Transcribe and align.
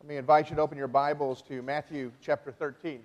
Let 0.00 0.08
me 0.08 0.16
invite 0.16 0.48
you 0.48 0.54
to 0.54 0.62
open 0.62 0.78
your 0.78 0.86
Bibles 0.86 1.42
to 1.48 1.60
Matthew 1.60 2.12
chapter 2.20 2.52
13. 2.52 3.00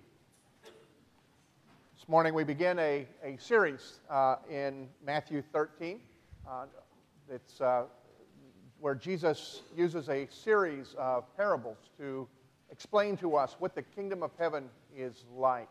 This 0.64 2.08
morning 2.08 2.36
we 2.36 2.44
begin 2.44 2.78
a, 2.78 3.08
a 3.24 3.36
series 3.40 4.00
uh, 4.12 4.36
in 4.48 4.88
Matthew 5.04 5.42
13. 5.42 6.00
Uh, 6.48 6.66
it's 7.28 7.60
uh, 7.62 7.86
where 8.80 8.94
Jesus 8.94 9.64
uses 9.76 10.08
a 10.08 10.28
series 10.30 10.94
of 11.00 11.26
parables 11.36 11.78
to 11.98 12.28
explain 12.72 13.18
to 13.18 13.38
us 13.38 13.56
what 13.58 13.74
the 13.74 13.82
kingdom 13.82 14.22
of 14.22 14.30
heaven 14.38 14.70
is 14.96 15.26
like. 15.36 15.70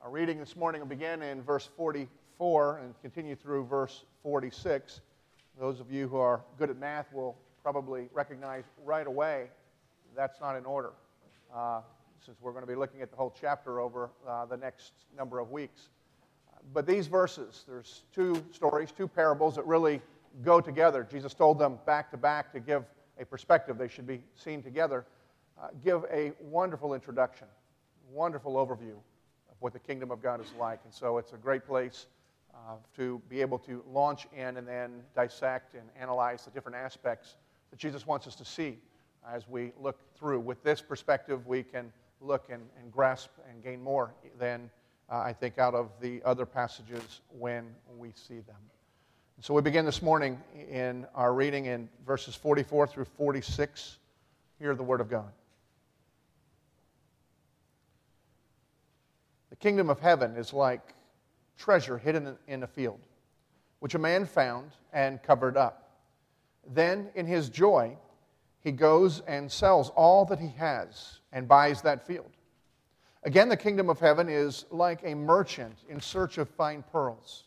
Our 0.00 0.10
reading 0.10 0.38
this 0.40 0.56
morning 0.56 0.80
will 0.80 0.88
begin 0.88 1.20
in 1.20 1.42
verse 1.42 1.68
44 1.76 2.78
and 2.78 2.94
continue 3.02 3.36
through 3.36 3.66
verse 3.66 4.06
46. 4.22 5.02
Those 5.60 5.80
of 5.80 5.92
you 5.92 6.08
who 6.08 6.16
are 6.16 6.40
good 6.58 6.70
at 6.70 6.78
math 6.78 7.12
will 7.12 7.36
probably 7.62 8.08
recognize 8.14 8.64
right 8.86 9.06
away 9.06 9.50
that's 10.16 10.40
not 10.40 10.56
in 10.56 10.64
order, 10.64 10.92
uh, 11.54 11.80
since 12.24 12.38
we're 12.40 12.52
going 12.52 12.62
to 12.62 12.70
be 12.70 12.76
looking 12.76 13.02
at 13.02 13.10
the 13.10 13.16
whole 13.16 13.34
chapter 13.38 13.80
over 13.80 14.10
uh, 14.26 14.46
the 14.46 14.56
next 14.56 14.92
number 15.16 15.38
of 15.38 15.50
weeks. 15.50 15.88
But 16.72 16.86
these 16.86 17.06
verses, 17.06 17.64
there's 17.68 18.04
two 18.12 18.42
stories, 18.50 18.90
two 18.90 19.08
parables 19.08 19.54
that 19.56 19.66
really 19.66 20.00
go 20.42 20.60
together. 20.60 21.06
Jesus 21.10 21.34
told 21.34 21.58
them 21.58 21.78
back 21.86 22.10
to 22.12 22.16
back 22.16 22.52
to 22.52 22.60
give 22.60 22.84
a 23.20 23.24
perspective. 23.24 23.78
They 23.78 23.88
should 23.88 24.06
be 24.06 24.22
seen 24.34 24.62
together. 24.62 25.04
Uh, 25.60 25.68
give 25.84 26.04
a 26.10 26.32
wonderful 26.40 26.94
introduction, 26.94 27.46
wonderful 28.10 28.54
overview 28.54 28.96
of 29.50 29.56
what 29.60 29.72
the 29.72 29.78
kingdom 29.78 30.10
of 30.10 30.22
God 30.22 30.40
is 30.40 30.52
like. 30.58 30.80
And 30.84 30.92
so 30.92 31.18
it's 31.18 31.32
a 31.32 31.36
great 31.36 31.64
place 31.64 32.06
uh, 32.52 32.74
to 32.96 33.20
be 33.28 33.40
able 33.40 33.58
to 33.58 33.84
launch 33.88 34.26
in 34.36 34.56
and 34.56 34.66
then 34.66 35.02
dissect 35.14 35.74
and 35.74 35.84
analyze 36.00 36.44
the 36.44 36.50
different 36.50 36.76
aspects 36.76 37.36
that 37.70 37.78
Jesus 37.78 38.06
wants 38.06 38.26
us 38.26 38.34
to 38.36 38.44
see 38.44 38.78
as 39.32 39.48
we 39.48 39.72
look 39.80 39.98
through. 40.16 40.40
With 40.40 40.62
this 40.62 40.80
perspective, 40.80 41.46
we 41.46 41.62
can 41.62 41.92
look 42.20 42.48
and, 42.50 42.62
and 42.80 42.92
grasp 42.92 43.30
and 43.50 43.62
gain 43.62 43.82
more 43.82 44.14
than 44.38 44.70
uh, 45.10 45.18
I 45.18 45.32
think 45.32 45.58
out 45.58 45.74
of 45.74 45.90
the 46.00 46.22
other 46.24 46.46
passages 46.46 47.20
when 47.38 47.74
we 47.98 48.12
see 48.14 48.40
them. 48.40 48.56
So 49.40 49.52
we 49.52 49.62
begin 49.62 49.84
this 49.84 50.00
morning 50.00 50.40
in 50.70 51.06
our 51.14 51.34
reading 51.34 51.66
in 51.66 51.88
verses 52.06 52.34
44 52.34 52.86
through 52.86 53.04
46. 53.04 53.98
Hear 54.58 54.74
the 54.74 54.82
word 54.82 55.00
of 55.00 55.10
God. 55.10 55.30
The 59.50 59.56
kingdom 59.56 59.90
of 59.90 60.00
heaven 60.00 60.36
is 60.36 60.52
like 60.52 60.94
treasure 61.58 61.98
hidden 61.98 62.36
in 62.46 62.62
a 62.62 62.66
field, 62.66 63.00
which 63.80 63.94
a 63.94 63.98
man 63.98 64.24
found 64.24 64.70
and 64.92 65.22
covered 65.22 65.56
up. 65.56 65.90
Then, 66.72 67.10
in 67.14 67.26
his 67.26 67.50
joy, 67.50 67.96
he 68.64 68.72
goes 68.72 69.20
and 69.26 69.52
sells 69.52 69.90
all 69.90 70.24
that 70.24 70.40
he 70.40 70.48
has 70.56 71.20
and 71.32 71.46
buys 71.46 71.82
that 71.82 72.06
field. 72.06 72.30
Again, 73.22 73.48
the 73.48 73.56
kingdom 73.56 73.90
of 73.90 74.00
heaven 74.00 74.28
is 74.28 74.64
like 74.70 75.00
a 75.04 75.14
merchant 75.14 75.76
in 75.88 76.00
search 76.00 76.38
of 76.38 76.48
fine 76.48 76.82
pearls, 76.90 77.44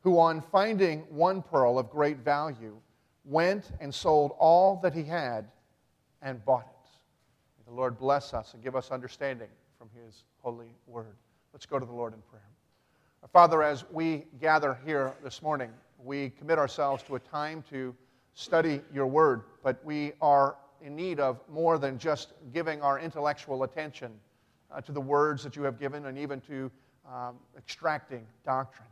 who, 0.00 0.18
on 0.18 0.40
finding 0.40 1.00
one 1.08 1.42
pearl 1.42 1.78
of 1.78 1.88
great 1.90 2.18
value, 2.18 2.76
went 3.24 3.70
and 3.80 3.94
sold 3.94 4.32
all 4.38 4.80
that 4.82 4.92
he 4.92 5.04
had 5.04 5.48
and 6.22 6.44
bought 6.44 6.66
it. 6.66 6.88
May 7.58 7.70
the 7.70 7.76
Lord 7.76 7.96
bless 7.96 8.34
us 8.34 8.54
and 8.54 8.62
give 8.62 8.74
us 8.74 8.90
understanding 8.90 9.48
from 9.78 9.88
his 10.04 10.24
holy 10.42 10.74
word. 10.88 11.16
Let's 11.52 11.66
go 11.66 11.78
to 11.78 11.86
the 11.86 11.92
Lord 11.92 12.14
in 12.14 12.20
prayer. 12.22 12.42
Father, 13.32 13.62
as 13.62 13.84
we 13.92 14.24
gather 14.40 14.76
here 14.84 15.14
this 15.22 15.40
morning, 15.40 15.70
we 16.02 16.30
commit 16.30 16.58
ourselves 16.58 17.04
to 17.04 17.14
a 17.14 17.20
time 17.20 17.62
to 17.70 17.94
study 18.34 18.80
your 18.92 19.06
word, 19.06 19.42
but 19.62 19.84
we 19.84 20.12
are 20.20 20.56
in 20.80 20.96
need 20.96 21.20
of 21.20 21.40
more 21.48 21.78
than 21.78 21.98
just 21.98 22.32
giving 22.52 22.80
our 22.82 22.98
intellectual 22.98 23.62
attention 23.62 24.12
uh, 24.70 24.80
to 24.80 24.92
the 24.92 25.00
words 25.00 25.42
that 25.44 25.56
you 25.56 25.62
have 25.62 25.78
given 25.78 26.06
and 26.06 26.18
even 26.18 26.40
to 26.40 26.70
um, 27.10 27.36
extracting 27.56 28.26
doctrine. 28.44 28.88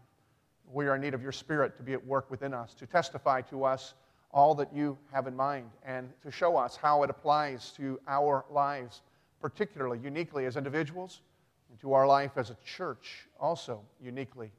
We 0.72 0.86
are 0.86 0.94
in 0.94 1.00
need 1.00 1.14
of 1.14 1.22
your 1.22 1.32
spirit 1.32 1.76
to 1.78 1.82
be 1.82 1.94
at 1.94 2.06
work 2.06 2.30
within 2.30 2.54
us, 2.54 2.74
to 2.74 2.86
testify 2.86 3.40
to 3.42 3.64
us 3.64 3.94
all 4.32 4.54
that 4.54 4.72
you 4.72 4.96
have 5.12 5.26
in 5.26 5.34
mind, 5.34 5.70
and 5.84 6.08
to 6.22 6.30
show 6.30 6.56
us 6.56 6.76
how 6.76 7.02
it 7.02 7.10
applies 7.10 7.72
to 7.72 7.98
our 8.06 8.44
lives, 8.50 9.02
particularly, 9.40 9.98
uniquely 9.98 10.46
as 10.46 10.56
individuals, 10.56 11.22
and 11.68 11.80
to 11.80 11.92
our 11.92 12.06
life 12.06 12.32
as 12.36 12.50
a 12.50 12.56
church, 12.64 13.26
also 13.40 13.80
uniquely 14.00 14.52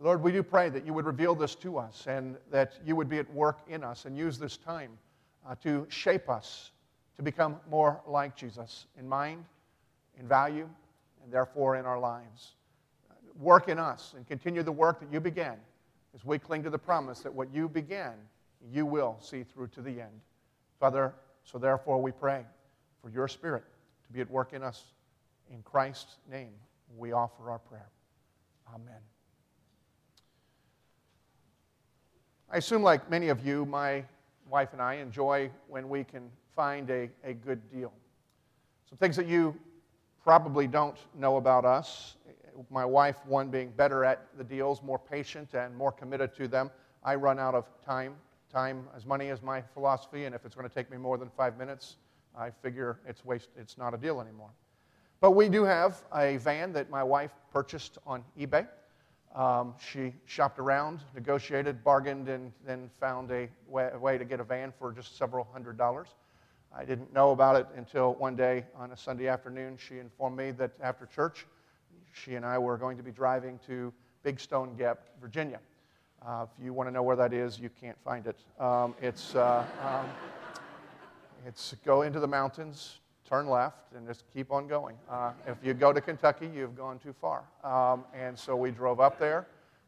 Lord, 0.00 0.22
we 0.22 0.32
do 0.32 0.42
pray 0.42 0.68
that 0.68 0.84
you 0.84 0.92
would 0.92 1.06
reveal 1.06 1.34
this 1.34 1.54
to 1.56 1.78
us 1.78 2.06
and 2.06 2.36
that 2.50 2.74
you 2.84 2.96
would 2.96 3.08
be 3.08 3.18
at 3.18 3.32
work 3.32 3.60
in 3.68 3.82
us 3.82 4.04
and 4.04 4.16
use 4.16 4.38
this 4.38 4.56
time 4.56 4.90
uh, 5.48 5.54
to 5.62 5.86
shape 5.88 6.28
us 6.28 6.70
to 7.16 7.22
become 7.22 7.56
more 7.70 8.00
like 8.06 8.36
Jesus 8.36 8.86
in 8.98 9.08
mind, 9.08 9.44
in 10.18 10.28
value, 10.28 10.68
and 11.22 11.32
therefore 11.32 11.76
in 11.76 11.86
our 11.86 11.98
lives. 11.98 12.52
Work 13.38 13.68
in 13.68 13.78
us 13.78 14.14
and 14.16 14.26
continue 14.26 14.62
the 14.62 14.72
work 14.72 15.00
that 15.00 15.12
you 15.12 15.20
began 15.20 15.56
as 16.14 16.24
we 16.24 16.38
cling 16.38 16.62
to 16.62 16.70
the 16.70 16.78
promise 16.78 17.20
that 17.20 17.32
what 17.32 17.52
you 17.52 17.68
began, 17.68 18.14
you 18.72 18.86
will 18.86 19.16
see 19.20 19.44
through 19.44 19.68
to 19.68 19.82
the 19.82 20.00
end. 20.00 20.20
Father, 20.80 21.14
so 21.44 21.58
therefore 21.58 22.00
we 22.00 22.10
pray 22.10 22.44
for 23.02 23.10
your 23.10 23.28
Spirit 23.28 23.64
to 24.06 24.12
be 24.12 24.20
at 24.20 24.30
work 24.30 24.52
in 24.52 24.62
us. 24.62 24.82
In 25.50 25.62
Christ's 25.62 26.16
name, 26.30 26.52
we 26.96 27.12
offer 27.12 27.50
our 27.50 27.58
prayer. 27.58 27.90
Amen. 28.74 29.15
I 32.48 32.58
assume, 32.58 32.82
like 32.82 33.10
many 33.10 33.28
of 33.28 33.44
you, 33.44 33.66
my 33.66 34.04
wife 34.48 34.72
and 34.72 34.80
I 34.80 34.94
enjoy 34.94 35.50
when 35.66 35.88
we 35.88 36.04
can 36.04 36.30
find 36.54 36.88
a, 36.90 37.10
a 37.24 37.34
good 37.34 37.60
deal. 37.72 37.92
Some 38.88 38.98
things 38.98 39.16
that 39.16 39.26
you 39.26 39.56
probably 40.22 40.68
don't 40.68 40.96
know 41.18 41.38
about 41.38 41.64
us. 41.64 42.14
My 42.70 42.84
wife, 42.84 43.16
one 43.26 43.48
being 43.48 43.70
better 43.70 44.04
at 44.04 44.26
the 44.38 44.44
deals, 44.44 44.80
more 44.80 44.98
patient, 44.98 45.54
and 45.54 45.76
more 45.76 45.90
committed 45.90 46.36
to 46.36 46.46
them. 46.46 46.70
I 47.02 47.16
run 47.16 47.40
out 47.40 47.56
of 47.56 47.66
time. 47.84 48.14
Time 48.52 48.86
as 48.96 49.04
money 49.04 49.26
is 49.26 49.42
my 49.42 49.60
philosophy, 49.74 50.24
and 50.24 50.34
if 50.34 50.44
it's 50.44 50.54
going 50.54 50.68
to 50.68 50.74
take 50.74 50.88
me 50.88 50.96
more 50.96 51.18
than 51.18 51.30
five 51.36 51.58
minutes, 51.58 51.96
I 52.38 52.50
figure 52.50 53.00
it's 53.08 53.24
waste. 53.24 53.48
It's 53.56 53.76
not 53.76 53.92
a 53.92 53.96
deal 53.96 54.20
anymore. 54.20 54.50
But 55.20 55.32
we 55.32 55.48
do 55.48 55.64
have 55.64 56.04
a 56.14 56.36
van 56.36 56.72
that 56.74 56.90
my 56.90 57.02
wife 57.02 57.32
purchased 57.52 57.98
on 58.06 58.22
eBay. 58.38 58.68
Um, 59.36 59.74
she 59.78 60.14
shopped 60.24 60.58
around, 60.58 61.00
negotiated, 61.14 61.84
bargained, 61.84 62.28
and 62.30 62.52
then 62.66 62.90
found 62.98 63.30
a 63.30 63.48
way, 63.68 63.90
a 63.92 63.98
way, 63.98 64.16
to 64.16 64.24
get 64.24 64.40
a 64.40 64.44
van 64.44 64.72
for 64.78 64.92
just 64.92 65.18
several 65.18 65.46
hundred 65.52 65.76
dollars. 65.76 66.08
I 66.74 66.86
didn't 66.86 67.12
know 67.12 67.32
about 67.32 67.56
it 67.56 67.66
until 67.76 68.14
one 68.14 68.34
day 68.34 68.64
on 68.74 68.92
a 68.92 68.96
Sunday 68.96 69.28
afternoon. 69.28 69.76
She 69.76 69.98
informed 69.98 70.38
me 70.38 70.52
that 70.52 70.72
after 70.80 71.04
church, 71.04 71.46
she 72.12 72.34
and 72.34 72.46
I 72.46 72.56
were 72.56 72.78
going 72.78 72.96
to 72.96 73.02
be 73.02 73.10
driving 73.10 73.60
to 73.66 73.92
Big 74.22 74.40
Stone 74.40 74.74
Gap, 74.76 75.00
Virginia. 75.20 75.60
Uh, 76.26 76.46
if 76.50 76.64
you 76.64 76.72
want 76.72 76.88
to 76.88 76.92
know 76.92 77.02
where 77.02 77.16
that 77.16 77.34
is, 77.34 77.58
you 77.58 77.68
can't 77.78 77.98
find 78.02 78.26
it. 78.26 78.38
Um, 78.58 78.94
it's, 79.02 79.34
uh, 79.34 79.64
um, 79.84 80.06
it's 81.46 81.74
go 81.84 82.02
into 82.02 82.20
the 82.20 82.26
mountains, 82.26 83.00
turn 83.28 83.48
left 83.48 83.92
and 83.94 84.06
just 84.06 84.24
keep 84.32 84.52
on 84.52 84.66
going. 84.66 84.96
Uh, 85.10 85.32
if 85.46 85.56
you 85.62 85.74
go 85.74 85.92
to 85.92 86.00
Kentucky, 86.00 86.50
you've 86.54 86.76
gone 86.76 86.98
too 86.98 87.14
far. 87.20 87.44
Um, 87.64 88.04
and 88.14 88.38
so 88.38 88.56
we 88.56 88.70
drove 88.70 89.00
up 89.00 89.18
there, 89.18 89.46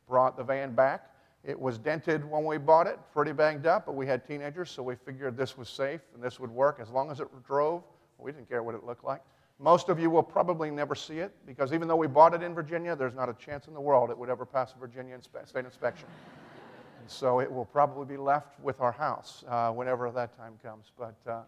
brought 0.08 0.36
the 0.36 0.44
van 0.44 0.74
back. 0.74 1.10
It 1.44 1.58
was 1.58 1.78
dented 1.78 2.28
when 2.28 2.44
we 2.44 2.58
bought 2.58 2.86
it, 2.86 2.98
pretty 3.14 3.32
banged 3.32 3.66
up, 3.66 3.86
but 3.86 3.94
we 3.94 4.06
had 4.06 4.26
teenagers, 4.26 4.70
so 4.70 4.82
we 4.82 4.96
figured 4.96 5.36
this 5.36 5.56
was 5.56 5.68
safe 5.68 6.00
and 6.14 6.22
this 6.22 6.40
would 6.40 6.50
work 6.50 6.78
as 6.80 6.90
long 6.90 7.10
as 7.10 7.20
it 7.20 7.28
drove. 7.46 7.82
We 8.18 8.32
didn't 8.32 8.48
care 8.48 8.62
what 8.62 8.74
it 8.74 8.84
looked 8.84 9.04
like. 9.04 9.22
Most 9.60 9.88
of 9.88 9.98
you 9.98 10.10
will 10.10 10.22
probably 10.22 10.70
never 10.70 10.94
see 10.94 11.18
it 11.18 11.32
because 11.46 11.72
even 11.72 11.88
though 11.88 11.96
we 11.96 12.06
bought 12.06 12.34
it 12.34 12.42
in 12.42 12.54
Virginia, 12.54 12.94
there's 12.94 13.14
not 13.14 13.28
a 13.28 13.34
chance 13.34 13.66
in 13.66 13.74
the 13.74 13.80
world 13.80 14.10
it 14.10 14.18
would 14.18 14.28
ever 14.28 14.44
pass 14.44 14.74
a 14.74 14.78
Virginia 14.78 15.16
inspe- 15.16 15.48
state 15.48 15.64
inspection. 15.64 16.06
and 17.00 17.10
so 17.10 17.40
it 17.40 17.50
will 17.50 17.64
probably 17.64 18.06
be 18.06 18.16
left 18.16 18.58
with 18.60 18.80
our 18.80 18.92
house 18.92 19.44
uh, 19.48 19.70
whenever 19.70 20.10
that 20.10 20.36
time 20.36 20.54
comes. 20.62 20.92
But 20.96 21.16
uh, 21.26 21.40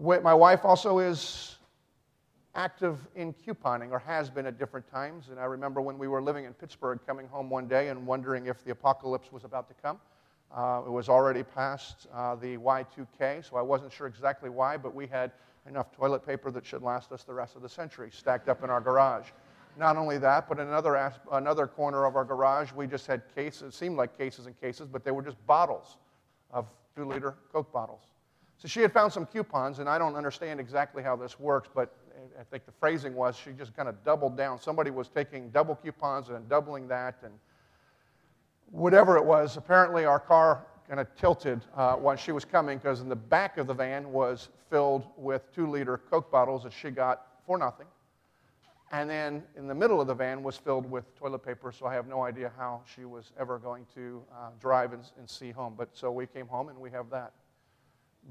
my 0.00 0.34
wife 0.34 0.64
also 0.64 0.98
is 0.98 1.56
active 2.54 2.98
in 3.16 3.32
couponing, 3.32 3.90
or 3.90 3.98
has 3.98 4.30
been 4.30 4.46
at 4.46 4.58
different 4.58 4.88
times. 4.90 5.28
And 5.28 5.40
I 5.40 5.44
remember 5.44 5.80
when 5.80 5.98
we 5.98 6.08
were 6.08 6.22
living 6.22 6.44
in 6.44 6.52
Pittsburgh, 6.52 7.00
coming 7.06 7.26
home 7.26 7.50
one 7.50 7.66
day 7.66 7.88
and 7.88 8.06
wondering 8.06 8.46
if 8.46 8.64
the 8.64 8.70
apocalypse 8.70 9.32
was 9.32 9.44
about 9.44 9.68
to 9.68 9.74
come. 9.82 9.98
Uh, 10.54 10.82
it 10.86 10.90
was 10.90 11.08
already 11.08 11.42
past 11.42 12.06
uh, 12.14 12.36
the 12.36 12.56
Y2K, 12.56 13.48
so 13.48 13.56
I 13.56 13.62
wasn't 13.62 13.92
sure 13.92 14.06
exactly 14.06 14.50
why, 14.50 14.76
but 14.76 14.94
we 14.94 15.06
had 15.06 15.32
enough 15.68 15.90
toilet 15.90 16.24
paper 16.24 16.50
that 16.52 16.64
should 16.64 16.82
last 16.82 17.10
us 17.10 17.24
the 17.24 17.34
rest 17.34 17.56
of 17.56 17.62
the 17.62 17.68
century 17.68 18.10
stacked 18.12 18.48
up 18.48 18.62
in 18.62 18.70
our 18.70 18.80
garage. 18.80 19.28
Not 19.76 19.96
only 19.96 20.18
that, 20.18 20.48
but 20.48 20.60
in 20.60 20.68
another, 20.68 21.12
another 21.32 21.66
corner 21.66 22.04
of 22.04 22.14
our 22.14 22.24
garage, 22.24 22.70
we 22.72 22.86
just 22.86 23.08
had 23.08 23.22
cases, 23.34 23.62
it 23.62 23.74
seemed 23.74 23.96
like 23.96 24.16
cases 24.16 24.46
and 24.46 24.60
cases, 24.60 24.86
but 24.86 25.04
they 25.04 25.10
were 25.10 25.22
just 25.22 25.44
bottles 25.46 25.96
of 26.52 26.68
two 26.94 27.04
liter 27.04 27.34
Coke 27.52 27.72
bottles. 27.72 28.02
So 28.64 28.68
she 28.68 28.80
had 28.80 28.94
found 28.94 29.12
some 29.12 29.26
coupons, 29.26 29.78
and 29.78 29.90
I 29.90 29.98
don't 29.98 30.16
understand 30.16 30.58
exactly 30.58 31.02
how 31.02 31.16
this 31.16 31.38
works, 31.38 31.68
but 31.74 31.94
I 32.40 32.44
think 32.44 32.64
the 32.64 32.72
phrasing 32.72 33.14
was 33.14 33.36
she 33.36 33.52
just 33.52 33.76
kind 33.76 33.90
of 33.90 34.02
doubled 34.04 34.38
down. 34.38 34.58
Somebody 34.58 34.90
was 34.90 35.10
taking 35.10 35.50
double 35.50 35.74
coupons 35.74 36.30
and 36.30 36.48
doubling 36.48 36.88
that, 36.88 37.16
and 37.22 37.34
whatever 38.70 39.18
it 39.18 39.24
was. 39.24 39.58
Apparently, 39.58 40.06
our 40.06 40.18
car 40.18 40.64
kind 40.88 40.98
of 40.98 41.14
tilted 41.14 41.60
uh, 41.76 41.96
while 41.96 42.16
she 42.16 42.32
was 42.32 42.46
coming 42.46 42.78
because 42.78 43.02
in 43.02 43.10
the 43.10 43.14
back 43.14 43.58
of 43.58 43.66
the 43.66 43.74
van 43.74 44.10
was 44.10 44.48
filled 44.70 45.08
with 45.18 45.42
two 45.54 45.70
liter 45.70 45.98
Coke 45.98 46.30
bottles 46.30 46.62
that 46.62 46.72
she 46.72 46.90
got 46.90 47.26
for 47.46 47.58
nothing. 47.58 47.86
And 48.92 49.10
then 49.10 49.42
in 49.58 49.66
the 49.66 49.74
middle 49.74 50.00
of 50.00 50.06
the 50.06 50.14
van 50.14 50.42
was 50.42 50.56
filled 50.56 50.90
with 50.90 51.14
toilet 51.16 51.44
paper, 51.44 51.70
so 51.70 51.84
I 51.84 51.92
have 51.92 52.06
no 52.06 52.22
idea 52.22 52.50
how 52.56 52.80
she 52.94 53.04
was 53.04 53.32
ever 53.38 53.58
going 53.58 53.84
to 53.94 54.22
uh, 54.32 54.48
drive 54.58 54.94
and, 54.94 55.02
and 55.18 55.28
see 55.28 55.50
home. 55.50 55.74
But 55.76 55.90
so 55.92 56.10
we 56.10 56.26
came 56.26 56.46
home 56.46 56.70
and 56.70 56.78
we 56.78 56.90
have 56.90 57.10
that. 57.10 57.34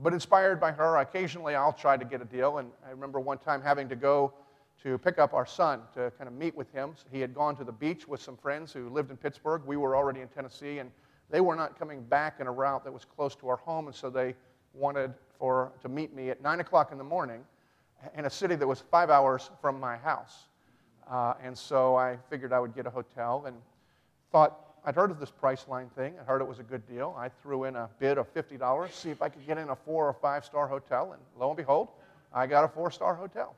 But 0.01 0.13
inspired 0.13 0.59
by 0.59 0.71
her, 0.71 0.97
occasionally 0.97 1.55
I'll 1.55 1.73
try 1.73 1.97
to 1.97 2.05
get 2.05 2.21
a 2.21 2.25
deal. 2.25 2.57
And 2.57 2.71
I 2.85 2.91
remember 2.91 3.19
one 3.19 3.37
time 3.37 3.61
having 3.61 3.87
to 3.89 3.95
go 3.95 4.33
to 4.81 4.97
pick 4.97 5.19
up 5.19 5.33
our 5.33 5.45
son 5.45 5.81
to 5.93 6.11
kind 6.17 6.27
of 6.27 6.33
meet 6.33 6.55
with 6.55 6.71
him. 6.71 6.95
He 7.11 7.21
had 7.21 7.33
gone 7.33 7.55
to 7.57 7.63
the 7.63 7.71
beach 7.71 8.07
with 8.07 8.21
some 8.21 8.35
friends 8.35 8.73
who 8.73 8.89
lived 8.89 9.11
in 9.11 9.17
Pittsburgh. 9.17 9.61
We 9.65 9.77
were 9.77 9.95
already 9.95 10.21
in 10.21 10.27
Tennessee, 10.27 10.79
and 10.79 10.91
they 11.29 11.41
were 11.41 11.55
not 11.55 11.77
coming 11.77 12.01
back 12.03 12.39
in 12.39 12.47
a 12.47 12.51
route 12.51 12.83
that 12.83 12.91
was 12.91 13.05
close 13.05 13.35
to 13.35 13.47
our 13.49 13.55
home, 13.57 13.87
and 13.87 13.95
so 13.95 14.09
they 14.09 14.35
wanted 14.73 15.13
for 15.37 15.71
to 15.81 15.89
meet 15.89 16.13
me 16.13 16.29
at 16.29 16.41
nine 16.41 16.59
o'clock 16.59 16.91
in 16.91 16.97
the 16.97 17.03
morning 17.03 17.43
in 18.17 18.25
a 18.25 18.29
city 18.29 18.55
that 18.55 18.67
was 18.67 18.81
five 18.91 19.09
hours 19.09 19.51
from 19.61 19.79
my 19.79 19.95
house. 19.97 20.47
Uh, 21.09 21.33
and 21.41 21.57
so 21.57 21.95
I 21.95 22.17
figured 22.29 22.51
I 22.51 22.59
would 22.59 22.75
get 22.75 22.85
a 22.85 22.89
hotel 22.89 23.43
and 23.45 23.55
thought 24.31 24.72
I'd 24.85 24.95
heard 24.95 25.11
of 25.11 25.19
this 25.19 25.31
Priceline 25.31 25.89
thing. 25.93 26.15
I 26.19 26.23
heard 26.23 26.41
it 26.41 26.47
was 26.47 26.59
a 26.59 26.63
good 26.63 26.85
deal. 26.87 27.15
I 27.17 27.29
threw 27.29 27.63
in 27.63 27.75
a 27.75 27.89
bid 27.99 28.17
of 28.17 28.33
$50, 28.33 28.91
see 28.91 29.09
if 29.09 29.21
I 29.21 29.29
could 29.29 29.45
get 29.47 29.57
in 29.57 29.69
a 29.69 29.75
four 29.75 30.07
or 30.07 30.13
five 30.13 30.43
star 30.43 30.67
hotel, 30.67 31.13
and 31.13 31.21
lo 31.39 31.49
and 31.49 31.57
behold, 31.57 31.89
I 32.33 32.47
got 32.47 32.65
a 32.65 32.67
four 32.67 32.91
star 32.91 33.15
hotel. 33.15 33.55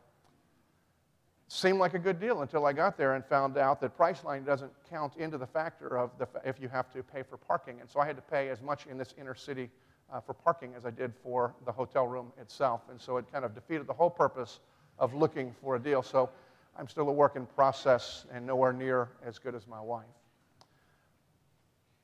Seemed 1.48 1.80
like 1.80 1.94
a 1.94 2.00
good 2.00 2.19
deal 2.19 2.42
until 2.42 2.66
I 2.66 2.74
got 2.74 2.98
there 2.98 3.13
and 3.16 3.25
found 3.25 3.57
out 3.57 3.80
that 3.81 3.98
Priceline 3.98 4.45
doesn't 4.45 4.72
count 4.89 5.16
into 5.18 5.38
the 5.38 5.45
factor 5.45 5.98
of 5.98 6.12
the, 6.18 6.27
if 6.44 6.60
you 6.60 6.68
have 6.69 6.92
to 6.94 7.01
pay 7.01 7.24
for 7.24 7.38
parking. 7.38 7.80
And 7.81 7.89
so 7.89 8.00
I 8.00 8.06
had 8.06 8.16
to 8.16 8.22
pay 8.22 8.50
as 8.50 8.62
much 8.62 8.86
in 8.88 8.98
this 8.98 9.13
inner 9.19 9.36
city 9.36 9.69
uh, 10.12 10.19
for 10.19 10.33
parking 10.33 10.74
as 10.75 10.86
I 10.86 10.92
did 10.92 11.13
for 11.24 11.54
the 11.66 11.72
hotel 11.72 12.07
room 12.07 12.31
itself. 12.39 12.81
And 12.89 13.00
so 13.00 13.18
it 13.18 13.31
kind 13.31 13.45
of 13.45 13.54
defeated 13.54 13.88
the 13.88 13.94
whole 13.94 14.10
purpose 14.10 14.60
of 14.98 15.13
looking 15.13 15.54
for 15.62 15.75
a 15.75 15.80
deal. 15.80 16.01
So 16.01 16.30
I'm 16.77 16.88
still 16.88 17.10
a 17.10 17.13
work 17.13 17.36
in 17.36 17.45
process 17.45 18.25
and 18.31 18.45
nowhere 18.45 18.74
near 18.74 19.10
as 19.24 19.38
good 19.39 19.56
as 19.56 19.68
my 19.68 19.81
wife. 19.81 20.06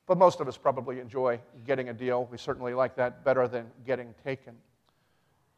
But 0.06 0.18
most 0.18 0.40
of 0.40 0.48
us 0.48 0.56
probably 0.56 1.00
enjoy 1.00 1.38
getting 1.66 1.88
a 1.88 1.92
deal. 1.92 2.28
We 2.30 2.38
certainly 2.38 2.74
like 2.74 2.96
that 2.96 3.24
better 3.24 3.46
than 3.46 3.66
getting 3.86 4.14
taken. 4.24 4.54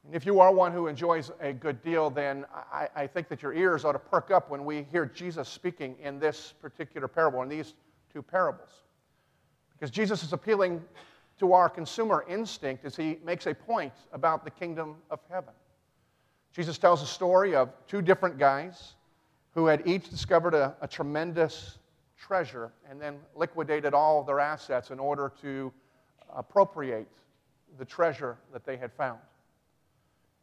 And 0.04 0.14
if 0.14 0.26
you 0.26 0.38
are 0.40 0.52
one 0.52 0.72
who 0.72 0.86
enjoys 0.86 1.30
a 1.40 1.52
good 1.52 1.82
deal, 1.82 2.10
then 2.10 2.44
I, 2.72 2.88
I, 2.94 3.06
think 3.06 3.28
that 3.28 3.42
your 3.42 3.54
ears 3.54 3.86
ought 3.86 3.92
to 3.92 3.98
perk 3.98 4.30
up 4.30 4.50
when 4.50 4.66
we 4.66 4.86
hear 4.92 5.06
Jesus 5.06 5.48
speaking 5.48 5.96
in 6.02 6.18
this 6.18 6.52
particular 6.60 7.08
parable, 7.08 7.40
in 7.42 7.48
these 7.48 7.72
two 8.12 8.20
parables. 8.20 8.68
Because 9.72 9.90
Jesus 9.90 10.22
is 10.22 10.34
appealing 10.34 10.82
to 11.38 11.54
our 11.54 11.70
consumer 11.70 12.24
instinct 12.28 12.84
as 12.84 12.94
he 12.94 13.18
makes 13.24 13.46
a 13.46 13.54
point 13.54 13.94
about 14.12 14.44
the 14.44 14.50
kingdom 14.50 14.96
of 15.10 15.20
heaven. 15.30 15.54
Jesus 16.52 16.78
tells 16.78 17.02
a 17.02 17.06
story 17.06 17.56
of 17.56 17.70
two 17.88 18.02
different 18.02 18.38
guys 18.38 18.94
who 19.54 19.66
had 19.66 19.86
each 19.86 20.10
discovered 20.10 20.54
a, 20.54 20.76
a 20.82 20.86
tremendous 20.86 21.78
treasure 22.26 22.72
and 22.88 23.00
then 23.00 23.18
liquidated 23.34 23.92
all 23.92 24.22
their 24.22 24.40
assets 24.40 24.90
in 24.90 24.98
order 24.98 25.30
to 25.42 25.72
appropriate 26.34 27.08
the 27.78 27.84
treasure 27.84 28.38
that 28.52 28.64
they 28.64 28.76
had 28.76 28.92
found. 28.92 29.18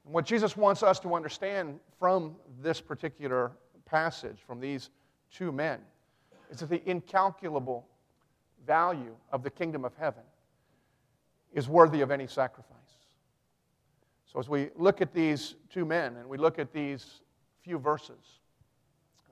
And 0.06 0.14
what 0.14 0.26
Jesus 0.26 0.56
wants 0.56 0.84
us 0.84 1.00
to 1.00 1.16
understand 1.16 1.80
from 2.00 2.36
this 2.62 2.82
particular 2.82 3.52
passage, 3.86 4.38
from 4.46 4.60
these 4.60 4.90
two 5.32 5.52
men, 5.52 5.80
is 6.52 6.60
that 6.60 6.70
the 6.70 6.88
incalculable 6.90 7.88
value 8.66 9.16
of 9.32 9.42
the 9.44 9.50
kingdom 9.50 9.84
of 9.86 9.94
heaven 9.98 10.24
is 11.54 11.68
worthy 11.68 12.02
of 12.02 12.12
any 12.12 12.28
sacrifice. 12.28 12.78
So, 14.32 14.40
as 14.40 14.48
we 14.48 14.70
look 14.76 15.02
at 15.02 15.14
these 15.14 15.56
two 15.70 15.84
men 15.84 16.16
and 16.16 16.30
we 16.30 16.38
look 16.38 16.60
at 16.60 16.72
these 16.72 17.22
few 17.64 17.78
verses, 17.78 18.40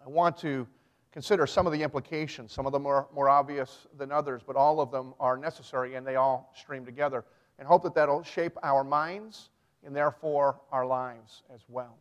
I 0.05 0.09
want 0.09 0.37
to 0.39 0.67
consider 1.11 1.47
some 1.47 1.65
of 1.65 1.73
the 1.73 1.81
implications. 1.81 2.51
Some 2.51 2.65
of 2.65 2.71
them 2.71 2.85
are 2.85 3.07
more 3.13 3.29
obvious 3.29 3.87
than 3.97 4.11
others, 4.11 4.41
but 4.45 4.55
all 4.55 4.79
of 4.79 4.91
them 4.91 5.13
are 5.19 5.37
necessary 5.37 5.95
and 5.95 6.05
they 6.05 6.15
all 6.15 6.53
stream 6.55 6.85
together. 6.85 7.25
And 7.57 7.67
hope 7.67 7.83
that 7.83 7.95
that'll 7.95 8.23
shape 8.23 8.57
our 8.63 8.83
minds 8.83 9.49
and 9.85 9.95
therefore 9.95 10.61
our 10.71 10.85
lives 10.85 11.43
as 11.53 11.61
well. 11.67 11.97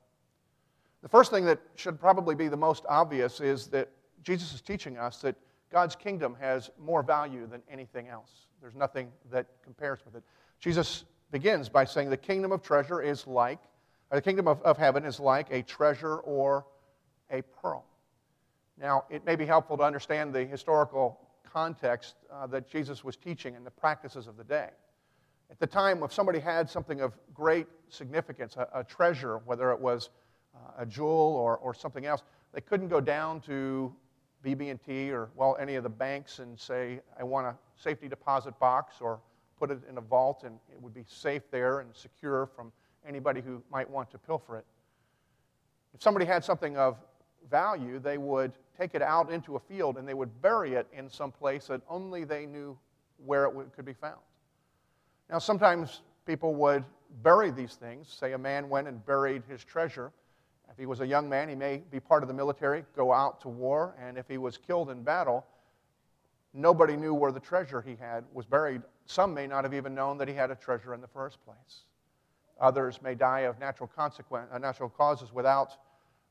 The 1.03 1.09
first 1.09 1.31
thing 1.31 1.45
that 1.47 1.61
should 1.77 2.01
probably 2.01 2.35
be 2.35 2.49
the 2.49 2.57
most 2.57 2.85
obvious 2.89 3.41
is 3.41 3.69
that 3.69 3.89
Jesus 4.23 4.53
is 4.53 4.61
teaching 4.61 4.99
us 4.99 5.21
that 5.23 5.37
God's 5.71 5.95
kingdom 5.95 6.37
has 6.41 6.71
more 6.79 7.03
value 7.03 7.47
than 7.47 7.63
anything 7.71 8.09
else. 8.09 8.47
There's 8.61 8.75
nothing 8.75 9.11
that 9.31 9.47
compares 9.63 10.01
with 10.05 10.17
it. 10.17 10.25
Jesus 10.61 11.05
begins 11.31 11.69
by 11.69 11.85
saying 11.85 12.11
the 12.11 12.17
kingdom 12.17 12.53
of 12.53 12.63
treasure 12.63 13.01
is 13.01 13.27
like, 13.27 13.61
the 14.11 14.23
kingdom 14.23 14.49
of, 14.49 14.61
of 14.63 14.77
heaven 14.79 15.05
is 15.05 15.21
like 15.21 15.47
a 15.51 15.63
treasure 15.63 16.17
or 16.19 16.65
a 17.31 17.43
pearl. 17.43 17.85
Now, 18.81 19.05
it 19.11 19.25
may 19.25 19.35
be 19.35 19.45
helpful 19.45 19.77
to 19.77 19.83
understand 19.83 20.33
the 20.33 20.45
historical 20.45 21.19
context 21.45 22.15
uh, 22.33 22.47
that 22.49 22.69
Jesus 22.69 23.03
was 23.03 23.17
teaching 23.17 23.57
and 23.57 23.67
the 23.67 23.71
practices 23.71 24.27
of 24.27 24.37
the 24.37 24.45
day. 24.45 24.69
At 25.51 25.59
the 25.59 25.67
time, 25.67 26.03
if 26.03 26.13
somebody 26.13 26.39
had 26.39 26.69
something 26.69 27.01
of 27.01 27.15
great 27.35 27.67
significance, 27.89 28.57
a, 28.57 28.69
a 28.75 28.85
treasure, 28.85 29.39
whether 29.39 29.73
it 29.73 29.81
was 29.81 30.11
uh, 30.55 30.83
a 30.83 30.87
jewel 30.87 31.09
or, 31.09 31.57
or 31.59 31.75
something 31.75 32.07
else, 32.07 32.23
they 32.53 32.61
couldn't 32.61 32.89
go 32.89 33.01
down 33.01 33.41
to 33.43 33.95
BB&T 34.45 35.11
or, 35.11 35.31
well, 35.35 35.57
any 35.59 35.75
of 35.75 35.83
the 35.83 35.89
banks 35.89 36.39
and 36.39 36.59
say, 36.59 37.01
I 37.19 37.25
want 37.25 37.47
a 37.47 37.57
safety 37.77 38.09
deposit 38.09 38.59
box 38.59 38.97
or 39.01 39.21
put 39.59 39.71
it 39.71 39.81
in 39.89 39.99
a 39.99 40.01
vault 40.01 40.45
and 40.45 40.59
it 40.71 40.81
would 40.81 40.95
be 40.95 41.05
safe 41.09 41.43
there 41.51 41.81
and 41.81 41.95
secure 41.95 42.47
from 42.47 42.71
anybody 43.07 43.41
who 43.41 43.63
might 43.73 43.89
want 43.89 44.11
to 44.11 44.19
pilfer 44.19 44.57
it. 44.57 44.65
If 45.95 46.03
somebody 46.03 46.27
had 46.27 46.45
something 46.45 46.77
of 46.77 46.99
value, 47.51 47.99
they 47.99 48.19
would 48.19 48.53
take 48.79 48.95
it 48.95 49.03
out 49.03 49.31
into 49.31 49.57
a 49.57 49.61
field 49.61 49.97
and 49.97 50.07
they 50.07 50.15
would 50.15 50.43
bury 50.43 50.75
it 50.75 50.87
in 50.93 51.09
some 51.09 51.33
place 51.33 51.67
that 51.67 51.81
only 51.89 52.25
they 52.25 52.47
knew 52.47 52.79
where 53.25 53.47
it 53.47 53.73
could 53.75 53.85
be 53.85 53.93
found. 53.93 54.21
Now, 55.31 55.39
sometimes 55.39 56.03
people 56.27 56.55
would 56.55 56.85
bury 57.23 57.51
these 57.51 57.75
things. 57.75 58.09
Say 58.09 58.33
a 58.33 58.39
man 58.39 58.69
went 58.69 58.89
and 58.89 59.05
buried 59.05 59.43
his 59.49 59.65
treasure. 59.65 60.13
If 60.71 60.77
he 60.77 60.87
was 60.87 61.01
a 61.01 61.07
young 61.07 61.29
man, 61.29 61.49
he 61.49 61.55
may 61.55 61.83
be 61.91 61.99
part 61.99 62.23
of 62.23 62.29
the 62.29 62.35
military, 62.35 62.85
go 62.95 63.13
out 63.13 63.41
to 63.43 63.49
war, 63.49 63.97
and 64.01 64.19
if 64.19 64.29
he 64.29 64.39
was 64.39 64.59
killed 64.59 64.91
in 64.91 65.03
battle, 65.03 65.47
nobody 66.53 66.97
knew 66.97 67.15
where 67.15 67.33
the 67.33 67.41
treasure 67.41 67.81
he 67.81 67.97
had 67.97 68.25
was 68.33 68.47
buried. 68.47 68.83
Some 69.07 69.33
may 69.33 69.47
not 69.47 69.65
have 69.65 69.75
even 69.75 69.95
known 69.95 70.19
that 70.19 70.29
he 70.29 70.35
had 70.35 70.51
a 70.51 70.55
treasure 70.55 70.95
in 70.95 71.01
the 71.01 71.09
first 71.09 71.43
place. 71.45 71.85
Others 72.61 73.01
may 73.03 73.15
die 73.15 73.41
of 73.41 73.59
natural, 73.59 73.89
consequence, 73.89 74.51
uh, 74.53 74.59
natural 74.59 74.89
causes 74.89 75.33
without 75.33 75.77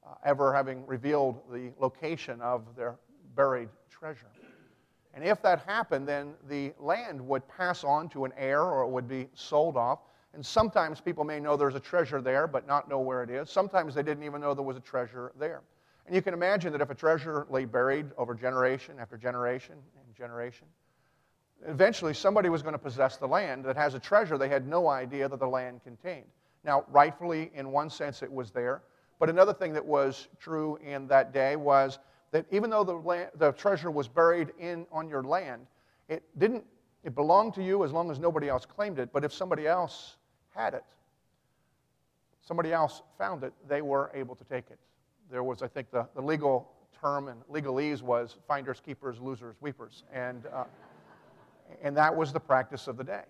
uh, 0.07 0.15
ever 0.23 0.53
having 0.53 0.85
revealed 0.85 1.41
the 1.51 1.71
location 1.79 2.41
of 2.41 2.63
their 2.75 2.95
buried 3.35 3.69
treasure. 3.89 4.27
And 5.13 5.23
if 5.23 5.41
that 5.41 5.65
happened, 5.65 6.07
then 6.07 6.33
the 6.47 6.73
land 6.79 7.19
would 7.27 7.47
pass 7.47 7.83
on 7.83 8.07
to 8.09 8.25
an 8.25 8.33
heir 8.37 8.61
or 8.61 8.83
it 8.83 8.89
would 8.89 9.07
be 9.07 9.27
sold 9.33 9.75
off. 9.75 9.99
And 10.33 10.45
sometimes 10.45 11.01
people 11.01 11.23
may 11.23 11.39
know 11.39 11.57
there's 11.57 11.75
a 11.75 11.79
treasure 11.79 12.21
there, 12.21 12.45
but 12.45 12.67
not 12.67 12.87
know 12.87 12.99
where 12.99 13.23
it 13.23 13.29
is. 13.29 13.49
Sometimes 13.49 13.95
they 13.95 14.03
didn't 14.03 14.23
even 14.23 14.41
know 14.41 14.53
there 14.53 14.63
was 14.63 14.77
a 14.77 14.81
treasure 14.81 15.31
there. 15.39 15.63
And 16.05 16.15
you 16.15 16.21
can 16.21 16.33
imagine 16.33 16.71
that 16.73 16.81
if 16.81 16.89
a 16.89 16.95
treasure 16.95 17.47
lay 17.49 17.65
buried 17.65 18.11
over 18.17 18.35
generation 18.35 18.97
after 18.99 19.17
generation 19.17 19.73
and 19.73 20.15
generation, 20.15 20.67
eventually 21.65 22.13
somebody 22.13 22.49
was 22.49 22.61
going 22.61 22.73
to 22.73 22.79
possess 22.79 23.17
the 23.17 23.27
land 23.27 23.65
that 23.65 23.75
has 23.75 23.95
a 23.95 23.99
treasure 23.99 24.37
they 24.37 24.49
had 24.49 24.67
no 24.67 24.87
idea 24.87 25.27
that 25.27 25.39
the 25.39 25.47
land 25.47 25.81
contained. 25.83 26.27
Now, 26.63 26.85
rightfully, 26.89 27.51
in 27.55 27.71
one 27.71 27.89
sense, 27.89 28.21
it 28.21 28.31
was 28.31 28.51
there. 28.51 28.83
But 29.19 29.29
another 29.29 29.53
thing 29.53 29.73
that 29.73 29.85
was 29.85 30.27
true 30.39 30.77
in 30.77 31.07
that 31.07 31.33
day 31.33 31.55
was 31.55 31.99
that 32.31 32.45
even 32.51 32.69
though 32.69 32.83
the, 32.83 32.93
land, 32.93 33.29
the 33.35 33.51
treasure 33.53 33.89
was 33.89 34.07
buried 34.07 34.51
in, 34.59 34.85
on 34.91 35.09
your 35.09 35.23
land, 35.23 35.65
it 36.09 36.23
didn't, 36.37 36.63
it 37.03 37.15
belonged 37.15 37.53
to 37.55 37.63
you 37.63 37.83
as 37.83 37.91
long 37.91 38.11
as 38.11 38.19
nobody 38.19 38.49
else 38.49 38.65
claimed 38.65 38.99
it. 38.99 39.09
But 39.11 39.23
if 39.23 39.33
somebody 39.33 39.65
else 39.65 40.17
had 40.53 40.73
it, 40.73 40.83
somebody 42.41 42.73
else 42.73 43.01
found 43.17 43.43
it, 43.43 43.53
they 43.67 43.81
were 43.81 44.11
able 44.13 44.35
to 44.35 44.43
take 44.43 44.69
it. 44.69 44.77
There 45.31 45.43
was, 45.43 45.61
I 45.61 45.67
think, 45.67 45.91
the, 45.91 46.07
the 46.15 46.21
legal 46.21 46.69
term 47.01 47.27
and 47.27 47.41
legalese 47.51 48.01
was 48.01 48.37
finders, 48.47 48.79
keepers, 48.79 49.19
losers, 49.19 49.55
weepers. 49.61 50.03
And, 50.13 50.45
uh, 50.53 50.65
and 51.81 51.95
that 51.97 52.15
was 52.15 52.31
the 52.31 52.39
practice 52.39 52.87
of 52.87 52.97
the 52.97 53.03
day. 53.03 53.23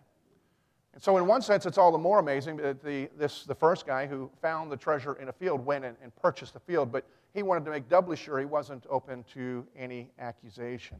And 0.98 1.04
so, 1.04 1.16
in 1.18 1.27
one 1.27 1.44
sense, 1.44 1.68
it's 1.68 1.77
all 1.77 1.92
the 1.92 1.98
more 2.00 2.18
amazing 2.18 2.58
that 2.58 2.84
the, 2.84 3.08
this, 3.20 3.44
the 3.44 3.54
first 3.54 3.86
guy 3.86 4.08
who 4.08 4.32
found 4.42 4.72
the 4.72 4.77
treasure 4.77 5.13
in 5.22 5.30
a 5.30 5.32
field 5.32 5.63
went 5.63 5.86
and, 5.86 5.96
and 6.01 6.12
purchased 6.16 6.56
the 6.56 6.60
field. 6.60 6.92
But 6.92 7.06
he 7.36 7.44
wanted 7.44 7.66
to 7.66 7.70
make 7.70 7.88
doubly 7.88 8.18
sure 8.18 8.39
he 8.39 8.46
wasn't 8.46 8.84
open 8.89 9.24
to 9.36 9.63
any 9.77 10.10
accusation. 10.18 10.98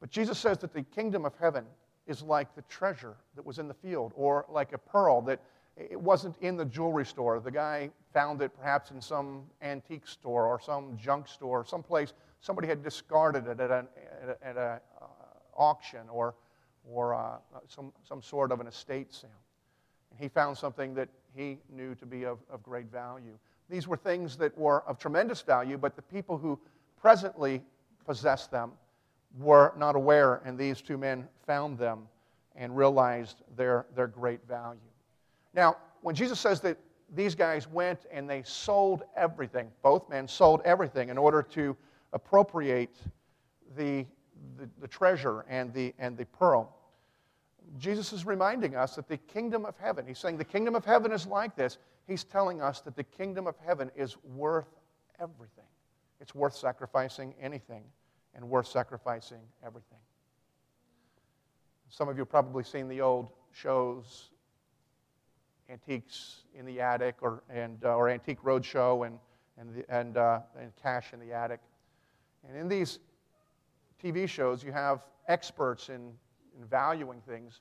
But 0.00 0.08
Jesus 0.08 0.38
says 0.38 0.56
that 0.60 0.72
the 0.72 0.80
kingdom 0.80 1.26
of 1.26 1.34
heaven 1.38 1.66
is 2.06 2.22
like 2.22 2.54
the 2.54 2.62
treasure 2.70 3.16
that 3.36 3.44
was 3.44 3.58
in 3.58 3.68
the 3.68 3.74
field, 3.74 4.12
or 4.16 4.46
like 4.48 4.72
a 4.72 4.78
pearl 4.78 5.20
that 5.20 5.42
it 5.76 6.00
wasn't 6.00 6.34
in 6.40 6.56
the 6.56 6.64
jewelry 6.64 7.04
store. 7.04 7.38
The 7.38 7.50
guy 7.50 7.90
found 8.14 8.40
it 8.40 8.56
perhaps 8.56 8.92
in 8.92 9.02
some 9.02 9.42
antique 9.60 10.06
store 10.06 10.46
or 10.46 10.58
some 10.58 10.96
junk 10.96 11.28
store, 11.28 11.66
someplace 11.66 12.14
somebody 12.40 12.66
had 12.66 12.82
discarded 12.82 13.46
it 13.46 13.60
at 13.60 13.70
an 13.70 13.88
at 14.22 14.28
a, 14.30 14.46
at 14.46 14.56
a 14.56 14.80
uh, 15.02 15.04
auction 15.54 16.08
or, 16.10 16.34
or 16.90 17.14
uh, 17.14 17.36
some, 17.68 17.92
some 18.06 18.22
sort 18.22 18.52
of 18.52 18.60
an 18.60 18.66
estate 18.66 19.12
sale. 19.12 19.30
And 20.10 20.18
he 20.20 20.28
found 20.28 20.56
something 20.56 20.94
that 20.94 21.08
he 21.34 21.58
knew 21.70 21.94
to 21.96 22.06
be 22.06 22.24
of, 22.24 22.38
of 22.50 22.62
great 22.62 22.90
value. 22.90 23.38
These 23.68 23.88
were 23.88 23.96
things 23.96 24.36
that 24.36 24.56
were 24.58 24.82
of 24.82 24.98
tremendous 24.98 25.40
value, 25.40 25.78
but 25.78 25.96
the 25.96 26.02
people 26.02 26.36
who 26.36 26.58
presently 27.00 27.62
possessed 28.04 28.50
them 28.50 28.72
were 29.38 29.72
not 29.78 29.96
aware, 29.96 30.42
and 30.44 30.58
these 30.58 30.82
two 30.82 30.98
men 30.98 31.26
found 31.46 31.78
them 31.78 32.06
and 32.54 32.76
realized 32.76 33.42
their, 33.56 33.86
their 33.94 34.06
great 34.06 34.46
value. 34.46 34.80
Now, 35.54 35.76
when 36.02 36.14
Jesus 36.14 36.38
says 36.38 36.60
that 36.60 36.76
these 37.14 37.34
guys 37.34 37.68
went 37.68 38.06
and 38.10 38.28
they 38.28 38.42
sold 38.42 39.02
everything, 39.16 39.70
both 39.82 40.08
men 40.08 40.28
sold 40.28 40.60
everything 40.64 41.08
in 41.08 41.18
order 41.18 41.42
to 41.42 41.76
appropriate 42.12 42.96
the, 43.76 44.06
the, 44.58 44.68
the 44.80 44.88
treasure 44.88 45.44
and 45.48 45.72
the, 45.72 45.94
and 45.98 46.16
the 46.16 46.26
pearl. 46.26 46.76
Jesus 47.78 48.12
is 48.12 48.26
reminding 48.26 48.74
us 48.76 48.96
that 48.96 49.08
the 49.08 49.16
kingdom 49.16 49.64
of 49.64 49.76
heaven, 49.78 50.06
he's 50.06 50.18
saying 50.18 50.36
the 50.36 50.44
kingdom 50.44 50.74
of 50.74 50.84
heaven 50.84 51.12
is 51.12 51.26
like 51.26 51.56
this. 51.56 51.78
He's 52.06 52.24
telling 52.24 52.60
us 52.60 52.80
that 52.80 52.96
the 52.96 53.04
kingdom 53.04 53.46
of 53.46 53.54
heaven 53.64 53.90
is 53.96 54.16
worth 54.24 54.68
everything. 55.20 55.64
It's 56.20 56.34
worth 56.34 56.54
sacrificing 56.54 57.34
anything 57.40 57.84
and 58.34 58.48
worth 58.48 58.66
sacrificing 58.66 59.40
everything. 59.64 59.98
Some 61.88 62.08
of 62.08 62.16
you 62.16 62.22
have 62.22 62.30
probably 62.30 62.64
seen 62.64 62.88
the 62.88 63.00
old 63.00 63.28
shows, 63.52 64.30
Antiques 65.68 66.44
in 66.54 66.66
the 66.66 66.80
Attic 66.80 67.16
or, 67.20 67.42
and, 67.48 67.84
uh, 67.84 67.96
or 67.96 68.08
Antique 68.08 68.42
Roadshow 68.42 69.06
and, 69.06 69.18
and, 69.58 69.74
the, 69.74 69.94
and, 69.94 70.16
uh, 70.16 70.40
and 70.60 70.72
Cash 70.82 71.12
in 71.12 71.20
the 71.20 71.32
Attic. 71.32 71.60
And 72.46 72.56
in 72.56 72.68
these 72.68 72.98
TV 74.02 74.28
shows, 74.28 74.64
you 74.64 74.72
have 74.72 75.00
experts 75.28 75.88
in, 75.88 76.12
in 76.58 76.64
valuing 76.68 77.20
things 77.20 77.60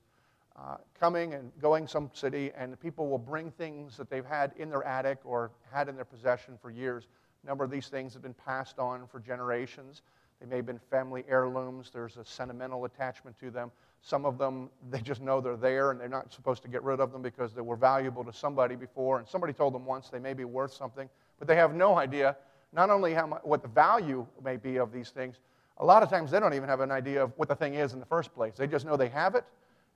uh, 0.60 0.78
coming 1.00 1.34
and 1.34 1.52
going 1.62 1.88
some 1.88 2.10
city, 2.14 2.52
and 2.58 2.80
people 2.80 3.08
will 3.08 3.18
bring 3.18 3.52
things 3.52 3.96
that 3.98 4.10
they've 4.10 4.26
had 4.26 4.52
in 4.58 4.70
their 4.70 4.84
attic 4.84 5.20
or 5.24 5.52
had 5.72 5.88
in 5.88 5.96
their 5.96 6.06
possession 6.06 6.58
for 6.62 6.70
years. 6.70 7.08
A 7.44 7.48
number 7.48 7.64
of 7.64 7.72
these 7.72 7.88
things 7.88 8.14
have 8.14 8.22
been 8.22 8.34
passed 8.34 8.78
on 8.78 9.08
for 9.08 9.20
generations. 9.20 10.02
They 10.40 10.46
may 10.48 10.58
have 10.58 10.66
been 10.66 10.80
family 10.90 11.24
heirlooms. 11.30 11.90
There's 11.94 12.18
a 12.18 12.26
sentimental 12.26 12.86
attachment 12.86 13.40
to 13.40 13.50
them. 13.50 13.72
Some 14.02 14.26
of 14.26 14.38
them, 14.38 14.70
they 14.90 15.00
just 15.00 15.22
know 15.22 15.40
they're 15.40 15.56
there 15.56 15.92
and 15.92 16.00
they're 16.00 16.10
not 16.10 16.34
supposed 16.34 16.64
to 16.64 16.68
get 16.68 16.84
rid 16.84 17.00
of 17.00 17.12
them 17.12 17.22
because 17.22 17.54
they 17.54 17.62
were 17.62 17.76
valuable 17.76 18.24
to 18.24 18.34
somebody 18.34 18.76
before. 18.76 19.20
And 19.20 19.28
somebody 19.28 19.54
told 19.54 19.74
them 19.74 19.86
once 19.86 20.10
they 20.10 20.20
may 20.20 20.34
be 20.34 20.44
worth 20.44 20.74
something, 20.74 21.08
but 21.40 21.48
they 21.48 21.56
have 21.56 21.74
no 21.74 21.98
idea 21.98 22.36
not 22.74 22.90
only 22.90 23.14
how 23.14 23.28
much, 23.28 23.42
what 23.44 23.62
the 23.62 23.68
value 23.68 24.26
may 24.44 24.58
be 24.58 24.78
of 24.78 24.92
these 24.92 25.10
things, 25.12 25.38
a 25.82 25.86
lot 25.86 26.04
of 26.04 26.10
times 26.10 26.32
they 26.32 26.40
don't 26.40 26.54
even 26.54 26.70
have 26.70 26.80
an 26.80 26.92
idea 26.92 27.24
of 27.24 27.34
what 27.38 27.50
the 27.50 27.56
thing 27.56 27.74
is 27.74 27.94
in 27.94 28.00
the 28.00 28.06
first 28.06 28.34
place. 28.34 28.54
They 28.56 28.68
just 28.68 28.86
know 28.86 28.96
they 28.96 29.10
have 29.10 29.36
it 29.36 29.44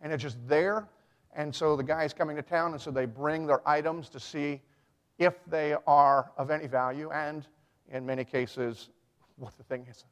and 0.01 0.11
it's 0.11 0.21
just 0.23 0.37
there. 0.47 0.87
And 1.33 1.53
so 1.53 1.75
the 1.75 1.83
guy's 1.83 2.13
coming 2.13 2.35
to 2.37 2.41
town, 2.41 2.71
and 2.71 2.81
so 2.81 2.91
they 2.91 3.05
bring 3.05 3.45
their 3.45 3.67
items 3.67 4.09
to 4.09 4.19
see 4.19 4.61
if 5.17 5.33
they 5.47 5.75
are 5.85 6.31
of 6.37 6.49
any 6.49 6.67
value 6.67 7.11
and, 7.11 7.45
in 7.91 8.05
many 8.05 8.23
cases, 8.23 8.89
what 9.37 9.55
the 9.57 9.63
thing 9.63 9.85
is. 9.89 10.05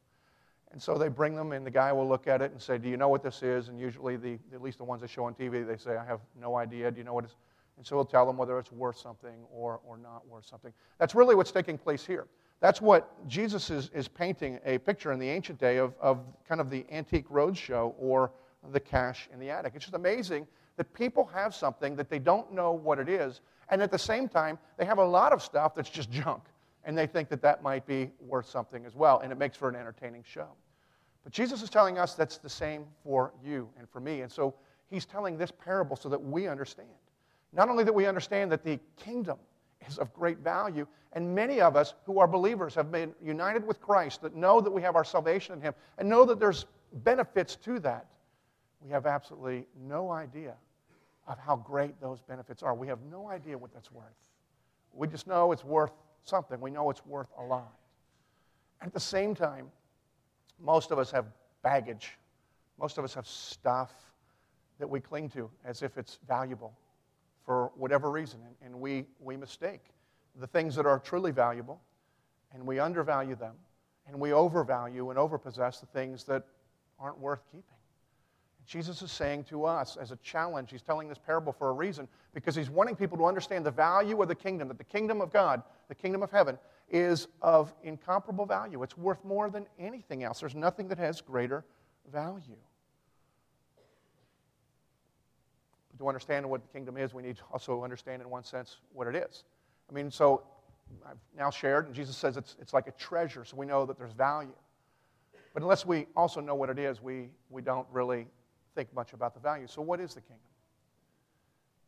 And 0.71 0.81
so 0.81 0.97
they 0.97 1.07
bring 1.07 1.35
them, 1.35 1.53
and 1.53 1.65
the 1.65 1.71
guy 1.71 1.93
will 1.93 2.07
look 2.07 2.27
at 2.27 2.41
it 2.41 2.51
and 2.51 2.61
say, 2.61 2.77
Do 2.77 2.89
you 2.89 2.97
know 2.97 3.07
what 3.07 3.23
this 3.23 3.41
is? 3.41 3.69
And 3.69 3.79
usually, 3.79 4.17
the, 4.17 4.37
at 4.53 4.61
least 4.61 4.79
the 4.79 4.83
ones 4.83 5.01
that 5.01 5.09
show 5.09 5.23
on 5.23 5.33
TV, 5.33 5.65
they 5.65 5.77
say, 5.77 5.95
I 5.95 6.05
have 6.05 6.19
no 6.39 6.57
idea. 6.57 6.91
Do 6.91 6.97
you 6.97 7.05
know 7.05 7.13
what 7.13 7.23
it 7.23 7.27
is? 7.27 7.35
And 7.77 7.85
so 7.85 7.95
he'll 7.95 8.05
tell 8.05 8.25
them 8.25 8.35
whether 8.35 8.59
it's 8.59 8.71
worth 8.71 8.97
something 8.97 9.45
or, 9.51 9.79
or 9.85 9.97
not 9.97 10.27
worth 10.27 10.45
something. 10.45 10.73
That's 10.99 11.15
really 11.15 11.35
what's 11.35 11.51
taking 11.51 11.77
place 11.77 12.05
here. 12.05 12.27
That's 12.63 12.79
what 12.79 13.27
Jesus 13.27 13.69
is, 13.69 13.89
is 13.93 14.07
painting 14.07 14.57
a 14.63 14.77
picture 14.77 15.11
in 15.11 15.19
the 15.19 15.27
ancient 15.27 15.59
day 15.59 15.79
of, 15.79 15.93
of 15.99 16.21
kind 16.47 16.61
of 16.61 16.69
the 16.69 16.85
antique 16.89 17.27
roadshow 17.27 17.93
or 17.99 18.31
the 18.71 18.79
cash 18.79 19.27
in 19.33 19.39
the 19.41 19.49
attic. 19.49 19.73
It's 19.75 19.83
just 19.83 19.95
amazing 19.95 20.47
that 20.77 20.93
people 20.93 21.25
have 21.33 21.53
something 21.53 21.93
that 21.97 22.09
they 22.09 22.19
don't 22.19 22.53
know 22.53 22.71
what 22.71 22.99
it 22.99 23.09
is, 23.09 23.41
and 23.67 23.81
at 23.81 23.91
the 23.91 23.99
same 23.99 24.29
time, 24.29 24.57
they 24.77 24.85
have 24.85 24.97
a 24.97 25.03
lot 25.05 25.33
of 25.33 25.43
stuff 25.43 25.75
that's 25.75 25.89
just 25.89 26.09
junk, 26.09 26.41
and 26.85 26.97
they 26.97 27.05
think 27.05 27.27
that 27.27 27.41
that 27.41 27.63
might 27.63 27.85
be 27.85 28.09
worth 28.21 28.47
something 28.47 28.85
as 28.85 28.95
well, 28.95 29.19
and 29.19 29.29
it 29.33 29.37
makes 29.37 29.57
for 29.57 29.67
an 29.67 29.75
entertaining 29.75 30.23
show. 30.25 30.47
But 31.25 31.33
Jesus 31.33 31.63
is 31.63 31.69
telling 31.69 31.97
us 31.97 32.13
that's 32.13 32.37
the 32.37 32.49
same 32.49 32.85
for 33.03 33.33
you 33.43 33.67
and 33.77 33.89
for 33.89 33.99
me. 33.99 34.21
And 34.21 34.31
so 34.31 34.55
he's 34.89 35.05
telling 35.05 35.37
this 35.37 35.51
parable 35.51 35.97
so 35.97 36.07
that 36.07 36.23
we 36.23 36.47
understand. 36.47 36.87
Not 37.51 37.67
only 37.67 37.83
that 37.83 37.93
we 37.93 38.05
understand 38.05 38.53
that 38.53 38.63
the 38.63 38.79
kingdom 38.95 39.37
is 39.87 39.97
of 39.97 40.13
great 40.13 40.39
value, 40.39 40.87
and 41.13 41.33
many 41.33 41.61
of 41.61 41.75
us 41.75 41.93
who 42.05 42.19
are 42.19 42.27
believers 42.27 42.75
have 42.75 42.91
been 42.91 43.13
united 43.21 43.65
with 43.65 43.79
Christ, 43.81 44.21
that 44.21 44.35
know 44.35 44.61
that 44.61 44.71
we 44.71 44.81
have 44.81 44.95
our 44.95 45.03
salvation 45.03 45.53
in 45.53 45.61
him, 45.61 45.73
and 45.97 46.09
know 46.09 46.25
that 46.25 46.39
there's 46.39 46.65
benefits 47.03 47.55
to 47.57 47.79
that. 47.79 48.07
We 48.81 48.89
have 48.91 49.05
absolutely 49.05 49.65
no 49.87 50.11
idea 50.11 50.55
of 51.27 51.39
how 51.39 51.55
great 51.55 51.99
those 52.01 52.21
benefits 52.21 52.63
are. 52.63 52.75
We 52.75 52.87
have 52.87 52.99
no 53.09 53.29
idea 53.29 53.57
what 53.57 53.73
that's 53.73 53.91
worth. 53.91 54.05
We 54.93 55.07
just 55.07 55.27
know 55.27 55.51
it's 55.51 55.63
worth 55.63 55.93
something. 56.23 56.59
We 56.59 56.71
know 56.71 56.89
it's 56.89 57.05
worth 57.05 57.29
a 57.39 57.43
lot. 57.43 57.73
At 58.81 58.93
the 58.93 58.99
same 58.99 59.33
time, 59.33 59.71
most 60.59 60.91
of 60.91 60.99
us 60.99 61.11
have 61.11 61.25
baggage. 61.61 62.17
Most 62.79 62.97
of 62.97 63.03
us 63.03 63.13
have 63.13 63.27
stuff 63.27 63.93
that 64.79 64.89
we 64.89 64.99
cling 64.99 65.29
to 65.29 65.49
as 65.63 65.81
if 65.81 65.97
it's 65.97 66.19
valuable 66.27 66.73
whatever 67.77 68.11
reason. 68.11 68.39
And 68.63 68.79
we, 68.79 69.05
we 69.19 69.37
mistake 69.37 69.81
the 70.39 70.47
things 70.47 70.75
that 70.75 70.85
are 70.85 70.99
truly 70.99 71.31
valuable 71.31 71.81
and 72.53 72.65
we 72.65 72.79
undervalue 72.79 73.35
them 73.35 73.55
and 74.07 74.19
we 74.19 74.33
overvalue 74.33 75.09
and 75.09 75.19
overpossess 75.19 75.79
the 75.79 75.85
things 75.87 76.23
that 76.25 76.43
aren't 76.99 77.19
worth 77.19 77.43
keeping. 77.51 77.63
Jesus 78.65 79.01
is 79.01 79.11
saying 79.11 79.43
to 79.45 79.65
us 79.65 79.97
as 79.97 80.11
a 80.11 80.15
challenge, 80.17 80.71
he's 80.71 80.81
telling 80.81 81.09
this 81.09 81.17
parable 81.17 81.51
for 81.51 81.69
a 81.69 81.73
reason, 81.73 82.07
because 82.33 82.55
he's 82.55 82.69
wanting 82.69 82.95
people 82.95 83.17
to 83.17 83.25
understand 83.25 83.65
the 83.65 83.71
value 83.71 84.21
of 84.21 84.27
the 84.27 84.35
kingdom, 84.35 84.69
that 84.69 84.77
the 84.77 84.83
kingdom 84.83 85.19
of 85.21 85.31
God, 85.31 85.61
the 85.89 85.95
kingdom 85.95 86.23
of 86.23 86.31
heaven, 86.31 86.57
is 86.89 87.27
of 87.41 87.73
incomparable 87.83 88.45
value. 88.45 88.81
It's 88.83 88.97
worth 88.97 89.23
more 89.25 89.49
than 89.49 89.65
anything 89.79 90.23
else. 90.23 90.39
There's 90.39 90.55
nothing 90.55 90.87
that 90.89 90.97
has 90.97 91.19
greater 91.21 91.65
value. 92.11 92.57
But 95.89 95.92
to 96.03 96.09
understand 96.09 96.49
what 96.49 96.61
the 96.61 96.67
kingdom 96.67 96.97
is, 96.97 97.13
we 97.13 97.23
need 97.23 97.37
to 97.37 97.43
also 97.51 97.83
understand, 97.83 98.21
in 98.21 98.29
one 98.29 98.43
sense, 98.43 98.77
what 98.93 99.07
it 99.07 99.15
is. 99.15 99.43
I 99.89 99.93
mean, 99.93 100.11
so 100.11 100.43
I've 101.07 101.17
now 101.37 101.49
shared, 101.49 101.87
and 101.87 101.95
Jesus 101.95 102.15
says 102.15 102.37
it's, 102.37 102.55
it's 102.59 102.73
like 102.73 102.87
a 102.87 102.91
treasure, 102.91 103.45
so 103.45 103.55
we 103.57 103.65
know 103.65 103.85
that 103.85 103.97
there's 103.97 104.13
value. 104.13 104.53
But 105.53 105.63
unless 105.63 105.85
we 105.85 106.07
also 106.15 106.41
know 106.41 106.55
what 106.55 106.69
it 106.69 106.79
is, 106.79 107.01
we, 107.01 107.29
we 107.49 107.61
don't 107.61 107.87
really 107.91 108.27
think 108.75 108.93
much 108.93 109.13
about 109.13 109.33
the 109.33 109.39
value. 109.39 109.67
So, 109.67 109.81
what 109.81 109.99
is 109.99 110.13
the 110.13 110.21
kingdom? 110.21 110.39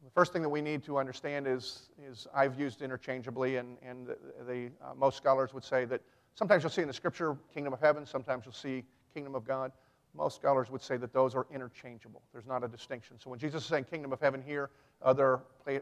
The 0.04 0.12
first 0.12 0.34
thing 0.34 0.44
that 0.44 0.50
we 0.50 0.62
need 0.62 0.84
to 0.84 1.00
understand 1.00 1.48
is, 1.48 1.90
is 2.08 2.28
I've 2.34 2.60
used 2.60 2.84
interchangeably, 2.84 3.58
and, 3.58 3.78
and 3.84 4.06
the, 4.06 4.18
the 4.48 4.72
uh, 4.84 4.94
most 4.96 5.18
scholars 5.18 5.52
would 5.54 5.64
say 5.64 5.86
that 5.86 6.02
sometimes 6.36 6.62
you'll 6.62 6.70
see 6.70 6.84
in 6.84 6.88
the 6.88 6.94
scripture 6.94 7.36
kingdom 7.54 7.74
of 7.74 7.80
heaven, 7.80 8.06
sometimes 8.06 8.46
you'll 8.46 8.54
see 8.54 8.84
kingdom 9.14 9.34
of 9.34 9.46
God. 9.46 9.72
Most 10.16 10.36
scholars 10.36 10.70
would 10.70 10.82
say 10.82 10.98
that 10.98 11.14
those 11.14 11.36
are 11.36 11.46
interchangeable. 11.54 12.22
There's 12.32 12.46
not 12.46 12.64
a 12.64 12.68
distinction. 12.68 13.18
So 13.20 13.30
when 13.30 13.40
Jesus 13.40 13.64
is 13.64 13.70
saying 13.70 13.86
kingdom 13.86 14.14
of 14.14 14.22
heaven 14.22 14.42
here, 14.42 14.70
other 15.02 15.42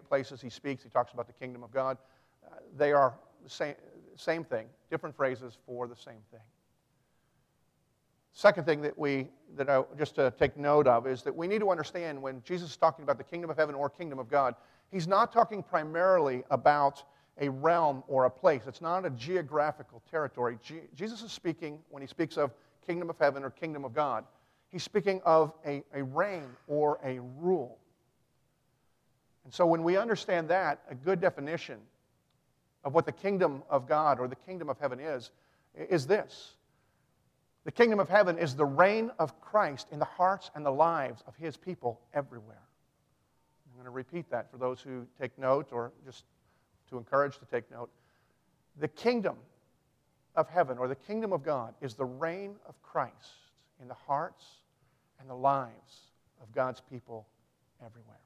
places 0.10 0.42
he 0.42 0.50
speaks, 0.50 0.84
he 0.84 0.90
talks 0.90 1.14
about 1.14 1.28
the 1.28 1.34
kingdom 1.34 1.64
of 1.64 1.72
God. 1.72 1.98
Uh, 2.46 2.56
they 2.78 2.92
are 2.92 3.14
the 3.44 3.50
same, 3.50 3.76
same 4.16 4.44
thing, 4.44 4.68
different 4.90 5.16
phrases 5.16 5.58
for 5.66 5.88
the 5.88 5.96
same 5.96 6.22
thing. 6.32 6.42
Second 8.32 8.66
thing 8.66 8.82
that 8.82 8.98
we 8.98 9.28
that 9.56 9.70
I 9.70 9.84
just 9.98 10.16
to 10.16 10.34
take 10.40 10.58
note 10.58 10.88
of 10.88 11.06
is 11.06 11.22
that 11.22 11.36
we 11.36 11.48
need 11.48 11.60
to 11.60 11.70
understand 11.70 12.20
when 12.20 12.42
Jesus 12.44 12.72
is 12.72 12.78
talking 12.78 13.04
about 13.04 13.20
the 13.20 13.24
kingdom 13.24 13.52
of 13.52 13.58
heaven 13.58 13.76
or 13.76 13.90
kingdom 13.90 14.18
of 14.18 14.28
God, 14.28 14.56
he's 14.92 15.08
not 15.08 15.32
talking 15.32 15.62
primarily 15.62 16.44
about 16.50 17.04
a 17.40 17.50
realm 17.50 18.04
or 18.08 18.26
a 18.26 18.30
place. 18.30 18.64
It's 18.68 18.82
not 18.82 19.06
a 19.06 19.12
geographical 19.12 20.02
territory. 20.10 20.58
Jesus 20.96 21.22
is 21.22 21.32
speaking 21.32 21.80
when 21.90 22.02
he 22.02 22.08
speaks 22.08 22.38
of 22.38 22.52
kingdom 22.86 23.10
of 23.10 23.18
heaven 23.18 23.44
or 23.44 23.50
kingdom 23.50 23.86
of 23.86 23.94
God. 23.94 24.26
He's 24.70 24.84
speaking 24.84 25.22
of 25.24 25.54
a, 25.66 25.84
a 25.94 26.04
reign 26.04 26.48
or 26.68 27.00
a 27.04 27.20
rule. 27.40 27.78
And 29.44 29.54
so 29.54 29.66
when 29.66 29.84
we 29.84 29.98
understand 29.98 30.50
that, 30.50 30.82
a 30.90 30.96
good 30.96 31.20
definition 31.20 31.80
of 32.84 32.94
what 32.94 33.06
the 33.06 33.12
kingdom 33.12 33.64
of 33.70 33.88
God 33.88 34.20
or 34.20 34.28
the 34.28 34.36
kingdom 34.36 34.70
of 34.70 34.80
heaven 34.80 35.00
is, 35.00 35.32
is 35.76 36.08
this 36.08 36.56
the 37.66 37.72
kingdom 37.72 38.00
of 38.00 38.10
heaven 38.10 38.38
is 38.38 38.56
the 38.56 38.66
reign 38.66 39.10
of 39.20 39.40
Christ 39.40 39.88
in 39.92 40.00
the 40.00 40.06
hearts 40.06 40.52
and 40.54 40.66
the 40.66 40.72
lives 40.72 41.24
of 41.28 41.36
his 41.38 41.56
people 41.56 42.02
everywhere. 42.14 42.62
I'm 43.68 43.76
going 43.76 43.86
to 43.86 43.92
repeat 43.92 44.30
that 44.32 44.52
for 44.52 44.58
those 44.58 44.82
who 44.82 45.08
take 45.20 45.38
note 45.38 45.70
or 45.72 45.94
just 46.06 46.26
to 46.90 46.98
encourage 46.98 47.38
to 47.40 47.46
take 47.46 47.70
note. 47.72 47.90
The 48.80 48.90
kingdom 48.90 49.38
of 50.36 50.50
heaven 50.50 50.78
or 50.78 50.88
the 50.88 50.96
kingdom 50.96 51.34
of 51.34 51.44
God 51.44 51.74
is 51.82 51.94
the 51.94 52.06
reign 52.06 52.56
of 52.68 52.82
Christ 52.82 53.14
in 53.82 53.88
the 53.88 53.94
hearts 53.94 54.46
and 55.20 55.30
the 55.30 55.36
lives 55.36 56.08
of 56.42 56.52
God's 56.54 56.82
people 56.82 57.28
everywhere. 57.86 58.18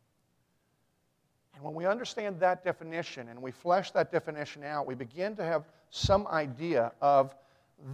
And 1.56 1.64
when 1.64 1.74
we 1.74 1.86
understand 1.86 2.40
that 2.40 2.64
definition 2.64 3.30
and 3.30 3.42
we 3.42 3.52
flesh 3.52 3.92
that 3.92 4.12
definition 4.12 4.64
out, 4.64 4.86
we 4.86 4.96
begin 4.96 5.36
to 5.38 5.44
have 5.44 5.66
some 5.90 6.28
idea 6.28 6.92
of 7.02 7.36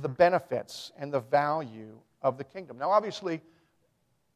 the 0.01 0.10
benefits 0.10 0.91
and 0.98 1.13
the 1.13 1.22
value 1.22 1.98
of 2.22 2.38
the 2.38 2.43
kingdom. 2.43 2.77
Now, 2.77 2.91
obviously, 2.91 3.41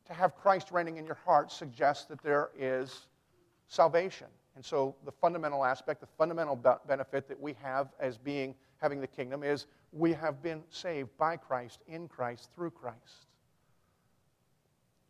to 0.05 0.13
have 0.13 0.35
Christ 0.35 0.71
reigning 0.71 0.97
in 0.97 1.05
your 1.05 1.17
heart 1.25 1.51
suggests 1.51 2.05
that 2.05 2.23
there 2.23 2.49
is 2.57 3.07
salvation. 3.67 4.27
And 4.55 4.63
so 4.63 4.95
the 5.05 5.11
fundamental 5.11 5.63
aspect, 5.63 5.99
the 5.99 6.07
fundamental 6.17 6.55
benefit 6.87 7.27
that 7.27 7.39
we 7.39 7.55
have 7.61 7.89
as 7.99 8.17
being 8.17 8.55
having 8.79 9.01
the 9.01 9.07
kingdom 9.07 9.43
is 9.43 9.65
we 9.91 10.13
have 10.13 10.41
been 10.41 10.63
saved 10.69 11.09
by 11.17 11.37
Christ, 11.37 11.81
in 11.87 12.07
Christ, 12.07 12.49
through 12.55 12.71
Christ. 12.71 13.27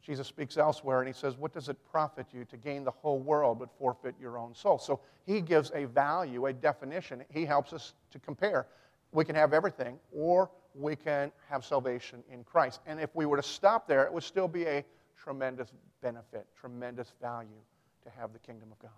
Jesus 0.01 0.25
speaks 0.25 0.55
elsewhere 0.55 0.99
and 0.99 1.07
he 1.07 1.13
says, 1.13 1.35
What 1.35 1.53
does 1.53 1.67
it 1.67 1.77
profit 1.91 2.27
you 2.31 2.45
to 2.45 2.55
gain 2.55 2.85
the 2.85 2.91
whole 2.91 3.19
world 3.19 3.59
but 3.59 3.69
forfeit 3.77 4.15
your 4.21 4.37
own 4.37 4.55
soul? 4.55 4.79
So 4.79 5.01
he 5.25 5.41
gives 5.41 5.69
a 5.75 5.83
value, 5.85 6.45
a 6.45 6.53
definition. 6.53 7.25
He 7.29 7.43
helps 7.43 7.73
us 7.73 7.93
to 8.11 8.19
compare. 8.19 8.67
We 9.11 9.25
can 9.25 9.35
have 9.35 9.53
everything, 9.53 9.99
or 10.13 10.49
we 10.73 10.95
can 10.95 11.31
have 11.49 11.65
salvation 11.65 12.23
in 12.31 12.45
Christ. 12.45 12.79
And 12.87 13.01
if 13.01 13.13
we 13.15 13.25
were 13.25 13.35
to 13.35 13.43
stop 13.43 13.85
there, 13.85 14.05
it 14.05 14.13
would 14.13 14.23
still 14.23 14.47
be 14.47 14.63
a 14.65 14.85
tremendous 15.21 15.73
benefit, 16.01 16.47
tremendous 16.57 17.11
value 17.21 17.59
to 18.03 18.09
have 18.11 18.31
the 18.31 18.39
kingdom 18.39 18.71
of 18.71 18.79
God. 18.79 18.91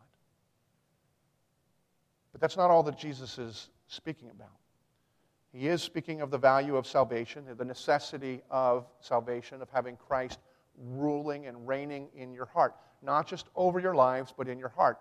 But 2.32 2.42
that's 2.42 2.58
not 2.58 2.70
all 2.70 2.84
that 2.84 3.00
Jesus 3.00 3.40
is 3.40 3.70
speaking 3.88 4.30
about. 4.30 4.59
He 5.52 5.68
is 5.68 5.82
speaking 5.82 6.22
of 6.22 6.30
the 6.30 6.38
value 6.38 6.76
of 6.76 6.86
salvation, 6.86 7.46
the 7.58 7.66
necessity 7.66 8.42
of 8.52 8.86
salvation, 9.00 9.62
of 9.62 9.70
having 9.72 9.98
Christ 9.98 10.40
ruling 10.78 11.48
and 11.48 11.68
reigning 11.68 12.08
in 12.16 12.34
your 12.34 12.46
heart. 12.46 12.76
Not 13.02 13.28
just 13.28 13.48
over 13.56 13.80
your 13.80 13.96
lives, 13.96 14.34
but 14.36 14.48
in 14.48 14.60
your 14.60 14.70
heart. 14.70 15.00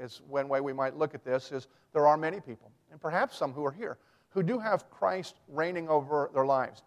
As, 0.00 0.22
one 0.28 0.48
way 0.48 0.60
we 0.60 0.72
might 0.72 0.96
look 0.96 1.14
at 1.14 1.24
this 1.24 1.52
is 1.52 1.66
there 1.92 2.06
are 2.06 2.16
many 2.16 2.40
people, 2.40 2.70
and 2.90 3.00
perhaps 3.00 3.36
some 3.36 3.52
who 3.52 3.64
are 3.64 3.72
here, 3.72 3.98
who 4.30 4.42
do 4.42 4.58
have 4.58 4.88
Christ 4.90 5.36
reigning 5.48 5.88
over 5.88 6.30
their 6.32 6.46
lives. 6.46 6.82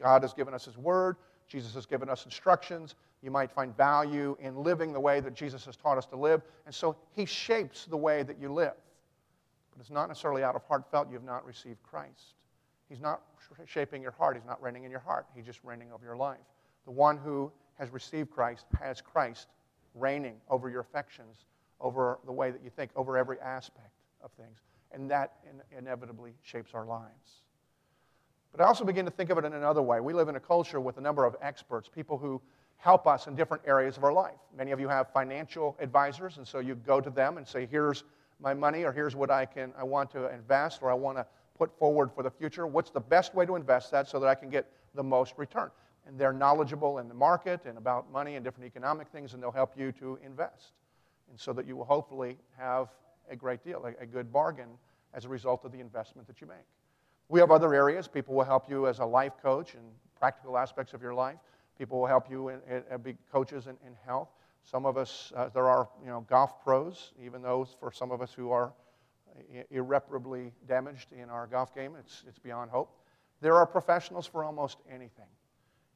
God 0.00 0.22
has 0.22 0.32
given 0.32 0.54
us 0.54 0.64
His 0.64 0.78
Word, 0.78 1.16
Jesus 1.46 1.74
has 1.74 1.86
given 1.86 2.08
us 2.08 2.24
instructions. 2.24 2.94
You 3.22 3.30
might 3.30 3.50
find 3.50 3.76
value 3.76 4.36
in 4.40 4.56
living 4.56 4.92
the 4.92 5.00
way 5.00 5.18
that 5.20 5.34
Jesus 5.34 5.64
has 5.64 5.76
taught 5.76 5.98
us 5.98 6.06
to 6.06 6.16
live, 6.16 6.42
and 6.66 6.74
so 6.74 6.96
He 7.14 7.24
shapes 7.24 7.84
the 7.84 7.96
way 7.96 8.22
that 8.22 8.38
you 8.40 8.52
live. 8.52 8.74
But 9.72 9.80
it's 9.80 9.90
not 9.90 10.08
necessarily 10.08 10.42
out 10.42 10.56
of 10.56 10.62
heartfelt 10.68 11.08
you 11.08 11.14
have 11.14 11.24
not 11.24 11.44
received 11.44 11.82
Christ. 11.82 12.34
He's 12.88 13.00
not 13.00 13.22
shaping 13.66 14.02
your 14.02 14.12
heart, 14.12 14.36
He's 14.36 14.46
not 14.46 14.62
reigning 14.62 14.84
in 14.84 14.90
your 14.90 15.00
heart, 15.00 15.26
He's 15.34 15.44
just 15.44 15.60
reigning 15.62 15.92
over 15.92 16.04
your 16.04 16.16
life. 16.16 16.38
The 16.84 16.90
one 16.90 17.18
who 17.18 17.52
has 17.78 17.90
received 17.90 18.30
Christ 18.30 18.66
has 18.80 19.00
Christ 19.00 19.48
reigning 19.94 20.36
over 20.48 20.68
your 20.68 20.80
affections, 20.80 21.44
over 21.80 22.18
the 22.26 22.32
way 22.32 22.50
that 22.50 22.62
you 22.62 22.70
think, 22.70 22.90
over 22.96 23.16
every 23.16 23.38
aspect 23.40 23.92
of 24.22 24.30
things. 24.32 24.58
And 24.92 25.10
that 25.10 25.34
in- 25.44 25.78
inevitably 25.78 26.32
shapes 26.42 26.74
our 26.74 26.86
lives. 26.86 27.42
But 28.52 28.62
I 28.62 28.64
also 28.64 28.84
begin 28.84 29.04
to 29.04 29.10
think 29.10 29.30
of 29.30 29.38
it 29.38 29.44
in 29.44 29.52
another 29.52 29.82
way. 29.82 30.00
We 30.00 30.14
live 30.14 30.28
in 30.28 30.36
a 30.36 30.40
culture 30.40 30.80
with 30.80 30.96
a 30.96 31.00
number 31.00 31.24
of 31.24 31.36
experts, 31.42 31.88
people 31.88 32.16
who 32.16 32.40
help 32.78 33.06
us 33.06 33.26
in 33.26 33.34
different 33.34 33.62
areas 33.66 33.96
of 33.96 34.04
our 34.04 34.12
life. 34.12 34.38
Many 34.56 34.70
of 34.70 34.80
you 34.80 34.88
have 34.88 35.12
financial 35.12 35.76
advisors, 35.80 36.38
and 36.38 36.46
so 36.46 36.58
you 36.58 36.74
go 36.74 37.00
to 37.00 37.10
them 37.10 37.36
and 37.36 37.46
say, 37.46 37.66
Here's 37.66 38.04
my 38.40 38.54
money, 38.54 38.84
or 38.84 38.92
here's 38.92 39.16
what 39.16 39.30
I, 39.30 39.44
can, 39.44 39.72
I 39.76 39.82
want 39.82 40.10
to 40.12 40.32
invest, 40.32 40.80
or 40.82 40.90
I 40.90 40.94
want 40.94 41.18
to 41.18 41.26
put 41.58 41.76
forward 41.78 42.10
for 42.14 42.22
the 42.22 42.30
future. 42.30 42.66
What's 42.66 42.90
the 42.90 43.00
best 43.00 43.34
way 43.34 43.44
to 43.44 43.56
invest 43.56 43.90
that 43.90 44.08
so 44.08 44.20
that 44.20 44.28
I 44.28 44.34
can 44.34 44.48
get 44.48 44.70
the 44.94 45.02
most 45.02 45.34
return? 45.36 45.70
and 46.08 46.18
they're 46.18 46.32
knowledgeable 46.32 46.98
in 46.98 47.06
the 47.06 47.14
market 47.14 47.66
and 47.66 47.76
about 47.76 48.10
money 48.10 48.34
and 48.34 48.44
different 48.44 48.66
economic 48.66 49.08
things, 49.08 49.34
and 49.34 49.42
they'll 49.42 49.52
help 49.52 49.78
you 49.78 49.92
to 49.92 50.18
invest. 50.24 50.72
And 51.30 51.38
so 51.38 51.52
that 51.52 51.66
you 51.66 51.76
will 51.76 51.84
hopefully 51.84 52.38
have 52.56 52.88
a 53.30 53.36
great 53.36 53.62
deal, 53.62 53.84
a, 53.84 54.02
a 54.02 54.06
good 54.06 54.32
bargain 54.32 54.68
as 55.12 55.26
a 55.26 55.28
result 55.28 55.66
of 55.66 55.72
the 55.72 55.80
investment 55.80 56.26
that 56.26 56.40
you 56.40 56.46
make. 56.46 56.64
We 57.28 57.40
have 57.40 57.50
other 57.50 57.74
areas. 57.74 58.08
People 58.08 58.34
will 58.34 58.44
help 58.44 58.70
you 58.70 58.86
as 58.86 59.00
a 59.00 59.04
life 59.04 59.34
coach 59.42 59.74
in 59.74 59.80
practical 60.18 60.56
aspects 60.56 60.94
of 60.94 61.02
your 61.02 61.12
life. 61.12 61.36
People 61.78 62.00
will 62.00 62.06
help 62.06 62.30
you 62.30 62.48
in, 62.48 62.60
in, 62.70 63.02
be 63.02 63.14
coaches 63.30 63.66
in, 63.66 63.76
in, 63.86 63.94
health. 64.06 64.30
Some 64.64 64.86
of 64.86 64.96
us, 64.96 65.30
uh, 65.36 65.50
there 65.50 65.68
are 65.68 65.88
you 66.02 66.08
know, 66.08 66.24
golf 66.28 66.64
pros, 66.64 67.12
even 67.22 67.42
those 67.42 67.76
for 67.78 67.92
some 67.92 68.10
of 68.10 68.22
us 68.22 68.32
who 68.32 68.50
are 68.50 68.72
irreparably 69.70 70.52
damaged 70.66 71.12
in 71.12 71.30
our 71.30 71.46
golf 71.46 71.74
game, 71.74 71.94
it's, 71.98 72.24
it's 72.26 72.38
beyond 72.38 72.70
hope. 72.70 72.90
There 73.40 73.56
are 73.56 73.66
professionals 73.66 74.26
for 74.26 74.44
almost 74.44 74.78
anything. 74.90 75.28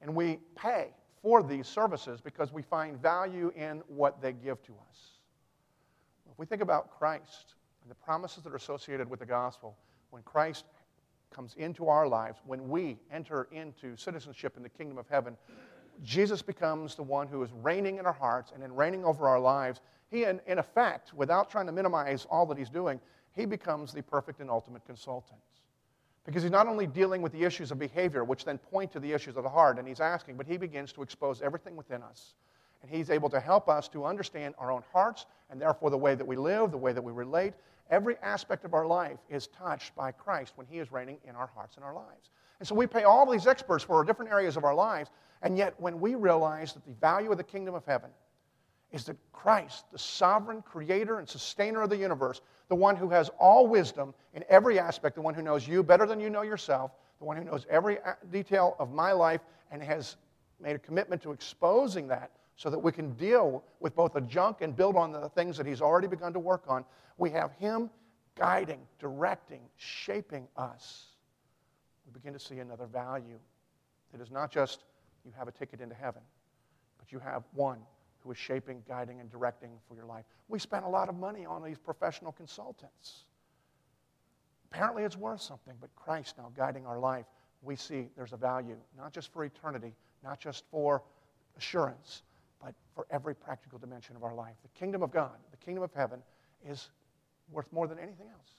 And 0.00 0.14
we 0.14 0.38
pay 0.56 0.88
for 1.22 1.42
these 1.42 1.66
services 1.66 2.20
because 2.20 2.52
we 2.52 2.62
find 2.62 3.00
value 3.00 3.52
in 3.54 3.82
what 3.86 4.20
they 4.20 4.32
give 4.32 4.62
to 4.64 4.72
us. 4.72 4.98
If 6.30 6.38
we 6.38 6.46
think 6.46 6.62
about 6.62 6.90
Christ 6.98 7.54
and 7.82 7.90
the 7.90 7.94
promises 7.94 8.42
that 8.44 8.52
are 8.52 8.56
associated 8.56 9.08
with 9.08 9.20
the 9.20 9.26
gospel, 9.26 9.76
when 10.10 10.22
Christ 10.22 10.64
comes 11.30 11.54
into 11.56 11.88
our 11.88 12.06
lives, 12.08 12.38
when 12.46 12.68
we 12.68 12.98
enter 13.12 13.48
into 13.52 13.96
citizenship 13.96 14.56
in 14.56 14.62
the 14.62 14.68
kingdom 14.68 14.98
of 14.98 15.08
heaven, 15.08 15.36
Jesus 16.02 16.42
becomes 16.42 16.94
the 16.94 17.02
one 17.02 17.28
who 17.28 17.42
is 17.42 17.50
reigning 17.62 17.98
in 17.98 18.06
our 18.06 18.12
hearts 18.12 18.52
and 18.54 18.62
in 18.62 18.74
reigning 18.74 19.04
over 19.04 19.28
our 19.28 19.38
lives. 19.38 19.80
He, 20.10 20.24
in, 20.24 20.40
in 20.46 20.58
effect, 20.58 21.14
without 21.14 21.50
trying 21.50 21.66
to 21.66 21.72
minimize 21.72 22.26
all 22.30 22.46
that 22.46 22.58
he's 22.58 22.70
doing, 22.70 23.00
he 23.34 23.44
becomes 23.44 23.92
the 23.92 24.02
perfect 24.02 24.40
and 24.40 24.50
ultimate 24.50 24.84
consultant. 24.84 25.40
Because 26.24 26.42
he's 26.42 26.52
not 26.52 26.68
only 26.68 26.86
dealing 26.86 27.20
with 27.20 27.32
the 27.32 27.42
issues 27.42 27.72
of 27.72 27.78
behavior, 27.78 28.22
which 28.22 28.44
then 28.44 28.58
point 28.58 28.92
to 28.92 29.00
the 29.00 29.12
issues 29.12 29.36
of 29.36 29.42
the 29.42 29.48
heart, 29.48 29.78
and 29.78 29.88
he's 29.88 30.00
asking, 30.00 30.36
but 30.36 30.46
he 30.46 30.56
begins 30.56 30.92
to 30.92 31.02
expose 31.02 31.42
everything 31.42 31.74
within 31.74 32.02
us. 32.02 32.34
And 32.82 32.90
he's 32.90 33.10
able 33.10 33.28
to 33.30 33.40
help 33.40 33.68
us 33.68 33.88
to 33.88 34.04
understand 34.04 34.54
our 34.58 34.70
own 34.70 34.82
hearts, 34.92 35.26
and 35.50 35.60
therefore 35.60 35.90
the 35.90 35.98
way 35.98 36.14
that 36.14 36.26
we 36.26 36.36
live, 36.36 36.70
the 36.70 36.78
way 36.78 36.92
that 36.92 37.02
we 37.02 37.12
relate. 37.12 37.54
Every 37.90 38.16
aspect 38.22 38.64
of 38.64 38.74
our 38.74 38.86
life 38.86 39.18
is 39.28 39.48
touched 39.48 39.94
by 39.96 40.12
Christ 40.12 40.52
when 40.56 40.66
he 40.66 40.78
is 40.78 40.92
reigning 40.92 41.18
in 41.24 41.34
our 41.34 41.48
hearts 41.48 41.76
and 41.76 41.84
our 41.84 41.94
lives. 41.94 42.30
And 42.60 42.68
so 42.68 42.74
we 42.74 42.86
pay 42.86 43.02
all 43.02 43.30
these 43.30 43.48
experts 43.48 43.82
for 43.82 44.04
different 44.04 44.30
areas 44.30 44.56
of 44.56 44.64
our 44.64 44.74
lives, 44.74 45.10
and 45.42 45.58
yet 45.58 45.74
when 45.78 46.00
we 46.00 46.14
realize 46.14 46.72
that 46.74 46.84
the 46.86 46.92
value 46.92 47.32
of 47.32 47.36
the 47.36 47.44
kingdom 47.44 47.74
of 47.74 47.84
heaven 47.84 48.10
is 48.92 49.04
that 49.06 49.16
Christ, 49.32 49.86
the 49.90 49.98
sovereign 49.98 50.62
creator 50.62 51.18
and 51.18 51.28
sustainer 51.28 51.82
of 51.82 51.90
the 51.90 51.96
universe, 51.96 52.40
the 52.72 52.76
one 52.76 52.96
who 52.96 53.10
has 53.10 53.28
all 53.38 53.66
wisdom 53.66 54.14
in 54.32 54.42
every 54.48 54.78
aspect, 54.78 55.14
the 55.14 55.20
one 55.20 55.34
who 55.34 55.42
knows 55.42 55.68
you 55.68 55.82
better 55.82 56.06
than 56.06 56.18
you 56.18 56.30
know 56.30 56.40
yourself, 56.40 56.90
the 57.18 57.24
one 57.26 57.36
who 57.36 57.44
knows 57.44 57.66
every 57.68 57.98
uh, 57.98 58.14
detail 58.30 58.76
of 58.78 58.94
my 58.94 59.12
life 59.12 59.42
and 59.70 59.82
has 59.82 60.16
made 60.58 60.74
a 60.74 60.78
commitment 60.78 61.20
to 61.20 61.32
exposing 61.32 62.08
that 62.08 62.30
so 62.56 62.70
that 62.70 62.78
we 62.78 62.90
can 62.90 63.12
deal 63.16 63.62
with 63.80 63.94
both 63.94 64.14
the 64.14 64.22
junk 64.22 64.62
and 64.62 64.74
build 64.74 64.96
on 64.96 65.12
the 65.12 65.28
things 65.28 65.58
that 65.58 65.66
he's 65.66 65.82
already 65.82 66.06
begun 66.06 66.32
to 66.32 66.38
work 66.38 66.64
on. 66.66 66.82
We 67.18 67.28
have 67.32 67.52
him 67.58 67.90
guiding, 68.38 68.80
directing, 68.98 69.60
shaping 69.76 70.48
us. 70.56 71.08
We 72.06 72.18
begin 72.18 72.32
to 72.32 72.40
see 72.40 72.60
another 72.60 72.86
value 72.86 73.38
that 74.12 74.22
is 74.22 74.30
not 74.30 74.50
just 74.50 74.84
you 75.26 75.32
have 75.36 75.46
a 75.46 75.52
ticket 75.52 75.82
into 75.82 75.94
heaven, 75.94 76.22
but 76.96 77.12
you 77.12 77.18
have 77.18 77.42
one 77.52 77.80
who 78.22 78.30
is 78.30 78.38
shaping, 78.38 78.82
guiding, 78.88 79.20
and 79.20 79.30
directing 79.30 79.70
for 79.88 79.94
your 79.94 80.04
life. 80.04 80.24
We 80.48 80.58
spent 80.58 80.84
a 80.84 80.88
lot 80.88 81.08
of 81.08 81.16
money 81.16 81.44
on 81.44 81.62
these 81.62 81.78
professional 81.78 82.32
consultants. 82.32 83.24
Apparently, 84.70 85.02
it's 85.02 85.16
worth 85.16 85.40
something, 85.40 85.74
but 85.80 85.90
Christ 85.96 86.38
now 86.38 86.50
guiding 86.56 86.86
our 86.86 86.98
life, 86.98 87.26
we 87.62 87.76
see 87.76 88.08
there's 88.16 88.32
a 88.32 88.36
value, 88.36 88.76
not 88.96 89.12
just 89.12 89.32
for 89.32 89.44
eternity, 89.44 89.94
not 90.24 90.40
just 90.40 90.64
for 90.70 91.02
assurance, 91.56 92.22
but 92.62 92.74
for 92.94 93.06
every 93.10 93.34
practical 93.34 93.78
dimension 93.78 94.16
of 94.16 94.24
our 94.24 94.34
life. 94.34 94.54
The 94.62 94.78
kingdom 94.78 95.02
of 95.02 95.10
God, 95.10 95.32
the 95.50 95.56
kingdom 95.58 95.82
of 95.82 95.92
heaven, 95.94 96.22
is 96.66 96.90
worth 97.50 97.70
more 97.72 97.86
than 97.86 97.98
anything 97.98 98.28
else. 98.28 98.50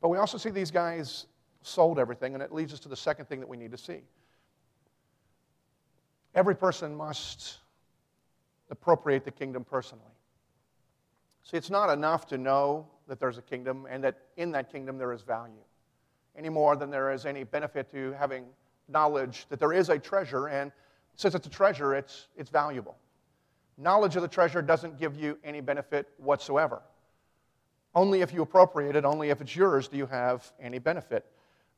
But 0.00 0.08
we 0.08 0.18
also 0.18 0.38
see 0.38 0.50
these 0.50 0.70
guys 0.70 1.26
sold 1.62 1.98
everything, 1.98 2.34
and 2.34 2.42
it 2.42 2.52
leads 2.52 2.72
us 2.72 2.80
to 2.80 2.88
the 2.88 2.96
second 2.96 3.26
thing 3.26 3.40
that 3.40 3.48
we 3.48 3.56
need 3.56 3.72
to 3.72 3.78
see. 3.78 4.00
Every 6.34 6.54
person 6.54 6.94
must 6.94 7.58
appropriate 8.70 9.24
the 9.24 9.30
kingdom 9.30 9.64
personally. 9.64 10.04
See, 11.42 11.56
it's 11.56 11.70
not 11.70 11.90
enough 11.90 12.26
to 12.28 12.38
know 12.38 12.86
that 13.06 13.20
there's 13.20 13.38
a 13.38 13.42
kingdom 13.42 13.86
and 13.90 14.02
that 14.02 14.18
in 14.36 14.50
that 14.52 14.72
kingdom 14.72 14.96
there 14.96 15.12
is 15.12 15.22
value, 15.22 15.62
any 16.36 16.48
more 16.48 16.74
than 16.74 16.90
there 16.90 17.12
is 17.12 17.26
any 17.26 17.44
benefit 17.44 17.90
to 17.90 18.12
having 18.12 18.46
knowledge 18.88 19.46
that 19.48 19.60
there 19.60 19.72
is 19.72 19.88
a 19.88 19.98
treasure, 19.98 20.48
and 20.48 20.72
since 21.16 21.34
it's 21.34 21.46
a 21.46 21.50
treasure, 21.50 21.94
it's, 21.94 22.28
it's 22.36 22.50
valuable. 22.50 22.96
Knowledge 23.76 24.16
of 24.16 24.22
the 24.22 24.28
treasure 24.28 24.62
doesn't 24.62 24.98
give 24.98 25.16
you 25.16 25.38
any 25.44 25.60
benefit 25.60 26.08
whatsoever. 26.18 26.82
Only 27.94 28.20
if 28.22 28.32
you 28.32 28.42
appropriate 28.42 28.96
it, 28.96 29.04
only 29.04 29.30
if 29.30 29.40
it's 29.40 29.54
yours, 29.54 29.88
do 29.88 29.96
you 29.96 30.06
have 30.06 30.50
any 30.60 30.78
benefit. 30.78 31.24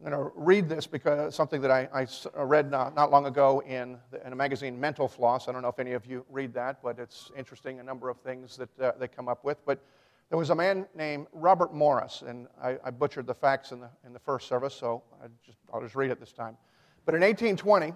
I'm 0.04 0.10
going 0.10 0.24
to 0.24 0.32
read 0.36 0.68
this 0.68 0.86
because 0.86 1.34
something 1.34 1.62
that 1.62 1.70
I, 1.70 1.88
I 1.92 2.06
uh, 2.36 2.44
read 2.44 2.70
not, 2.70 2.94
not, 2.94 3.10
long 3.10 3.24
ago 3.24 3.62
in, 3.66 3.96
the, 4.10 4.24
in, 4.26 4.32
a 4.32 4.36
magazine, 4.36 4.78
Mental 4.78 5.08
Floss. 5.08 5.48
I 5.48 5.52
don't 5.52 5.62
know 5.62 5.68
if 5.68 5.78
any 5.78 5.92
of 5.92 6.04
you 6.04 6.24
read 6.28 6.52
that, 6.52 6.82
but 6.82 6.98
it's 6.98 7.30
interesting, 7.36 7.80
a 7.80 7.82
number 7.82 8.10
of 8.10 8.18
things 8.18 8.58
that 8.58 8.80
uh, 8.80 8.92
they 8.98 9.08
come 9.08 9.26
up 9.26 9.42
with. 9.42 9.64
But 9.64 9.82
there 10.28 10.36
was 10.36 10.50
a 10.50 10.54
man 10.54 10.86
named 10.94 11.28
Robert 11.32 11.72
Morris, 11.72 12.22
and 12.26 12.46
I, 12.62 12.76
I 12.84 12.90
butchered 12.90 13.26
the 13.26 13.34
facts 13.34 13.72
in 13.72 13.80
the, 13.80 13.88
in 14.04 14.12
the 14.12 14.18
first 14.18 14.48
service, 14.48 14.74
so 14.74 15.02
I 15.22 15.28
just, 15.44 15.56
I'll 15.72 15.80
just 15.80 15.94
read 15.94 16.10
it 16.10 16.20
this 16.20 16.32
time. 16.32 16.58
But 17.06 17.14
in 17.14 17.22
1820, 17.22 17.94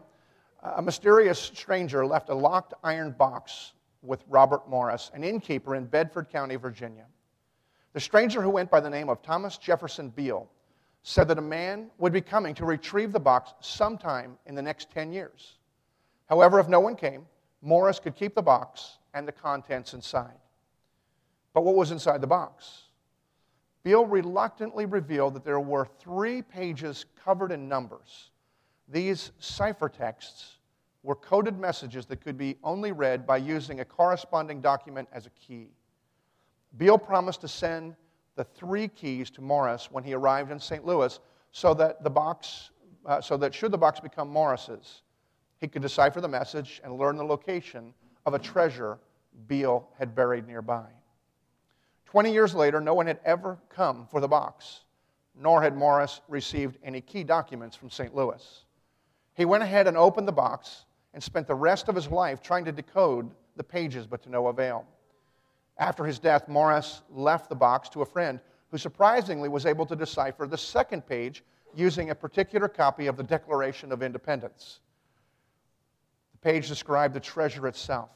a 0.63 0.81
mysterious 0.81 1.39
stranger 1.39 2.07
left 2.07 2.31
a 2.31 2.35
locked 2.35 2.73
iron 2.83 3.11
box 3.13 3.73
with 4.01 4.25
Robert 4.27 4.67
Morris, 4.71 5.11
an 5.13 5.23
innkeeper 5.23 5.75
in 5.75 5.85
Bedford 5.85 6.31
County, 6.31 6.57
Virginia. 6.57 7.05
The 7.93 8.01
stranger, 8.01 8.41
who 8.41 8.51
went 8.51 8.71
by 8.71 8.81
the 8.81 8.89
name 8.89 9.11
of 9.11 9.21
Thomas 9.21 9.59
Jefferson 9.59 10.09
Beale, 10.09 10.49
said 11.03 11.29
that 11.29 11.39
a 11.39 11.43
man 11.43 11.91
would 11.99 12.13
be 12.13 12.21
coming 12.21 12.55
to 12.55 12.65
retrieve 12.65 13.13
the 13.13 13.21
box 13.21 13.53
sometime 13.61 14.37
in 14.47 14.55
the 14.55 14.63
next 14.63 14.91
10 14.91 15.13
years. 15.13 15.57
However, 16.29 16.61
if 16.61 16.69
no 16.69 16.81
one 16.81 16.95
came, 16.95 17.27
Morris 17.63 17.99
could 17.99 18.15
keep 18.15 18.35
the 18.35 18.43
box 18.43 18.99
and 19.15 19.27
the 19.27 19.33
contents 19.33 19.95
inside. 19.95 20.39
But 21.53 21.63
what 21.65 21.75
was 21.75 21.91
inside 21.91 22.21
the 22.21 22.27
box? 22.27 22.85
Beale 23.83 24.07
reluctantly 24.07 24.85
revealed 24.85 25.35
that 25.35 25.45
there 25.45 25.61
were 25.61 25.89
three 25.99 26.43
pages 26.43 27.07
covered 27.25 27.51
in 27.51 27.69
numbers. 27.69 28.31
These 28.89 29.33
ciphertexts 29.41 30.57
were 31.03 31.15
coded 31.15 31.59
messages 31.59 32.05
that 32.07 32.21
could 32.21 32.37
be 32.37 32.57
only 32.63 32.93
read 32.93 33.27
by 33.27 33.39
using 33.39 33.81
a 33.81 33.85
corresponding 33.85 34.61
document 34.61 35.09
as 35.13 35.27
a 35.27 35.31
key. 35.31 35.69
Beale 36.77 36.99
promised 36.99 37.41
to 37.41 37.49
send 37.49 37.97
the 38.41 38.45
three 38.45 38.89
keys 38.89 39.29
to 39.29 39.43
Morris 39.43 39.91
when 39.91 40.03
he 40.03 40.15
arrived 40.15 40.51
in 40.51 40.59
St. 40.59 40.87
Louis 40.87 41.21
so 41.53 41.75
that 41.75 42.03
the 42.03 42.09
box, 42.09 42.71
uh, 43.05 43.21
so 43.21 43.37
that 43.37 43.55
should 43.55 43.71
the 43.71 43.77
box 43.77 44.01
become 44.01 44.31
Morris's, 44.31 45.03
he 45.59 45.69
could 45.69 45.83
decipher 45.83 46.23
the 46.23 46.29
message 46.29 46.81
and 46.83 46.97
learn 46.97 47.19
the 47.19 47.25
location 47.25 47.93
of 48.25 48.33
a 48.33 48.39
treasure 48.39 48.99
Beale 49.47 49.87
had 49.99 50.15
buried 50.15 50.47
nearby. 50.47 50.87
Twenty 52.07 52.33
years 52.33 52.55
later, 52.55 52.81
no 52.81 52.95
one 52.95 53.07
had 53.07 53.21
ever 53.27 53.59
come 53.69 54.07
for 54.07 54.23
the 54.23 54.29
box, 54.29 54.85
nor 55.39 55.61
had 55.61 55.77
Morris 55.77 56.23
received 56.27 56.79
any 56.83 57.03
key 57.03 57.23
documents 57.23 57.77
from 57.77 57.91
St. 57.91 58.15
Louis. 58.15 58.65
He 59.35 59.45
went 59.45 59.63
ahead 59.63 59.87
and 59.87 59.99
opened 59.99 60.27
the 60.27 60.33
box 60.33 60.87
and 61.13 61.23
spent 61.23 61.47
the 61.47 61.55
rest 61.55 61.91
of 61.91 61.95
his 61.95 62.09
life 62.09 62.41
trying 62.41 62.65
to 62.65 62.73
decode 62.73 63.31
the 63.57 63.65
pages, 63.65 64.07
but 64.07 64.23
to 64.23 64.31
no 64.31 64.47
avail. 64.47 64.87
After 65.81 66.05
his 66.05 66.19
death, 66.19 66.47
Morris 66.47 67.01
left 67.11 67.49
the 67.49 67.57
box 67.57 67.89
to 67.89 68.03
a 68.03 68.07
friend 68.07 68.39
who 68.71 68.77
surprisingly 68.77 69.49
was 69.49 69.65
able 69.65 69.87
to 69.87 69.97
decipher 69.97 70.47
the 70.47 70.59
second 70.59 71.07
page 71.07 71.43
using 71.75 72.11
a 72.11 72.15
particular 72.15 72.69
copy 72.69 73.07
of 73.07 73.17
the 73.17 73.23
Declaration 73.23 73.91
of 73.91 74.03
Independence. 74.03 74.81
The 76.33 76.39
page 76.39 76.69
described 76.69 77.15
the 77.15 77.21
treasure 77.21 77.67
itself 77.67 78.11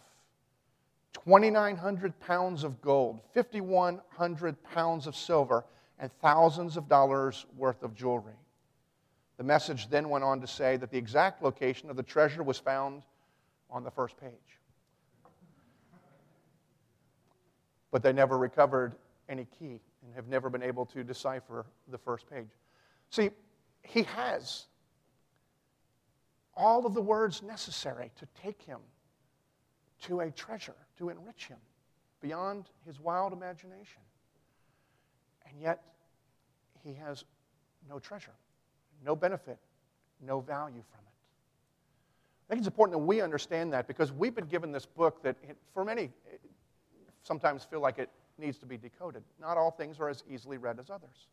2,900 1.15 2.21
pounds 2.21 2.65
of 2.65 2.83
gold, 2.83 3.21
5,100 3.33 4.63
pounds 4.65 5.07
of 5.07 5.17
silver, 5.17 5.65
and 5.99 6.13
thousands 6.21 6.77
of 6.77 6.87
dollars 6.87 7.47
worth 7.57 7.83
of 7.83 7.95
jewelry. 7.95 8.35
The 9.39 9.45
message 9.45 9.89
then 9.89 10.11
went 10.11 10.25
on 10.25 10.41
to 10.43 10.47
say 10.47 10.77
that 10.77 10.91
the 10.91 10.99
exact 10.99 11.43
location 11.43 11.89
of 11.89 11.97
the 11.97 12.03
treasure 12.03 12.43
was 12.43 12.59
found 12.59 13.05
on 13.71 13.85
the 13.85 13.91
first 13.91 14.19
page. 14.19 14.61
But 17.95 18.03
they 18.03 18.13
never 18.13 18.37
recovered 18.37 18.97
any 19.29 19.47
key 19.57 19.81
and 20.03 20.13
have 20.17 20.27
never 20.27 20.51
been 20.51 20.65
able 20.65 20.85
to 20.87 21.05
decipher 21.05 21.65
the 21.93 21.97
first 21.97 22.29
page. 22.29 22.49
See, 23.11 23.31
he 23.83 24.03
has 24.03 24.65
all 26.57 26.87
of 26.87 26.95
the 26.95 27.01
words 27.01 27.41
necessary 27.41 28.11
to 28.17 28.27
take 28.43 28.61
him 28.63 28.81
to 30.03 30.19
a 30.23 30.33
treasure, 30.33 30.75
to 30.99 31.11
enrich 31.11 31.47
him 31.47 31.59
beyond 32.21 32.65
his 32.85 32.99
wild 32.99 33.33
imagination. 33.33 34.03
And 35.49 35.61
yet, 35.61 35.81
he 36.83 36.95
has 36.95 37.23
no 37.89 38.01
treasure 38.01 38.35
no 39.05 39.15
benefit, 39.15 39.59
no 40.21 40.41
value 40.41 40.83
from 40.91 41.01
it. 41.01 42.49
I 42.49 42.49
think 42.49 42.59
it's 42.59 42.67
important 42.67 42.99
that 42.99 43.07
we 43.07 43.21
understand 43.21 43.73
that 43.73 43.87
because 43.87 44.11
we've 44.11 44.35
been 44.35 44.47
given 44.47 44.73
this 44.73 44.87
book 44.87 45.23
that, 45.23 45.37
for 45.73 45.85
many, 45.85 46.11
sometimes 47.25 47.65
feel 47.65 47.81
like 47.81 47.99
it 47.99 48.11
needs 48.39 48.59
to 48.59 48.67
be 48.67 48.77
decoded. 48.77 49.23
Not 49.41 49.57
all 49.57 49.71
things 49.71 49.99
are 49.99 50.09
as 50.09 50.23
easily 50.31 50.59
read 50.59 50.79
as 50.79 50.91
others. 50.91 51.29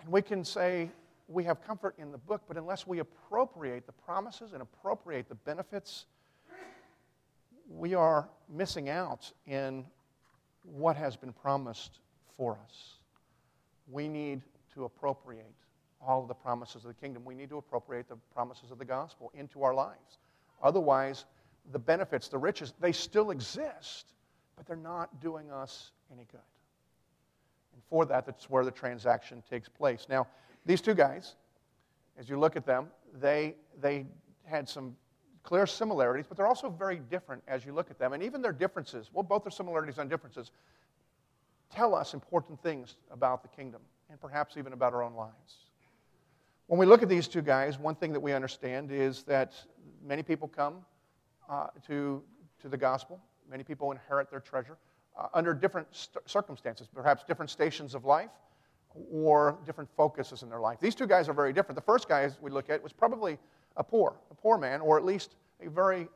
And 0.00 0.10
we 0.10 0.22
can 0.22 0.44
say 0.44 0.90
we 1.28 1.44
have 1.44 1.64
comfort 1.66 1.94
in 1.98 2.12
the 2.12 2.18
book, 2.18 2.42
but 2.48 2.56
unless 2.56 2.86
we 2.86 3.00
appropriate 3.00 3.86
the 3.86 3.92
promises 3.92 4.52
and 4.52 4.62
appropriate 4.62 5.28
the 5.28 5.34
benefits, 5.34 6.06
we 7.68 7.94
are 7.94 8.28
missing 8.48 8.88
out 8.88 9.30
in 9.46 9.84
what 10.64 10.96
has 10.96 11.16
been 11.16 11.32
promised 11.32 12.00
for 12.36 12.58
us. 12.64 12.98
We 13.90 14.08
need 14.08 14.42
to 14.74 14.84
appropriate 14.84 15.54
all 16.00 16.22
of 16.22 16.28
the 16.28 16.34
promises 16.34 16.84
of 16.84 16.88
the 16.88 16.94
kingdom. 16.94 17.24
We 17.24 17.34
need 17.34 17.48
to 17.50 17.58
appropriate 17.58 18.08
the 18.08 18.16
promises 18.34 18.70
of 18.70 18.78
the 18.78 18.84
gospel 18.84 19.32
into 19.34 19.62
our 19.62 19.74
lives. 19.74 20.18
Otherwise, 20.62 21.24
the 21.72 21.78
benefits, 21.78 22.28
the 22.28 22.38
riches, 22.38 22.74
they 22.80 22.92
still 22.92 23.30
exist, 23.30 24.12
but 24.56 24.66
they're 24.66 24.76
not 24.76 25.20
doing 25.20 25.50
us 25.50 25.92
any 26.12 26.26
good. 26.30 26.40
And 27.72 27.82
for 27.88 28.04
that, 28.06 28.26
that's 28.26 28.48
where 28.50 28.64
the 28.64 28.70
transaction 28.70 29.42
takes 29.48 29.68
place. 29.68 30.06
Now, 30.08 30.26
these 30.66 30.80
two 30.80 30.94
guys, 30.94 31.36
as 32.18 32.28
you 32.28 32.38
look 32.38 32.56
at 32.56 32.66
them, 32.66 32.88
they, 33.20 33.54
they 33.80 34.06
had 34.44 34.68
some 34.68 34.94
clear 35.42 35.66
similarities, 35.66 36.26
but 36.28 36.36
they're 36.36 36.46
also 36.46 36.70
very 36.70 37.00
different 37.10 37.42
as 37.48 37.64
you 37.64 37.72
look 37.72 37.90
at 37.90 37.98
them. 37.98 38.12
And 38.12 38.22
even 38.22 38.40
their 38.40 38.52
differences, 38.52 39.10
well, 39.12 39.22
both 39.22 39.44
their 39.44 39.50
similarities 39.50 39.98
and 39.98 40.08
differences, 40.08 40.50
tell 41.70 41.94
us 41.94 42.14
important 42.14 42.62
things 42.62 42.96
about 43.10 43.42
the 43.42 43.48
kingdom 43.48 43.80
and 44.10 44.20
perhaps 44.20 44.56
even 44.56 44.72
about 44.72 44.94
our 44.94 45.02
own 45.02 45.14
lives. 45.14 45.56
When 46.66 46.78
we 46.78 46.86
look 46.86 47.02
at 47.02 47.08
these 47.08 47.28
two 47.28 47.42
guys, 47.42 47.78
one 47.78 47.94
thing 47.94 48.12
that 48.12 48.20
we 48.20 48.32
understand 48.32 48.90
is 48.90 49.22
that 49.24 49.52
many 50.02 50.22
people 50.22 50.48
come 50.48 50.76
uh, 51.48 51.66
to, 51.86 52.22
to 52.60 52.68
the 52.68 52.76
gospel, 52.76 53.20
many 53.50 53.62
people 53.62 53.90
inherit 53.92 54.30
their 54.30 54.40
treasure 54.40 54.76
uh, 55.18 55.28
under 55.34 55.54
different 55.54 55.86
st- 55.90 56.28
circumstances, 56.28 56.88
perhaps 56.92 57.24
different 57.24 57.50
stations 57.50 57.94
of 57.94 58.04
life 58.04 58.30
or 59.12 59.58
different 59.66 59.90
focuses 59.96 60.42
in 60.42 60.48
their 60.48 60.60
life. 60.60 60.78
These 60.80 60.94
two 60.94 61.06
guys 61.06 61.28
are 61.28 61.32
very 61.32 61.52
different. 61.52 61.76
The 61.76 61.82
first 61.82 62.08
guy, 62.08 62.30
we 62.40 62.50
look 62.50 62.70
at, 62.70 62.82
was 62.82 62.92
probably 62.92 63.38
a 63.76 63.84
poor, 63.84 64.16
a 64.30 64.34
poor 64.34 64.56
man, 64.56 64.80
or 64.80 64.96
at 64.96 65.04
least 65.04 65.34
a 65.64 65.68
very 65.68 66.08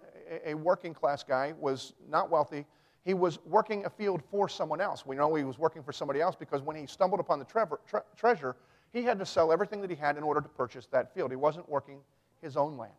a 0.44 0.54
working 0.54 0.92
class 0.92 1.24
guy, 1.24 1.54
was 1.58 1.94
not 2.08 2.30
wealthy. 2.30 2.66
He 3.04 3.14
was 3.14 3.38
working 3.46 3.86
a 3.86 3.90
field 3.90 4.22
for 4.30 4.48
someone 4.48 4.80
else. 4.80 5.06
We 5.06 5.16
know 5.16 5.34
he 5.34 5.44
was 5.44 5.58
working 5.58 5.82
for 5.82 5.92
somebody 5.92 6.20
else 6.20 6.36
because 6.36 6.60
when 6.62 6.76
he 6.76 6.86
stumbled 6.86 7.20
upon 7.20 7.38
the 7.38 7.44
tre- 7.46 8.00
treasure, 8.16 8.56
he 8.92 9.02
had 9.02 9.18
to 9.18 9.26
sell 9.26 9.50
everything 9.50 9.80
that 9.80 9.90
he 9.90 9.96
had 9.96 10.16
in 10.16 10.22
order 10.22 10.40
to 10.40 10.48
purchase 10.48 10.86
that 10.92 11.14
field. 11.14 11.30
He 11.30 11.36
wasn't 11.36 11.68
working 11.68 12.00
his 12.42 12.56
own 12.56 12.76
land. 12.76 12.92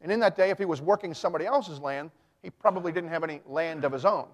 And 0.00 0.12
in 0.12 0.20
that 0.20 0.36
day, 0.36 0.50
if 0.50 0.58
he 0.58 0.64
was 0.64 0.80
working 0.80 1.14
somebody 1.14 1.46
else's 1.46 1.80
land, 1.80 2.10
he 2.42 2.50
probably 2.50 2.92
didn't 2.92 3.10
have 3.10 3.24
any 3.24 3.40
land 3.46 3.84
of 3.84 3.92
his 3.92 4.04
own. 4.04 4.28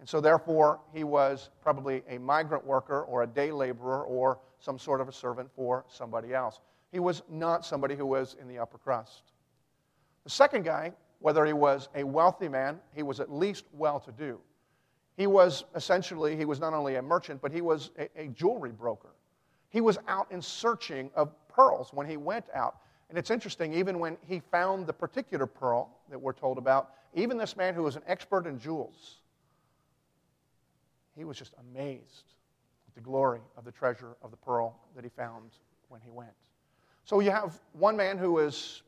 And 0.00 0.08
so, 0.08 0.20
therefore, 0.20 0.80
he 0.94 1.02
was 1.02 1.50
probably 1.60 2.02
a 2.08 2.18
migrant 2.18 2.64
worker 2.64 3.02
or 3.02 3.24
a 3.24 3.26
day 3.26 3.50
laborer 3.50 4.04
or 4.04 4.38
some 4.60 4.78
sort 4.78 5.00
of 5.00 5.08
a 5.08 5.12
servant 5.12 5.50
for 5.54 5.84
somebody 5.88 6.34
else. 6.34 6.60
He 6.92 7.00
was 7.00 7.22
not 7.28 7.66
somebody 7.66 7.96
who 7.96 8.06
was 8.06 8.36
in 8.40 8.48
the 8.48 8.58
upper 8.58 8.78
crust. 8.78 9.22
The 10.24 10.30
second 10.30 10.64
guy, 10.64 10.92
whether 11.18 11.44
he 11.44 11.52
was 11.52 11.88
a 11.94 12.04
wealthy 12.04 12.48
man, 12.48 12.78
he 12.94 13.02
was 13.02 13.18
at 13.18 13.32
least 13.32 13.64
well 13.72 13.98
to 14.00 14.12
do. 14.12 14.38
He 15.16 15.26
was 15.26 15.64
essentially, 15.74 16.36
he 16.36 16.44
was 16.44 16.60
not 16.60 16.74
only 16.74 16.94
a 16.94 17.02
merchant, 17.02 17.42
but 17.42 17.50
he 17.50 17.60
was 17.60 17.90
a, 17.98 18.08
a 18.16 18.28
jewelry 18.28 18.70
broker. 18.70 19.10
He 19.70 19.80
was 19.80 19.98
out 20.06 20.30
in 20.30 20.40
searching 20.40 21.10
of 21.16 21.32
pearls 21.48 21.92
when 21.92 22.06
he 22.06 22.16
went 22.16 22.46
out. 22.54 22.76
And 23.08 23.18
it's 23.18 23.30
interesting, 23.30 23.72
even 23.72 23.98
when 23.98 24.18
he 24.26 24.40
found 24.50 24.86
the 24.86 24.92
particular 24.92 25.46
pearl 25.46 25.90
that 26.10 26.20
we're 26.20 26.32
told 26.32 26.58
about, 26.58 26.90
even 27.14 27.38
this 27.38 27.56
man 27.56 27.74
who 27.74 27.82
was 27.82 27.96
an 27.96 28.02
expert 28.06 28.46
in 28.46 28.58
jewels, 28.58 29.16
he 31.16 31.24
was 31.24 31.38
just 31.38 31.54
amazed 31.72 32.34
at 32.86 32.94
the 32.94 33.00
glory 33.00 33.40
of 33.56 33.64
the 33.64 33.72
treasure 33.72 34.16
of 34.22 34.30
the 34.30 34.36
pearl 34.36 34.76
that 34.94 35.04
he 35.04 35.10
found 35.10 35.50
when 35.88 36.00
he 36.02 36.10
went. 36.10 36.30
So 37.04 37.20
you 37.20 37.30
have 37.30 37.58
one 37.72 37.96
man 37.96 38.18
who 38.18 38.38
is 38.38 38.82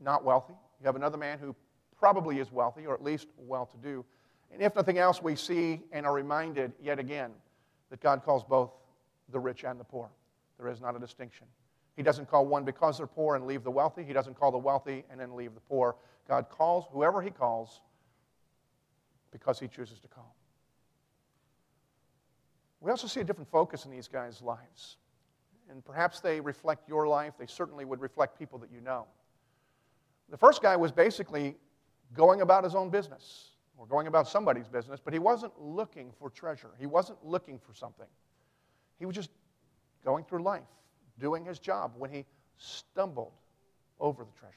not 0.00 0.24
wealthy, 0.24 0.54
you 0.80 0.86
have 0.86 0.96
another 0.96 1.16
man 1.16 1.38
who 1.38 1.54
probably 1.98 2.38
is 2.38 2.52
wealthy, 2.52 2.86
or 2.86 2.94
at 2.94 3.02
least 3.02 3.28
well 3.36 3.66
to 3.66 3.76
do. 3.76 4.04
And 4.52 4.62
if 4.62 4.74
nothing 4.74 4.98
else, 4.98 5.22
we 5.22 5.36
see 5.36 5.80
and 5.92 6.06
are 6.06 6.12
reminded 6.12 6.72
yet 6.82 6.98
again 6.98 7.32
that 7.90 8.00
God 8.00 8.24
calls 8.24 8.44
both 8.44 8.70
the 9.30 9.38
rich 9.38 9.64
and 9.64 9.78
the 9.78 9.84
poor. 9.84 10.08
There 10.58 10.68
is 10.68 10.80
not 10.80 10.96
a 10.96 10.98
distinction. 10.98 11.46
He 11.98 12.04
doesn't 12.04 12.30
call 12.30 12.46
one 12.46 12.62
because 12.62 12.98
they're 12.98 13.08
poor 13.08 13.34
and 13.34 13.44
leave 13.44 13.64
the 13.64 13.72
wealthy. 13.72 14.04
He 14.04 14.12
doesn't 14.12 14.38
call 14.38 14.52
the 14.52 14.58
wealthy 14.58 15.02
and 15.10 15.18
then 15.18 15.34
leave 15.34 15.52
the 15.54 15.60
poor. 15.62 15.96
God 16.28 16.48
calls 16.48 16.84
whoever 16.92 17.20
He 17.20 17.30
calls 17.30 17.80
because 19.32 19.58
He 19.58 19.66
chooses 19.66 19.98
to 19.98 20.06
call. 20.06 20.36
We 22.80 22.92
also 22.92 23.08
see 23.08 23.18
a 23.18 23.24
different 23.24 23.50
focus 23.50 23.84
in 23.84 23.90
these 23.90 24.06
guys' 24.06 24.40
lives. 24.40 24.98
And 25.68 25.84
perhaps 25.84 26.20
they 26.20 26.40
reflect 26.40 26.88
your 26.88 27.08
life. 27.08 27.32
They 27.36 27.46
certainly 27.46 27.84
would 27.84 28.00
reflect 28.00 28.38
people 28.38 28.60
that 28.60 28.70
you 28.70 28.80
know. 28.80 29.06
The 30.30 30.38
first 30.38 30.62
guy 30.62 30.76
was 30.76 30.92
basically 30.92 31.56
going 32.14 32.42
about 32.42 32.62
his 32.62 32.76
own 32.76 32.90
business 32.90 33.56
or 33.76 33.86
going 33.86 34.06
about 34.06 34.28
somebody's 34.28 34.68
business, 34.68 35.00
but 35.04 35.12
he 35.12 35.18
wasn't 35.18 35.52
looking 35.60 36.12
for 36.16 36.30
treasure. 36.30 36.70
He 36.78 36.86
wasn't 36.86 37.18
looking 37.26 37.58
for 37.58 37.74
something. 37.74 38.06
He 39.00 39.04
was 39.04 39.16
just 39.16 39.30
going 40.04 40.22
through 40.22 40.44
life, 40.44 40.62
doing 41.18 41.44
his 41.44 41.58
job 41.58 41.92
when 41.96 42.10
he 42.10 42.24
stumbled 42.56 43.32
over 44.00 44.24
the 44.24 44.38
treasure. 44.38 44.54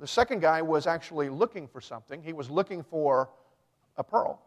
The 0.00 0.06
second 0.06 0.40
guy 0.40 0.60
was 0.60 0.86
actually 0.86 1.28
looking 1.28 1.68
for 1.68 1.80
something. 1.80 2.22
He 2.22 2.32
was 2.32 2.50
looking 2.50 2.82
for 2.82 3.30
a 3.96 4.04
pearl. 4.04 4.40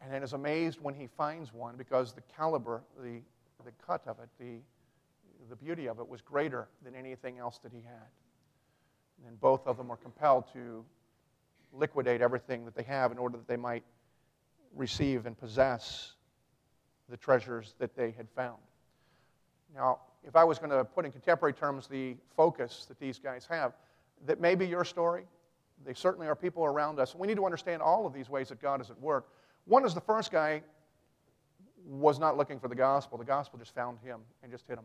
And 0.00 0.12
then 0.12 0.22
is 0.22 0.34
amazed 0.34 0.78
when 0.80 0.94
he 0.94 1.08
finds 1.16 1.52
one 1.52 1.76
because 1.76 2.12
the 2.12 2.20
caliber, 2.36 2.82
the, 3.02 3.20
the 3.64 3.72
cut 3.84 4.02
of 4.06 4.18
it, 4.20 4.28
the, 4.38 4.58
the 5.48 5.56
beauty 5.56 5.88
of 5.88 5.98
it 5.98 6.08
was 6.08 6.20
greater 6.20 6.68
than 6.84 6.94
anything 6.94 7.38
else 7.38 7.58
that 7.62 7.72
he 7.72 7.80
had. 7.80 8.08
And 9.26 9.40
both 9.40 9.66
of 9.66 9.76
them 9.76 9.90
are 9.90 9.96
compelled 9.96 10.44
to 10.52 10.84
liquidate 11.72 12.20
everything 12.20 12.64
that 12.66 12.74
they 12.74 12.82
have 12.84 13.10
in 13.10 13.18
order 13.18 13.36
that 13.36 13.48
they 13.48 13.56
might 13.56 13.82
receive 14.74 15.26
and 15.26 15.36
possess 15.36 16.12
the 17.08 17.16
treasures 17.16 17.74
that 17.78 17.96
they 17.96 18.10
had 18.10 18.28
found. 18.30 18.58
Now, 19.76 20.00
if 20.24 20.34
I 20.34 20.42
was 20.42 20.58
going 20.58 20.70
to 20.70 20.84
put 20.84 21.04
in 21.04 21.12
contemporary 21.12 21.52
terms 21.52 21.86
the 21.86 22.16
focus 22.34 22.86
that 22.88 22.98
these 22.98 23.18
guys 23.18 23.46
have, 23.48 23.74
that 24.24 24.40
may 24.40 24.54
be 24.54 24.66
your 24.66 24.84
story. 24.84 25.24
They 25.84 25.92
certainly 25.92 26.26
are 26.26 26.34
people 26.34 26.64
around 26.64 26.98
us. 26.98 27.14
We 27.14 27.26
need 27.26 27.36
to 27.36 27.44
understand 27.44 27.82
all 27.82 28.06
of 28.06 28.14
these 28.14 28.30
ways 28.30 28.48
that 28.48 28.60
God 28.60 28.80
is 28.80 28.90
at 28.90 28.98
work. 29.00 29.28
One 29.66 29.84
is 29.84 29.94
the 29.94 30.00
first 30.00 30.32
guy 30.32 30.62
was 31.86 32.18
not 32.18 32.36
looking 32.36 32.58
for 32.58 32.68
the 32.68 32.74
gospel. 32.74 33.18
The 33.18 33.24
gospel 33.24 33.58
just 33.58 33.74
found 33.74 33.98
him 34.00 34.20
and 34.42 34.50
just 34.50 34.66
hit 34.66 34.78
him. 34.78 34.84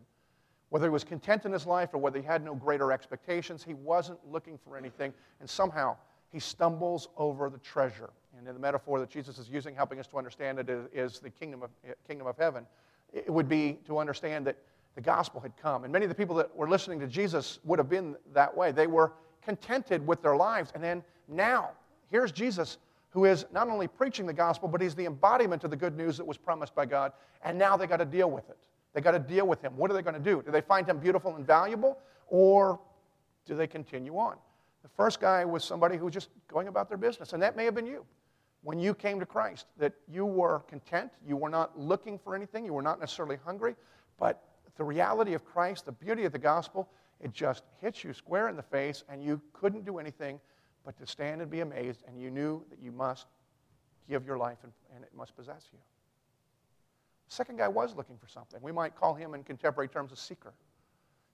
Whether 0.69 0.85
he 0.85 0.91
was 0.91 1.03
content 1.03 1.45
in 1.45 1.51
his 1.51 1.65
life 1.65 1.89
or 1.93 1.97
whether 1.97 2.19
he 2.19 2.25
had 2.25 2.43
no 2.43 2.53
greater 2.53 2.91
expectations, 2.91 3.63
he 3.63 3.73
wasn't 3.73 4.19
looking 4.29 4.57
for 4.57 4.77
anything. 4.77 5.13
And 5.39 5.49
somehow 5.49 5.95
he 6.29 6.39
stumbles 6.39 7.07
over 7.17 7.49
the 7.49 7.57
treasure. 7.59 8.09
And 8.37 8.47
in 8.47 8.53
the 8.53 8.59
metaphor 8.59 8.99
that 8.99 9.09
Jesus 9.09 9.37
is 9.37 9.49
using, 9.49 9.75
helping 9.75 9.99
us 9.99 10.07
to 10.07 10.17
understand 10.17 10.59
it, 10.59 10.69
is 10.93 11.19
the 11.19 11.29
kingdom 11.29 11.63
of, 11.63 11.69
kingdom 12.07 12.27
of 12.27 12.37
heaven. 12.37 12.65
It 13.13 13.29
would 13.29 13.49
be 13.49 13.79
to 13.85 13.97
understand 13.97 14.47
that 14.47 14.57
the 14.95 15.01
gospel 15.01 15.39
had 15.39 15.55
come. 15.57 15.83
And 15.83 15.93
many 15.93 16.05
of 16.05 16.09
the 16.09 16.15
people 16.15 16.35
that 16.35 16.55
were 16.55 16.69
listening 16.69 16.99
to 16.99 17.07
Jesus 17.07 17.59
would 17.63 17.79
have 17.79 17.89
been 17.89 18.15
that 18.33 18.55
way. 18.55 18.71
They 18.71 18.87
were 18.87 19.13
contented 19.41 20.05
with 20.05 20.21
their 20.21 20.35
lives. 20.35 20.71
And 20.75 20.83
then 20.83 21.03
now, 21.27 21.71
here's 22.09 22.31
Jesus 22.31 22.77
who 23.09 23.25
is 23.25 23.45
not 23.51 23.67
only 23.67 23.87
preaching 23.87 24.25
the 24.25 24.33
gospel, 24.33 24.69
but 24.69 24.81
he's 24.81 24.95
the 24.95 25.05
embodiment 25.05 25.63
of 25.63 25.69
the 25.69 25.75
good 25.75 25.97
news 25.97 26.17
that 26.17 26.25
was 26.25 26.37
promised 26.37 26.73
by 26.73 26.85
God. 26.85 27.11
And 27.43 27.57
now 27.57 27.75
they 27.75 27.85
got 27.85 27.97
to 27.97 28.05
deal 28.05 28.31
with 28.31 28.49
it. 28.49 28.57
They 28.93 29.01
got 29.01 29.11
to 29.11 29.19
deal 29.19 29.45
with 29.45 29.61
him. 29.61 29.75
What 29.75 29.91
are 29.91 29.93
they 29.93 30.01
going 30.01 30.15
to 30.15 30.19
do? 30.19 30.41
Do 30.41 30.51
they 30.51 30.61
find 30.61 30.87
him 30.87 30.97
beautiful 30.97 31.35
and 31.35 31.45
valuable, 31.45 31.97
or 32.27 32.79
do 33.45 33.55
they 33.55 33.67
continue 33.67 34.17
on? 34.17 34.37
The 34.83 34.89
first 34.89 35.19
guy 35.19 35.43
was 35.43 35.63
somebody 35.63 35.97
who 35.97 36.05
was 36.05 36.13
just 36.13 36.29
going 36.47 36.67
about 36.67 36.87
their 36.87 36.97
business, 36.97 37.33
and 37.33 37.43
that 37.43 37.57
may 37.57 37.65
have 37.65 37.75
been 37.75 37.85
you 37.85 38.05
when 38.63 38.79
you 38.79 38.93
came 38.93 39.19
to 39.19 39.25
Christ, 39.25 39.65
that 39.77 39.93
you 40.07 40.25
were 40.25 40.59
content, 40.67 41.11
you 41.27 41.35
were 41.35 41.49
not 41.49 41.77
looking 41.79 42.19
for 42.19 42.35
anything, 42.35 42.65
you 42.65 42.73
were 42.73 42.81
not 42.81 42.99
necessarily 42.99 43.37
hungry, 43.43 43.75
but 44.19 44.43
the 44.81 44.85
reality 44.85 45.35
of 45.35 45.45
Christ, 45.45 45.85
the 45.85 45.91
beauty 45.91 46.25
of 46.25 46.31
the 46.31 46.39
gospel, 46.39 46.89
it 47.19 47.31
just 47.33 47.61
hits 47.81 48.03
you 48.03 48.13
square 48.13 48.49
in 48.49 48.55
the 48.55 48.63
face, 48.63 49.03
and 49.09 49.23
you 49.23 49.39
couldn't 49.53 49.85
do 49.85 49.99
anything 49.99 50.39
but 50.83 50.97
to 50.97 51.05
stand 51.05 51.39
and 51.39 51.51
be 51.51 51.59
amazed, 51.59 52.01
and 52.07 52.19
you 52.19 52.31
knew 52.31 52.65
that 52.71 52.79
you 52.81 52.91
must 52.91 53.27
give 54.09 54.25
your 54.25 54.39
life 54.39 54.57
and, 54.63 54.71
and 54.95 55.03
it 55.03 55.11
must 55.15 55.35
possess 55.35 55.69
you. 55.71 55.77
The 57.29 57.35
second 57.35 57.57
guy 57.59 57.67
was 57.67 57.95
looking 57.95 58.17
for 58.17 58.27
something. 58.27 58.59
We 58.63 58.71
might 58.71 58.95
call 58.95 59.13
him 59.13 59.35
in 59.35 59.43
contemporary 59.43 59.87
terms 59.87 60.11
a 60.13 60.15
seeker. 60.15 60.51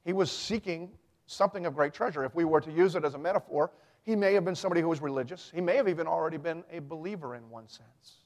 He 0.04 0.12
was 0.12 0.30
seeking 0.30 0.90
something 1.28 1.66
of 1.66 1.74
great 1.74 1.94
treasure. 1.94 2.26
If 2.26 2.36
we 2.36 2.44
were 2.44 2.60
to 2.60 2.72
use 2.74 2.96
it 2.96 3.06
as 3.06 3.14
a 3.14 3.18
metaphor, 3.18 3.72
he 4.04 4.14
may 4.14 4.34
have 4.34 4.44
been 4.44 4.56
somebody 4.56 4.82
who 4.82 4.90
was 4.90 5.02
religious. 5.02 5.50
He 5.56 5.62
may 5.62 5.78
have 5.78 5.88
even 5.88 6.06
already 6.06 6.36
been 6.36 6.66
a 6.70 6.80
believer 6.80 7.36
in 7.36 7.50
one 7.50 7.70
sense. 7.70 8.26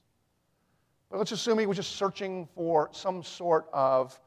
But 1.11 1.19
let's 1.19 1.31
assume 1.31 1.59
he 1.59 1.67
was 1.67 1.77
just 1.77 1.91
searching 1.91 2.49
for 2.55 2.89
some 2.91 3.21
sort 3.21 3.67
of 3.71 4.19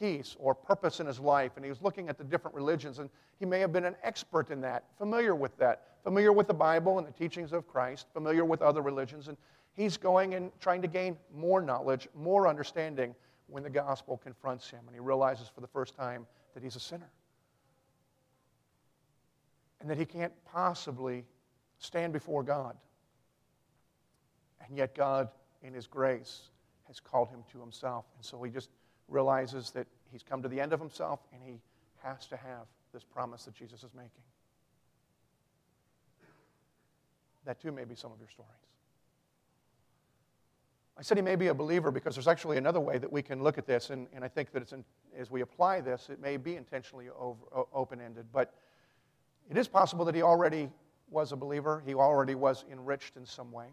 peace 0.00 0.34
or 0.38 0.54
purpose 0.54 0.98
in 0.98 1.06
his 1.06 1.20
life, 1.20 1.52
and 1.56 1.64
he 1.64 1.70
was 1.70 1.82
looking 1.82 2.08
at 2.08 2.18
the 2.18 2.24
different 2.24 2.54
religions, 2.54 2.98
and 2.98 3.10
he 3.38 3.44
may 3.44 3.60
have 3.60 3.72
been 3.72 3.84
an 3.84 3.96
expert 4.02 4.50
in 4.50 4.60
that, 4.62 4.84
familiar 4.98 5.34
with 5.34 5.56
that, 5.58 5.98
familiar 6.02 6.32
with 6.32 6.48
the 6.48 6.54
Bible 6.54 6.98
and 6.98 7.06
the 7.06 7.12
teachings 7.12 7.52
of 7.52 7.68
Christ, 7.68 8.06
familiar 8.12 8.44
with 8.44 8.62
other 8.62 8.80
religions, 8.80 9.28
and 9.28 9.36
he's 9.76 9.96
going 9.96 10.34
and 10.34 10.50
trying 10.60 10.82
to 10.82 10.88
gain 10.88 11.16
more 11.34 11.60
knowledge, 11.60 12.08
more 12.14 12.48
understanding 12.48 13.14
when 13.46 13.62
the 13.62 13.70
gospel 13.70 14.16
confronts 14.16 14.70
him, 14.70 14.80
and 14.86 14.94
he 14.94 15.00
realizes 15.00 15.48
for 15.48 15.60
the 15.60 15.68
first 15.68 15.94
time 15.94 16.26
that 16.54 16.62
he's 16.62 16.76
a 16.76 16.80
sinner 16.80 17.10
and 19.80 19.88
that 19.88 19.98
he 19.98 20.04
can't 20.04 20.32
possibly 20.44 21.24
stand 21.78 22.12
before 22.12 22.42
God. 22.42 22.76
And 24.66 24.76
yet, 24.76 24.94
God, 24.94 25.28
in 25.62 25.72
his 25.72 25.86
grace, 25.86 26.50
has 26.86 27.00
called 27.00 27.30
him 27.30 27.42
to 27.52 27.60
himself. 27.60 28.04
And 28.16 28.24
so 28.24 28.42
he 28.42 28.50
just 28.50 28.68
realizes 29.10 29.70
that 29.72 29.86
he's 30.10 30.22
come 30.22 30.42
to 30.42 30.48
the 30.48 30.60
end 30.60 30.72
of 30.72 30.80
himself 30.80 31.20
and 31.32 31.42
he 31.44 31.60
has 32.02 32.26
to 32.28 32.36
have 32.36 32.66
this 32.92 33.04
promise 33.04 33.44
that 33.44 33.54
Jesus 33.54 33.82
is 33.82 33.90
making. 33.94 34.10
That 37.44 37.60
too 37.60 37.72
may 37.72 37.84
be 37.84 37.94
some 37.94 38.12
of 38.12 38.18
your 38.18 38.28
stories. 38.28 38.50
I 40.98 41.02
said 41.02 41.16
he 41.16 41.22
may 41.22 41.36
be 41.36 41.46
a 41.46 41.54
believer 41.54 41.90
because 41.90 42.14
there's 42.14 42.28
actually 42.28 42.58
another 42.58 42.80
way 42.80 42.98
that 42.98 43.10
we 43.10 43.22
can 43.22 43.42
look 43.42 43.56
at 43.56 43.66
this, 43.66 43.88
and, 43.88 44.06
and 44.12 44.22
I 44.22 44.28
think 44.28 44.52
that 44.52 44.60
it's 44.60 44.72
in, 44.72 44.84
as 45.16 45.30
we 45.30 45.40
apply 45.40 45.80
this, 45.80 46.10
it 46.10 46.20
may 46.20 46.36
be 46.36 46.56
intentionally 46.56 47.06
open 47.72 48.00
ended. 48.02 48.26
But 48.32 48.52
it 49.48 49.56
is 49.56 49.66
possible 49.66 50.04
that 50.04 50.14
he 50.14 50.20
already 50.20 50.68
was 51.08 51.32
a 51.32 51.36
believer, 51.36 51.82
he 51.86 51.94
already 51.94 52.34
was 52.34 52.64
enriched 52.70 53.16
in 53.16 53.24
some 53.24 53.50
way. 53.50 53.68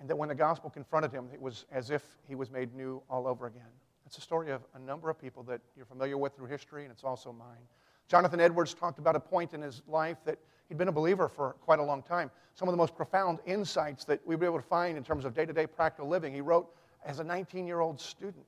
And 0.00 0.08
that 0.08 0.16
when 0.16 0.30
the 0.30 0.34
gospel 0.34 0.70
confronted 0.70 1.12
him, 1.12 1.28
it 1.32 1.40
was 1.40 1.66
as 1.70 1.90
if 1.90 2.02
he 2.26 2.34
was 2.34 2.50
made 2.50 2.74
new 2.74 3.02
all 3.10 3.26
over 3.26 3.46
again. 3.46 3.62
It's 4.06 4.18
a 4.18 4.22
story 4.22 4.50
of 4.50 4.62
a 4.74 4.78
number 4.78 5.08
of 5.10 5.20
people 5.20 5.42
that 5.44 5.60
you're 5.76 5.86
familiar 5.86 6.18
with 6.18 6.34
through 6.34 6.46
history, 6.46 6.82
and 6.82 6.90
it's 6.90 7.04
also 7.04 7.32
mine. 7.32 7.60
Jonathan 8.08 8.40
Edwards 8.40 8.74
talked 8.74 8.98
about 8.98 9.14
a 9.14 9.20
point 9.20 9.54
in 9.54 9.62
his 9.62 9.82
life 9.86 10.16
that 10.24 10.36
he'd 10.68 10.78
been 10.78 10.88
a 10.88 10.92
believer 10.92 11.28
for 11.28 11.52
quite 11.60 11.78
a 11.78 11.82
long 11.82 12.02
time. 12.02 12.28
Some 12.54 12.66
of 12.66 12.72
the 12.72 12.76
most 12.76 12.96
profound 12.96 13.38
insights 13.46 14.04
that 14.06 14.20
we 14.26 14.34
were 14.34 14.46
able 14.46 14.56
to 14.56 14.66
find 14.66 14.96
in 14.96 15.04
terms 15.04 15.24
of 15.24 15.32
day 15.32 15.46
to 15.46 15.52
day 15.52 15.66
practical 15.66 16.08
living, 16.08 16.34
he 16.34 16.40
wrote 16.40 16.74
as 17.04 17.20
a 17.20 17.24
19 17.24 17.66
year 17.68 17.80
old 17.80 18.00
student. 18.00 18.46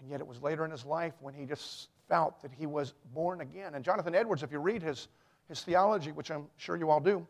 And 0.00 0.08
yet 0.08 0.20
it 0.20 0.26
was 0.26 0.40
later 0.40 0.64
in 0.64 0.70
his 0.70 0.84
life 0.86 1.12
when 1.20 1.34
he 1.34 1.44
just 1.44 1.88
felt 2.08 2.40
that 2.42 2.50
he 2.52 2.66
was 2.66 2.94
born 3.12 3.40
again. 3.40 3.74
And 3.74 3.84
Jonathan 3.84 4.14
Edwards, 4.14 4.42
if 4.42 4.52
you 4.52 4.58
read 4.58 4.82
his, 4.82 5.08
his 5.48 5.62
theology, 5.62 6.12
which 6.12 6.30
I'm 6.30 6.46
sure 6.56 6.76
you 6.76 6.90
all 6.90 7.00
do, 7.00 7.26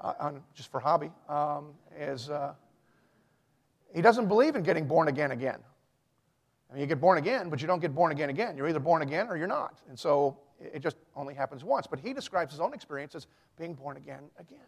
uh, 0.00 0.14
on, 0.20 0.42
just 0.54 0.70
for 0.70 0.80
hobby, 0.80 1.10
um, 1.28 1.72
is 1.98 2.30
uh, 2.30 2.54
he 3.94 4.02
doesn't 4.02 4.28
believe 4.28 4.56
in 4.56 4.62
getting 4.62 4.86
born 4.86 5.08
again 5.08 5.32
again. 5.32 5.58
I 6.70 6.74
mean, 6.74 6.80
you 6.80 6.86
get 6.86 7.00
born 7.00 7.18
again, 7.18 7.50
but 7.50 7.60
you 7.60 7.66
don't 7.66 7.80
get 7.80 7.94
born 7.94 8.12
again 8.12 8.30
again. 8.30 8.56
You're 8.56 8.68
either 8.68 8.80
born 8.80 9.02
again 9.02 9.28
or 9.28 9.36
you're 9.36 9.46
not. 9.46 9.80
And 9.88 9.98
so 9.98 10.38
it 10.58 10.80
just 10.80 10.96
only 11.14 11.34
happens 11.34 11.64
once. 11.64 11.86
But 11.86 11.98
he 12.00 12.14
describes 12.14 12.52
his 12.52 12.60
own 12.60 12.72
experience 12.72 13.14
as 13.14 13.26
being 13.58 13.74
born 13.74 13.98
again 13.98 14.22
again. 14.38 14.60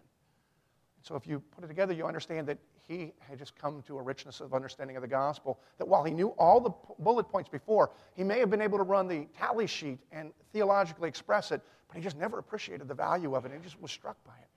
So 1.00 1.16
if 1.16 1.26
you 1.26 1.42
put 1.54 1.64
it 1.64 1.68
together, 1.68 1.92
you 1.92 2.06
understand 2.06 2.46
that 2.48 2.58
he 2.88 3.12
had 3.20 3.38
just 3.38 3.56
come 3.56 3.82
to 3.82 3.98
a 3.98 4.02
richness 4.02 4.40
of 4.40 4.54
understanding 4.54 4.96
of 4.96 5.02
the 5.02 5.08
gospel. 5.08 5.60
That 5.78 5.86
while 5.86 6.02
he 6.02 6.12
knew 6.12 6.28
all 6.38 6.60
the 6.60 6.70
bullet 6.98 7.28
points 7.28 7.48
before, 7.48 7.90
he 8.14 8.24
may 8.24 8.38
have 8.38 8.50
been 8.50 8.62
able 8.62 8.78
to 8.78 8.84
run 8.84 9.06
the 9.06 9.26
tally 9.38 9.66
sheet 9.66 9.98
and 10.12 10.32
theologically 10.52 11.08
express 11.08 11.52
it, 11.52 11.60
but 11.88 11.96
he 11.96 12.02
just 12.02 12.16
never 12.16 12.38
appreciated 12.38 12.88
the 12.88 12.94
value 12.94 13.34
of 13.34 13.44
it. 13.44 13.52
He 13.52 13.58
just 13.62 13.80
was 13.80 13.90
struck 13.90 14.16
by 14.24 14.32
it. 14.32 14.48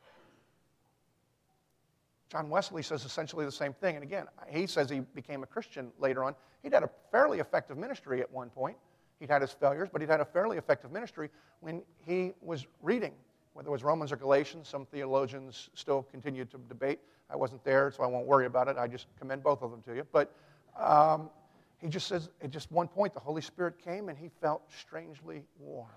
John 2.30 2.50
Wesley 2.50 2.84
says 2.84 3.06
essentially 3.06 3.46
the 3.46 3.52
same 3.52 3.74
thing. 3.74 3.96
And 3.96 4.04
again, 4.04 4.26
he 4.50 4.68
says 4.68 4.90
he 4.90 5.00
became 5.00 5.44
a 5.44 5.46
Christian 5.46 5.92
later 6.00 6.24
on. 6.24 6.36
He'd 6.64 6.74
had 6.74 6.84
a 6.84 6.90
fairly 7.12 7.40
effective 7.40 7.78
ministry 7.78 8.22
at 8.22 8.32
one 8.32 8.50
point. 8.50 8.78
He'd 9.20 9.30
had 9.30 9.42
his 9.42 9.52
failures, 9.52 9.90
but 9.92 10.02
he'd 10.02 10.10
had 10.10 10.20
a 10.20 10.26
fairly 10.26 10.58
effective 10.58 10.92
ministry 10.92 11.30
when 11.62 11.82
he 12.06 12.34
was 12.42 12.68
reading 12.82 13.14
whether 13.58 13.70
it 13.70 13.72
was 13.72 13.84
Romans 13.84 14.12
or 14.12 14.18
Galatians. 14.18 14.68
Some 14.68 14.86
theologians 14.86 15.72
still 15.74 16.04
continue 16.04 16.46
to 16.46 16.60
debate. 16.70 17.00
I 17.28 17.36
wasn't 17.36 17.64
there, 17.64 17.90
so 17.90 18.04
I 18.04 18.06
won't 18.06 18.28
worry 18.28 18.46
about 18.46 18.68
it. 18.68 18.78
I 18.78 18.88
just 18.88 19.08
commend 19.20 19.42
both 19.42 19.64
of 19.64 19.72
them 19.72 19.82
to 19.82 19.96
you. 19.96 20.06
But 20.12 20.32
um, 20.80 21.32
he 21.80 21.88
just 21.88 22.08
says 22.08 22.30
at 22.44 22.52
just 22.52 22.72
one 22.72 22.88
point, 22.88 23.16
the 23.16 23.20
Holy 23.20 23.42
Spirit 23.42 23.80
came 23.84 24.10
and 24.10 24.18
he 24.18 24.30
felt 24.42 24.62
strangely 24.72 25.42
warm. 25.58 25.90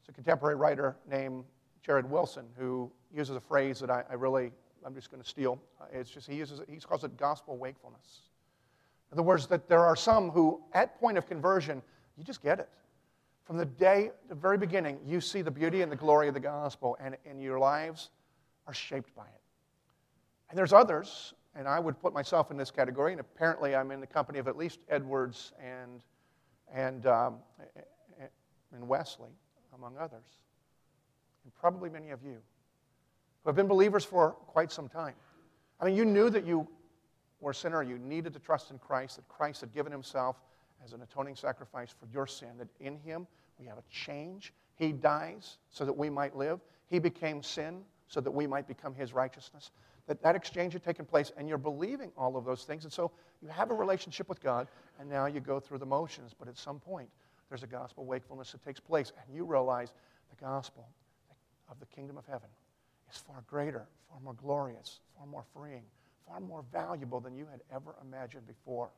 It's 0.00 0.08
a 0.08 0.12
contemporary 0.12 0.56
writer 0.56 0.96
named 1.06 1.44
Jared 1.82 2.08
Wilson 2.10 2.46
who 2.56 2.90
uses 3.14 3.36
a 3.36 3.40
phrase 3.40 3.80
that 3.80 3.90
I, 3.90 4.04
I 4.10 4.14
really, 4.14 4.50
I'm 4.84 4.94
just 4.94 5.10
going 5.10 5.22
to 5.22 5.28
steal. 5.28 5.60
It's 5.92 6.10
just, 6.10 6.28
he 6.28 6.36
uses, 6.36 6.60
he 6.68 6.76
calls 6.76 7.04
it 7.04 7.16
gospel 7.16 7.56
wakefulness. 7.56 8.20
In 9.10 9.16
other 9.16 9.22
words, 9.22 9.46
that 9.46 9.68
there 9.68 9.84
are 9.84 9.96
some 9.96 10.30
who, 10.30 10.60
at 10.72 10.98
point 11.00 11.16
of 11.16 11.26
conversion, 11.26 11.82
you 12.16 12.24
just 12.24 12.42
get 12.42 12.58
it. 12.58 12.68
From 13.44 13.56
the 13.56 13.64
day, 13.64 14.10
the 14.28 14.34
very 14.34 14.58
beginning, 14.58 14.98
you 15.06 15.20
see 15.20 15.40
the 15.40 15.50
beauty 15.50 15.80
and 15.80 15.90
the 15.90 15.96
glory 15.96 16.28
of 16.28 16.34
the 16.34 16.40
gospel, 16.40 16.96
and, 17.00 17.16
and 17.24 17.42
your 17.42 17.58
lives 17.58 18.10
are 18.66 18.74
shaped 18.74 19.14
by 19.16 19.22
it. 19.24 19.40
And 20.50 20.58
there's 20.58 20.74
others, 20.74 21.32
and 21.54 21.66
I 21.66 21.80
would 21.80 21.98
put 21.98 22.12
myself 22.12 22.50
in 22.50 22.58
this 22.58 22.70
category, 22.70 23.12
and 23.12 23.20
apparently 23.20 23.74
I'm 23.74 23.90
in 23.90 24.00
the 24.00 24.06
company 24.06 24.38
of 24.38 24.48
at 24.48 24.56
least 24.58 24.80
Edwards 24.90 25.52
and, 25.62 26.02
and, 26.72 27.06
um, 27.06 27.36
and 28.74 28.86
Wesley, 28.86 29.30
among 29.74 29.96
others, 29.96 30.26
and 31.44 31.54
probably 31.54 31.88
many 31.88 32.10
of 32.10 32.22
you 32.22 32.36
who 33.48 33.50
have 33.50 33.56
been 33.56 33.66
believers 33.66 34.04
for 34.04 34.32
quite 34.46 34.70
some 34.70 34.88
time. 34.90 35.14
I 35.80 35.86
mean, 35.86 35.96
you 35.96 36.04
knew 36.04 36.28
that 36.28 36.44
you 36.44 36.68
were 37.40 37.52
a 37.52 37.54
sinner, 37.54 37.82
you 37.82 37.96
needed 37.96 38.34
to 38.34 38.38
trust 38.38 38.70
in 38.70 38.78
Christ, 38.78 39.16
that 39.16 39.26
Christ 39.26 39.62
had 39.62 39.72
given 39.72 39.90
himself 39.90 40.36
as 40.84 40.92
an 40.92 41.00
atoning 41.00 41.34
sacrifice 41.34 41.94
for 41.98 42.06
your 42.12 42.26
sin, 42.26 42.58
that 42.58 42.68
in 42.78 42.98
him 42.98 43.26
we 43.58 43.64
have 43.64 43.78
a 43.78 43.82
change. 43.90 44.52
He 44.74 44.92
dies 44.92 45.56
so 45.70 45.86
that 45.86 45.94
we 45.94 46.10
might 46.10 46.36
live. 46.36 46.60
He 46.88 46.98
became 46.98 47.42
sin 47.42 47.80
so 48.06 48.20
that 48.20 48.30
we 48.30 48.46
might 48.46 48.68
become 48.68 48.94
his 48.94 49.14
righteousness. 49.14 49.70
That 50.08 50.20
that 50.20 50.36
exchange 50.36 50.74
had 50.74 50.84
taken 50.84 51.06
place, 51.06 51.32
and 51.38 51.48
you're 51.48 51.56
believing 51.56 52.12
all 52.18 52.36
of 52.36 52.44
those 52.44 52.64
things. 52.64 52.84
And 52.84 52.92
so 52.92 53.12
you 53.40 53.48
have 53.48 53.70
a 53.70 53.74
relationship 53.74 54.28
with 54.28 54.42
God, 54.42 54.68
and 55.00 55.08
now 55.08 55.24
you 55.24 55.40
go 55.40 55.58
through 55.58 55.78
the 55.78 55.86
motions. 55.86 56.34
But 56.38 56.48
at 56.48 56.58
some 56.58 56.80
point, 56.80 57.08
there's 57.48 57.62
a 57.62 57.66
gospel 57.66 58.04
wakefulness 58.04 58.52
that 58.52 58.62
takes 58.62 58.78
place, 58.78 59.10
and 59.16 59.34
you 59.34 59.46
realize 59.46 59.94
the 60.28 60.36
gospel 60.44 60.86
of 61.70 61.80
the 61.80 61.86
kingdom 61.86 62.18
of 62.18 62.26
heaven 62.26 62.50
is 63.10 63.16
far 63.18 63.42
greater, 63.46 63.86
far 64.10 64.20
more 64.20 64.34
glorious, 64.34 65.00
far 65.16 65.26
more 65.26 65.44
freeing, 65.54 65.84
far 66.26 66.40
more 66.40 66.64
valuable 66.72 67.20
than 67.20 67.34
you 67.34 67.46
had 67.50 67.60
ever 67.74 67.94
imagined 68.02 68.46
before. 68.46 68.90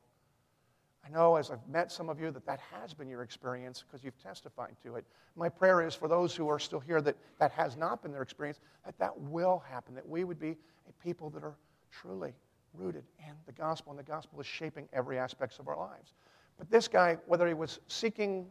I 1.05 1.09
know 1.09 1.37
as 1.37 1.51
I've 1.51 1.67
met 1.67 1.91
some 1.91 2.09
of 2.09 2.21
you 2.21 2.31
that 2.31 2.45
that 2.45 2.61
has 2.61 2.93
been 2.93 3.09
your 3.09 3.23
experience 3.23 3.83
because 3.87 4.05
you've 4.05 4.23
testified 4.23 4.77
to 4.83 4.97
it. 4.97 5.05
My 5.35 5.49
prayer 5.49 5.81
is 5.81 5.95
for 5.95 6.09
those 6.09 6.35
who 6.35 6.49
are 6.49 6.59
still 6.59 6.81
here 6.81 7.01
that 7.01 7.17
that 7.39 7.53
has 7.53 7.77
not 7.77 8.03
been 8.03 8.13
their 8.13 8.23
experience, 8.23 8.61
that 8.85 8.99
that 8.99 9.19
will 9.19 9.63
happen, 9.67 9.95
that 9.95 10.07
we 10.07 10.25
would 10.25 10.39
be 10.39 10.57
a 10.89 10.93
people 11.03 11.31
that 11.31 11.43
are 11.43 11.57
truly 11.91 12.35
rooted 12.75 13.05
in 13.19 13.35
the 13.47 13.53
gospel, 13.53 13.93
and 13.93 13.99
the 13.99 14.05
gospel 14.05 14.41
is 14.41 14.47
shaping 14.47 14.89
every 14.93 15.19
aspect 15.19 15.59
of 15.59 15.69
our 15.69 15.77
lives. 15.77 16.13
But 16.59 16.71
this 16.71 16.87
guy, 16.87 17.17
whether 17.27 17.49
he 17.49 17.55
was 17.55 17.81
seeking 17.89 18.47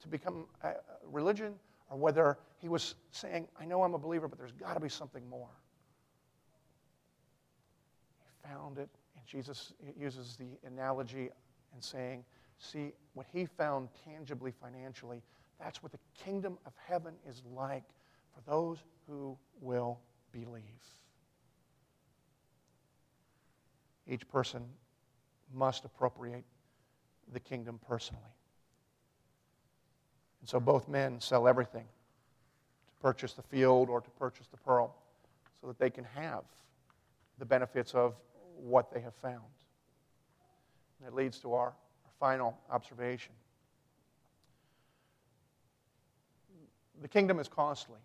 to 0.00 0.08
become 0.08 0.46
a 0.62 0.74
religion 1.04 1.54
or 1.92 1.98
whether 1.98 2.38
he 2.56 2.70
was 2.70 2.94
saying, 3.10 3.46
I 3.60 3.66
know 3.66 3.82
I'm 3.82 3.92
a 3.92 3.98
believer, 3.98 4.26
but 4.26 4.38
there's 4.38 4.52
got 4.52 4.72
to 4.74 4.80
be 4.80 4.88
something 4.88 5.28
more. 5.28 5.50
He 8.18 8.48
found 8.48 8.78
it, 8.78 8.88
and 9.14 9.26
Jesus 9.26 9.74
uses 9.94 10.36
the 10.36 10.58
analogy 10.66 11.28
and 11.74 11.84
saying, 11.84 12.24
See, 12.58 12.92
what 13.12 13.26
he 13.30 13.44
found 13.44 13.88
tangibly 14.04 14.52
financially, 14.52 15.20
that's 15.60 15.82
what 15.82 15.92
the 15.92 15.98
kingdom 16.24 16.56
of 16.64 16.72
heaven 16.86 17.12
is 17.28 17.42
like 17.54 17.84
for 18.32 18.40
those 18.50 18.78
who 19.06 19.36
will 19.60 19.98
believe. 20.32 20.62
Each 24.06 24.26
person 24.28 24.62
must 25.52 25.84
appropriate 25.84 26.44
the 27.32 27.40
kingdom 27.40 27.78
personally. 27.86 28.22
And 30.42 30.48
so 30.50 30.60
both 30.60 30.88
men 30.88 31.20
sell 31.20 31.48
everything 31.48 31.84
to 31.84 32.92
purchase 33.00 33.32
the 33.32 33.42
field 33.42 33.88
or 33.88 34.00
to 34.00 34.10
purchase 34.10 34.48
the 34.48 34.56
pearl 34.58 34.94
so 35.60 35.68
that 35.68 35.78
they 35.78 35.88
can 35.88 36.04
have 36.04 36.42
the 37.38 37.46
benefits 37.46 37.94
of 37.94 38.16
what 38.56 38.92
they 38.92 39.00
have 39.00 39.14
found. 39.14 39.42
And 40.98 41.08
it 41.08 41.14
leads 41.14 41.38
to 41.38 41.54
our, 41.54 41.68
our 41.68 42.12
final 42.18 42.58
observation. 42.70 43.32
The 47.00 47.08
kingdom 47.08 47.38
is 47.38 47.46
costly, 47.46 48.00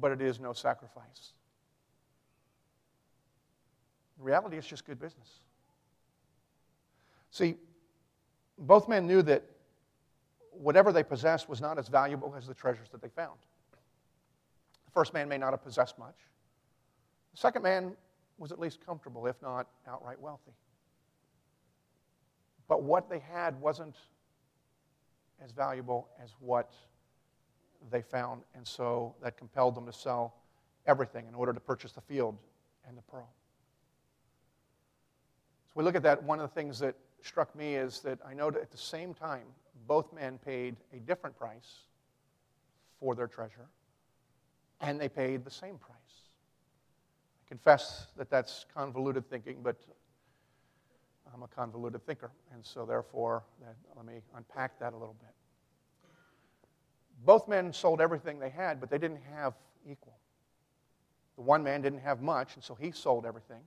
but 0.00 0.10
it 0.10 0.20
is 0.20 0.40
no 0.40 0.52
sacrifice. 0.52 1.32
In 4.18 4.24
reality, 4.24 4.56
it's 4.56 4.66
just 4.66 4.84
good 4.84 5.00
business. 5.00 5.28
See, 7.30 7.54
both 8.58 8.88
men 8.88 9.06
knew 9.06 9.22
that 9.22 9.44
whatever 10.52 10.92
they 10.92 11.02
possessed 11.02 11.48
was 11.48 11.60
not 11.60 11.78
as 11.78 11.88
valuable 11.88 12.34
as 12.36 12.46
the 12.46 12.54
treasures 12.54 12.88
that 12.90 13.02
they 13.02 13.08
found. 13.08 13.38
The 14.84 14.90
first 14.92 15.14
man 15.14 15.28
may 15.28 15.38
not 15.38 15.52
have 15.52 15.62
possessed 15.62 15.98
much. 15.98 16.16
The 17.32 17.38
second 17.38 17.62
man 17.62 17.96
was 18.38 18.52
at 18.52 18.58
least 18.58 18.84
comfortable, 18.84 19.26
if 19.26 19.40
not 19.42 19.66
outright 19.88 20.20
wealthy. 20.20 20.52
But 22.68 22.82
what 22.82 23.08
they 23.08 23.18
had 23.18 23.60
wasn't 23.60 23.96
as 25.42 25.52
valuable 25.52 26.08
as 26.22 26.34
what 26.40 26.72
they 27.90 28.02
found, 28.02 28.42
and 28.54 28.66
so 28.66 29.14
that 29.22 29.36
compelled 29.36 29.74
them 29.74 29.86
to 29.86 29.92
sell 29.92 30.34
everything 30.86 31.26
in 31.26 31.34
order 31.34 31.52
to 31.52 31.60
purchase 31.60 31.92
the 31.92 32.00
field 32.00 32.36
and 32.86 32.96
the 32.96 33.02
pearl. 33.02 33.28
So 35.68 35.72
we 35.76 35.84
look 35.84 35.94
at 35.96 36.02
that. 36.02 36.22
One 36.22 36.38
of 36.38 36.48
the 36.48 36.54
things 36.54 36.78
that 36.80 36.94
struck 37.22 37.54
me 37.56 37.76
is 37.76 38.00
that 38.00 38.18
I 38.26 38.34
know 38.34 38.50
that 38.50 38.60
at 38.60 38.70
the 38.70 38.78
same 38.78 39.14
time, 39.14 39.46
both 39.86 40.12
men 40.12 40.38
paid 40.44 40.76
a 40.92 40.98
different 40.98 41.36
price 41.36 41.80
for 43.00 43.14
their 43.14 43.26
treasure, 43.26 43.68
and 44.80 45.00
they 45.00 45.08
paid 45.08 45.44
the 45.44 45.50
same 45.50 45.78
price. 45.78 45.96
I 47.44 47.48
confess 47.48 48.06
that 48.16 48.30
that's 48.30 48.66
convoluted 48.74 49.28
thinking, 49.28 49.58
but 49.62 49.76
I'm 51.34 51.42
a 51.42 51.48
convoluted 51.48 52.04
thinker, 52.06 52.30
and 52.52 52.64
so 52.64 52.84
therefore, 52.84 53.42
that, 53.60 53.76
let 53.96 54.06
me 54.06 54.20
unpack 54.36 54.78
that 54.80 54.92
a 54.92 54.96
little 54.96 55.16
bit. 55.20 55.34
Both 57.24 57.48
men 57.48 57.72
sold 57.72 58.00
everything 58.00 58.38
they 58.38 58.50
had, 58.50 58.80
but 58.80 58.90
they 58.90 58.98
didn't 58.98 59.22
have 59.34 59.54
equal. 59.88 60.16
The 61.36 61.42
one 61.42 61.62
man 61.62 61.82
didn't 61.82 62.00
have 62.00 62.20
much, 62.20 62.54
and 62.54 62.64
so 62.64 62.74
he 62.74 62.90
sold 62.90 63.24
everything. 63.24 63.60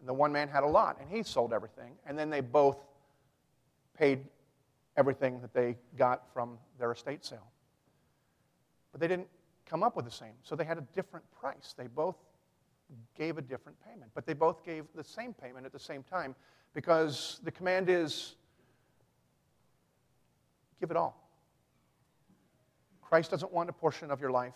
And 0.00 0.08
the 0.08 0.14
one 0.14 0.32
man 0.32 0.48
had 0.48 0.64
a 0.64 0.66
lot, 0.66 0.98
and 1.00 1.08
he 1.10 1.22
sold 1.22 1.52
everything. 1.52 1.92
And 2.06 2.18
then 2.18 2.30
they 2.30 2.40
both 2.40 2.78
paid 3.96 4.24
everything 5.00 5.40
that 5.40 5.54
they 5.54 5.78
got 5.96 6.30
from 6.34 6.58
their 6.78 6.92
estate 6.92 7.24
sale. 7.24 7.50
But 8.92 9.00
they 9.00 9.08
didn't 9.08 9.28
come 9.64 9.82
up 9.82 9.96
with 9.96 10.04
the 10.04 10.10
same. 10.10 10.34
So 10.42 10.54
they 10.54 10.64
had 10.64 10.76
a 10.76 10.84
different 10.94 11.24
price. 11.40 11.74
They 11.76 11.86
both 11.86 12.16
gave 13.16 13.38
a 13.38 13.40
different 13.42 13.78
payment. 13.82 14.10
But 14.14 14.26
they 14.26 14.34
both 14.34 14.62
gave 14.62 14.84
the 14.94 15.02
same 15.02 15.32
payment 15.32 15.64
at 15.64 15.72
the 15.72 15.78
same 15.78 16.02
time 16.02 16.34
because 16.74 17.40
the 17.44 17.50
command 17.50 17.88
is 17.88 18.34
give 20.80 20.90
it 20.90 20.98
all. 20.98 21.16
Christ 23.00 23.30
doesn't 23.30 23.52
want 23.52 23.70
a 23.70 23.72
portion 23.72 24.10
of 24.10 24.20
your 24.20 24.30
life. 24.30 24.52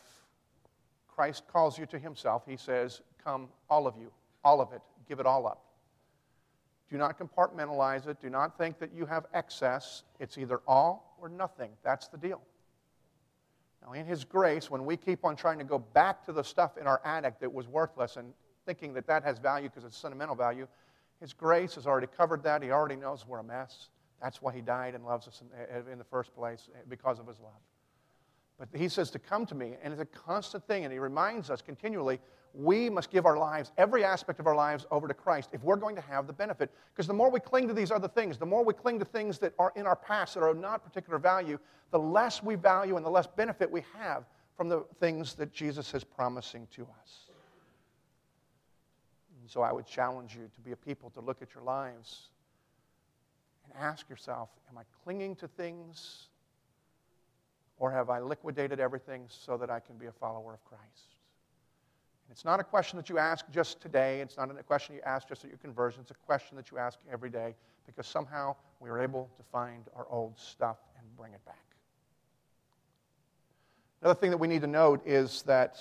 Christ 1.09 1.45
calls 1.51 1.79
you 1.79 1.87
to 1.87 1.99
himself. 1.99 2.43
He 2.47 2.59
says, 2.59 3.01
Come, 3.23 3.49
all 3.71 3.87
of 3.87 3.97
you, 3.97 4.11
all 4.45 4.61
of 4.61 4.73
it, 4.75 4.83
give 5.09 5.21
it 5.21 5.27
all 5.27 5.47
up. 5.47 5.64
Do 6.91 6.99
not 6.99 7.19
compartmentalize 7.19 8.07
it. 8.07 8.21
Do 8.21 8.31
not 8.31 8.59
think 8.59 8.79
that 8.79 8.93
you 8.95 9.07
have 9.07 9.27
excess. 9.33 10.05
It's 10.21 10.39
either 10.39 10.61
all 10.67 11.17
or 11.21 11.29
nothing. 11.29 11.71
That's 11.83 12.09
the 12.09 12.19
deal. 12.19 12.43
Now, 13.85 13.93
in 13.93 14.07
His 14.07 14.25
grace, 14.25 14.71
when 14.71 14.85
we 14.85 14.97
keep 14.97 15.25
on 15.25 15.37
trying 15.37 15.59
to 15.59 15.65
go 15.65 15.79
back 15.79 16.25
to 16.27 16.33
the 16.33 16.43
stuff 16.43 16.77
in 16.79 16.87
our 16.87 17.01
attic 17.05 17.41
that 17.41 17.53
was 17.53 17.69
worthless 17.69 18.17
and 18.17 18.33
thinking 18.67 18.95
that 18.95 19.07
that 19.07 19.23
has 19.25 19.39
value 19.39 19.69
because 19.69 19.85
it's 19.85 19.97
sentimental 19.97 20.35
value, 20.35 20.67
His 21.21 21.33
grace 21.33 21.75
has 21.75 21.87
already 21.87 22.07
covered 22.07 22.43
that. 22.45 22.63
He 22.63 22.71
already 22.71 22.97
knows 22.97 23.27
we're 23.27 23.41
a 23.41 23.45
mess. 23.45 23.89
That's 24.23 24.41
why 24.41 24.55
He 24.55 24.61
died 24.61 24.95
and 24.95 25.05
loves 25.05 25.29
us 25.29 25.43
in, 25.43 25.93
in 25.93 25.99
the 25.99 26.05
first 26.05 26.35
place, 26.35 26.69
eh, 26.75 26.79
because 26.89 27.19
of 27.19 27.27
His 27.27 27.41
love. 27.41 27.61
But 28.59 28.69
He 28.75 28.89
says 28.89 29.11
to 29.11 29.19
come 29.19 29.47
to 29.47 29.55
me, 29.55 29.75
and 29.83 29.93
it's 29.93 30.03
a 30.03 30.07
constant 30.07 30.67
thing, 30.67 30.85
and 30.85 30.93
He 30.93 30.99
reminds 30.99 31.51
us 31.51 31.61
continually 31.61 32.21
we 32.55 32.89
must 32.89 33.11
give 33.11 33.27
our 33.27 33.37
lives, 33.37 33.73
every 33.77 34.05
aspect 34.05 34.39
of 34.39 34.47
our 34.47 34.55
lives, 34.55 34.87
over 34.93 35.09
to 35.09 35.15
Christ 35.15 35.51
if 35.53 35.63
we're 35.65 35.77
going 35.77 35.97
to 35.97 36.03
have 36.03 36.27
the 36.29 36.33
benefit. 36.33 36.71
Because 36.93 37.09
the 37.09 37.15
more 37.15 37.31
we 37.31 37.41
cling 37.41 37.67
to 37.67 37.75
these 37.75 37.91
other 37.91 38.07
things, 38.07 38.39
the 38.39 38.47
more 38.47 38.65
we 38.65 38.73
cling 38.73 38.99
to 39.01 39.05
things 39.05 39.39
that 39.41 39.53
are 39.59 39.73
in 39.75 39.87
our 39.87 39.97
past 39.97 40.35
that 40.35 40.41
are 40.41 40.49
of 40.49 40.59
not 40.59 40.85
particular 40.85 41.19
value, 41.19 41.59
the 41.91 41.99
less 41.99 42.43
we 42.43 42.55
value 42.55 42.97
and 42.97 43.05
the 43.05 43.11
less 43.11 43.27
benefit 43.27 43.71
we 43.71 43.83
have 43.99 44.25
from 44.57 44.69
the 44.69 44.85
things 45.01 45.35
that 45.35 45.53
Jesus 45.53 45.95
is 45.95 46.05
promising 46.05 46.69
to 46.77 46.83
us. 47.03 47.31
And 49.41 49.51
so 49.51 49.63
I 49.63 49.73
would 49.73 49.87
challenge 49.87 50.37
you 50.37 50.49
to 50.55 50.61
be 50.61 50.71
a 50.73 50.77
people 50.77 51.11
to 51.11 51.21
look 51.21 51.43
at 51.43 51.55
your 51.55 51.65
lives 51.65 52.29
and 53.65 53.75
ask 53.83 54.09
yourself 54.09 54.49
Am 54.71 54.79
I 54.79 54.83
clinging 55.03 55.35
to 55.37 55.49
things 55.49 56.29
or 57.79 57.91
have 57.91 58.11
I 58.11 58.21
liquidated 58.21 58.79
everything 58.79 59.25
so 59.29 59.57
that 59.57 59.71
I 59.71 59.81
can 59.81 59.97
be 59.97 60.07
a 60.07 60.13
follower 60.13 60.55
of 60.55 60.65
Christ? 60.65 61.14
It's 62.35 62.45
not 62.45 62.59
a 62.59 62.65
question 62.65 62.97
that 62.97 63.09
you 63.09 63.17
ask 63.17 63.49
just 63.53 63.81
today. 63.81 64.21
It's 64.21 64.37
not 64.37 64.51
a 64.51 64.63
question 64.65 64.97
you 64.97 65.01
ask 65.07 65.29
just 65.29 65.45
at 65.45 65.51
your 65.51 65.59
conversion. 65.59 66.01
It's 66.01 66.11
a 66.11 66.27
question 66.27 66.57
that 66.57 66.69
you 66.69 66.79
ask 66.79 66.99
every 67.09 67.31
day 67.31 67.55
because 67.87 68.09
somehow 68.09 68.57
we 68.81 68.91
are 68.91 69.01
able 69.01 69.31
to 69.37 69.43
find 69.53 69.85
our 69.95 70.05
old 70.11 70.37
stuff 70.37 70.79
and 70.99 71.07
bring 71.17 71.33
it 71.33 71.45
back. 71.45 71.63
Another 74.03 74.19
thing 74.19 74.31
that 74.33 74.37
we 74.37 74.49
need 74.49 74.63
to 74.63 74.67
note 74.67 75.01
is 75.07 75.43
that, 75.43 75.77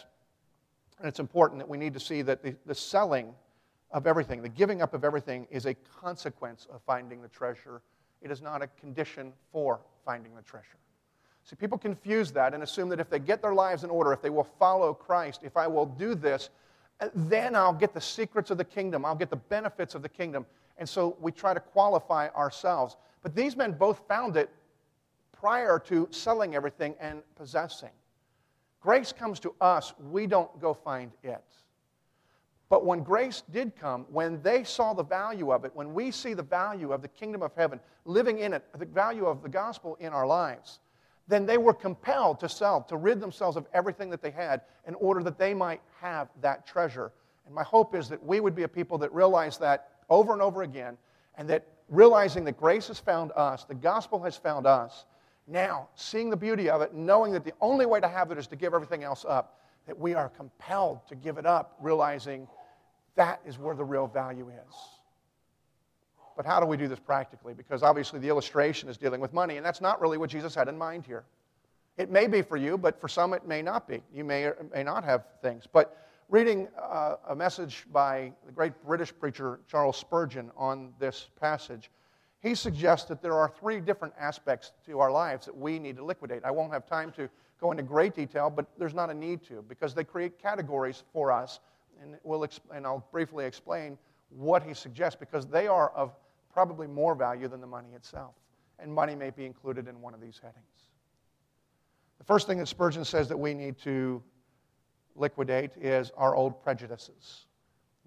and 1.00 1.08
it's 1.08 1.20
important 1.20 1.58
that 1.58 1.68
we 1.68 1.80
need 1.80 1.96
to 1.96 2.00
see 2.00 2.22
that 2.22 2.44
the, 2.44 2.56
the 2.68 2.76
selling 2.76 3.34
of 3.89 4.06
everything, 4.06 4.44
the 4.44 4.48
giving 4.48 4.84
up 4.84 4.94
of 4.94 5.04
everything, 5.04 5.48
is 5.50 5.66
a 5.66 5.74
consequence 5.74 6.68
of 6.72 6.84
finding 6.86 7.24
the 7.24 7.30
treasure. 7.30 7.82
It 8.22 8.30
is 8.30 8.44
not 8.44 8.62
a 8.62 8.68
condition 8.80 9.34
for 9.51 9.80
finding 10.06 10.36
the 10.36 10.43
treasure. 10.43 10.78
See, 11.44 11.56
people 11.58 11.78
confuse 11.78 12.32
that 12.32 12.54
and 12.54 12.64
assume 12.64 12.89
that 12.89 13.00
if 13.00 13.10
they 13.10 13.20
get 13.20 13.41
their 13.41 13.54
lives 13.54 13.84
in 13.84 13.89
order, 13.89 14.14
if 14.14 14.22
they 14.22 14.30
will 14.30 14.48
follow 14.60 14.94
Christ, 14.94 15.41
if 15.44 15.58
I 15.58 15.68
will 15.68 15.86
do 15.86 16.16
this, 16.16 16.50
uh, 17.02 17.10
then 17.14 17.56
I'll 17.56 17.74
get 17.74 17.94
the 17.94 18.02
secrets 18.02 18.50
of 18.50 18.58
the 18.58 18.64
kingdom. 18.64 19.04
I'll 19.04 19.16
get 19.16 19.30
the 19.30 19.36
benefits 19.36 19.94
of 19.94 20.02
the 20.02 20.10
kingdom. 20.10 20.46
And 20.78 20.88
so 20.88 21.18
we 21.20 21.32
try 21.32 21.54
to 21.54 21.60
qualify 21.60 22.30
ourselves. 22.30 22.96
But 23.22 23.36
these 23.36 23.58
men 23.58 23.74
both 23.74 24.02
found 24.08 24.38
it 24.38 24.50
prior 25.32 25.80
to 25.80 26.08
selling 26.12 26.56
everything 26.56 26.96
and 27.00 27.22
possessing. 27.36 27.91
Grace 28.80 29.12
comes 29.12 29.39
to 29.41 29.54
us, 29.60 29.94
we 30.12 30.28
don't 30.28 30.60
go 30.62 30.74
find 30.74 31.12
it. 31.24 31.44
But 32.70 32.86
when 32.86 33.04
grace 33.04 33.44
did 33.52 33.76
come, 33.76 34.06
when 34.10 34.41
they 34.41 34.64
saw 34.64 34.94
the 34.94 35.04
value 35.04 35.52
of 35.52 35.64
it, 35.64 35.76
when 35.76 35.94
we 35.94 36.12
see 36.12 36.34
the 36.34 36.44
value 36.44 36.91
of 36.91 37.02
the 37.02 37.08
kingdom 37.08 37.41
of 37.41 37.54
heaven, 37.56 37.80
living 38.06 38.39
in 38.39 38.54
it, 38.54 38.66
the 38.78 38.86
value 38.86 39.26
of 39.26 39.44
the 39.44 39.50
gospel 39.50 39.96
in 40.00 40.12
our 40.12 40.26
lives, 40.26 40.80
then 41.28 41.45
they 41.45 41.57
were 41.57 41.74
compelled 41.74 42.39
to 42.41 42.49
sell, 42.49 42.82
to 42.84 42.97
rid 42.97 43.19
themselves 43.19 43.55
of 43.55 43.65
everything 43.74 44.09
that 44.09 44.21
they 44.21 44.32
had 44.32 44.61
in 44.88 44.95
order 44.95 45.24
that 45.24 45.38
they 45.38 45.53
might 45.53 45.82
have 46.01 46.28
that 46.41 46.67
treasure. 46.67 47.11
And 47.45 47.55
my 47.55 47.63
hope 47.63 47.95
is 47.95 48.09
that 48.09 48.24
we 48.24 48.39
would 48.39 48.55
be 48.55 48.63
a 48.63 48.67
people 48.67 48.97
that 48.99 49.13
realize 49.13 49.57
that 49.59 49.89
over 50.09 50.34
and 50.34 50.41
over 50.41 50.63
again 50.63 50.97
and 51.38 51.49
that 51.49 51.67
realizing 51.89 52.43
that 52.45 52.57
grace 52.57 52.88
has 52.88 52.99
found 52.99 53.32
us, 53.36 53.63
the 53.63 53.76
gospel 53.76 54.21
has 54.24 54.36
found 54.36 54.65
us, 54.65 55.05
now 55.47 55.89
seeing 55.95 56.30
the 56.30 56.38
beauty 56.38 56.69
of 56.69 56.82
it, 56.82 56.93
knowing 56.93 57.34
that 57.34 57.43
the 57.43 57.53
only 57.61 57.86
way 57.86 57.99
to 57.99 58.07
have 58.07 58.32
it 58.32 58.38
is 58.38 58.47
to 58.47 58.55
give 58.55 58.74
everything 58.74 59.03
else 59.03 59.26
up, 59.28 59.59
that 59.88 59.97
we 59.97 60.13
are 60.13 60.30
compelled 60.30 61.05
to 61.07 61.15
give 61.15 61.38
it 61.38 61.45
up, 61.45 61.78
realizing 61.82 62.47
that 63.15 63.41
is 63.45 63.59
where 63.59 63.76
the 63.76 63.84
real 63.84 64.07
value 64.07 64.49
is. 64.49 64.93
But 66.36 66.46
how 66.46 66.60
do 66.60 66.66
we 66.66 66.78
do 66.78 66.88
this 66.88 67.00
practically? 67.00 67.54
Because 67.54 67.84
obviously 67.84 68.20
the 68.20 68.30
illustration 68.30 68.90
is 68.90 68.98
dealing 68.98 69.22
with 69.22 69.34
money, 69.34 69.58
and 69.58 69.66
that's 69.66 69.82
not 69.82 70.02
really 70.02 70.18
what 70.18 70.30
Jesus 70.30 70.56
had 70.56 70.68
in 70.68 70.78
mind 70.78 71.06
here. 71.06 71.24
It 71.98 72.10
may 72.10 72.28
be 72.28 72.42
for 72.42 72.58
you, 72.58 72.78
but 72.78 73.00
for 73.00 73.08
some 73.08 73.34
it 73.34 73.48
may 73.48 73.62
not 73.62 73.88
be. 73.88 74.02
You 74.14 74.24
may 74.24 74.46
or 74.46 74.66
may 74.74 74.84
not 74.84 75.04
have 75.04 75.26
things. 75.42 75.68
But 75.72 75.96
reading 76.30 76.68
uh, 76.82 77.18
a 77.30 77.36
message 77.36 77.86
by 77.92 78.34
the 78.46 78.52
great 78.52 78.74
British 78.86 79.14
preacher 79.18 79.60
Charles 79.68 79.98
Spurgeon 79.98 80.50
on 80.58 80.94
this 80.98 81.30
passage, 81.40 81.92
he 82.42 82.56
suggests 82.56 83.08
that 83.10 83.22
there 83.22 83.34
are 83.34 83.48
three 83.48 83.80
different 83.80 84.14
aspects 84.20 84.72
to 84.86 85.00
our 85.00 85.12
lives 85.12 85.46
that 85.46 85.56
we 85.56 85.78
need 85.78 85.96
to 85.98 86.04
liquidate. 86.04 86.44
I 86.44 86.52
won't 86.52 86.74
have 86.74 86.86
time 86.86 87.12
to 87.14 87.30
go 87.62 87.72
into 87.72 87.84
great 87.84 88.16
detail, 88.16 88.50
but 88.50 88.66
there's 88.78 88.94
not 88.94 89.10
a 89.10 89.14
need 89.14 89.44
to 89.44 89.64
because 89.70 89.94
they 89.94 90.04
create 90.04 90.40
categories 90.40 91.04
for 91.14 91.32
us. 91.32 91.60
And, 92.02 92.18
we'll 92.24 92.46
and 92.74 92.86
I'll 92.86 93.08
briefly 93.12 93.46
explain 93.46 93.98
what 94.36 94.64
he 94.64 94.74
suggests 94.74 95.18
because 95.20 95.46
they 95.48 95.68
are 95.68 95.90
of 95.92 96.14
probably 96.52 96.88
more 96.88 97.16
value 97.16 97.48
than 97.48 97.62
the 97.62 97.68
money 97.68 97.90
itself. 97.96 98.36
And 98.80 98.94
money 98.94 99.16
may 99.16 99.30
be 99.30 99.46
included 99.46 99.88
in 99.88 100.02
one 100.02 100.14
of 100.14 100.22
these 100.22 100.40
headings. 100.42 100.66
The 102.18 102.24
first 102.24 102.48
thing 102.48 102.58
that 102.60 102.68
Spurgeon 102.68 103.06
says 103.06 103.28
that 103.30 103.38
we 103.38 103.54
need 103.54 103.78
to 103.80 104.22
liquidate 105.16 105.72
is 105.78 106.12
our 106.18 106.36
old 106.36 106.62
prejudices. 106.64 107.46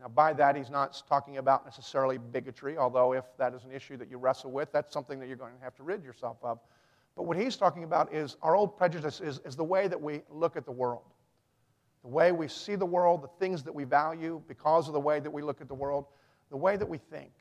Now, 0.00 0.08
by 0.08 0.32
that, 0.34 0.56
he's 0.56 0.70
not 0.70 1.02
talking 1.08 1.38
about 1.38 1.64
necessarily 1.64 2.18
bigotry, 2.18 2.76
although 2.76 3.14
if 3.14 3.24
that 3.38 3.54
is 3.54 3.64
an 3.64 3.72
issue 3.72 3.96
that 3.96 4.10
you 4.10 4.18
wrestle 4.18 4.50
with, 4.50 4.70
that's 4.72 4.92
something 4.92 5.18
that 5.20 5.26
you're 5.26 5.36
going 5.36 5.56
to 5.56 5.64
have 5.64 5.74
to 5.76 5.82
rid 5.82 6.04
yourself 6.04 6.36
of. 6.42 6.58
But 7.16 7.22
what 7.24 7.38
he's 7.38 7.56
talking 7.56 7.84
about 7.84 8.12
is 8.12 8.36
our 8.42 8.54
old 8.54 8.76
prejudice 8.76 9.20
is, 9.20 9.40
is 9.46 9.56
the 9.56 9.64
way 9.64 9.88
that 9.88 10.00
we 10.00 10.20
look 10.30 10.56
at 10.56 10.66
the 10.66 10.72
world, 10.72 11.14
the 12.02 12.10
way 12.10 12.30
we 12.30 12.46
see 12.46 12.74
the 12.74 12.86
world, 12.86 13.22
the 13.22 13.30
things 13.40 13.62
that 13.62 13.74
we 13.74 13.84
value 13.84 14.42
because 14.46 14.86
of 14.86 14.92
the 14.92 15.00
way 15.00 15.18
that 15.18 15.30
we 15.30 15.40
look 15.40 15.62
at 15.62 15.68
the 15.68 15.74
world, 15.74 16.06
the 16.50 16.56
way 16.56 16.76
that 16.76 16.88
we 16.88 16.98
think. 16.98 17.32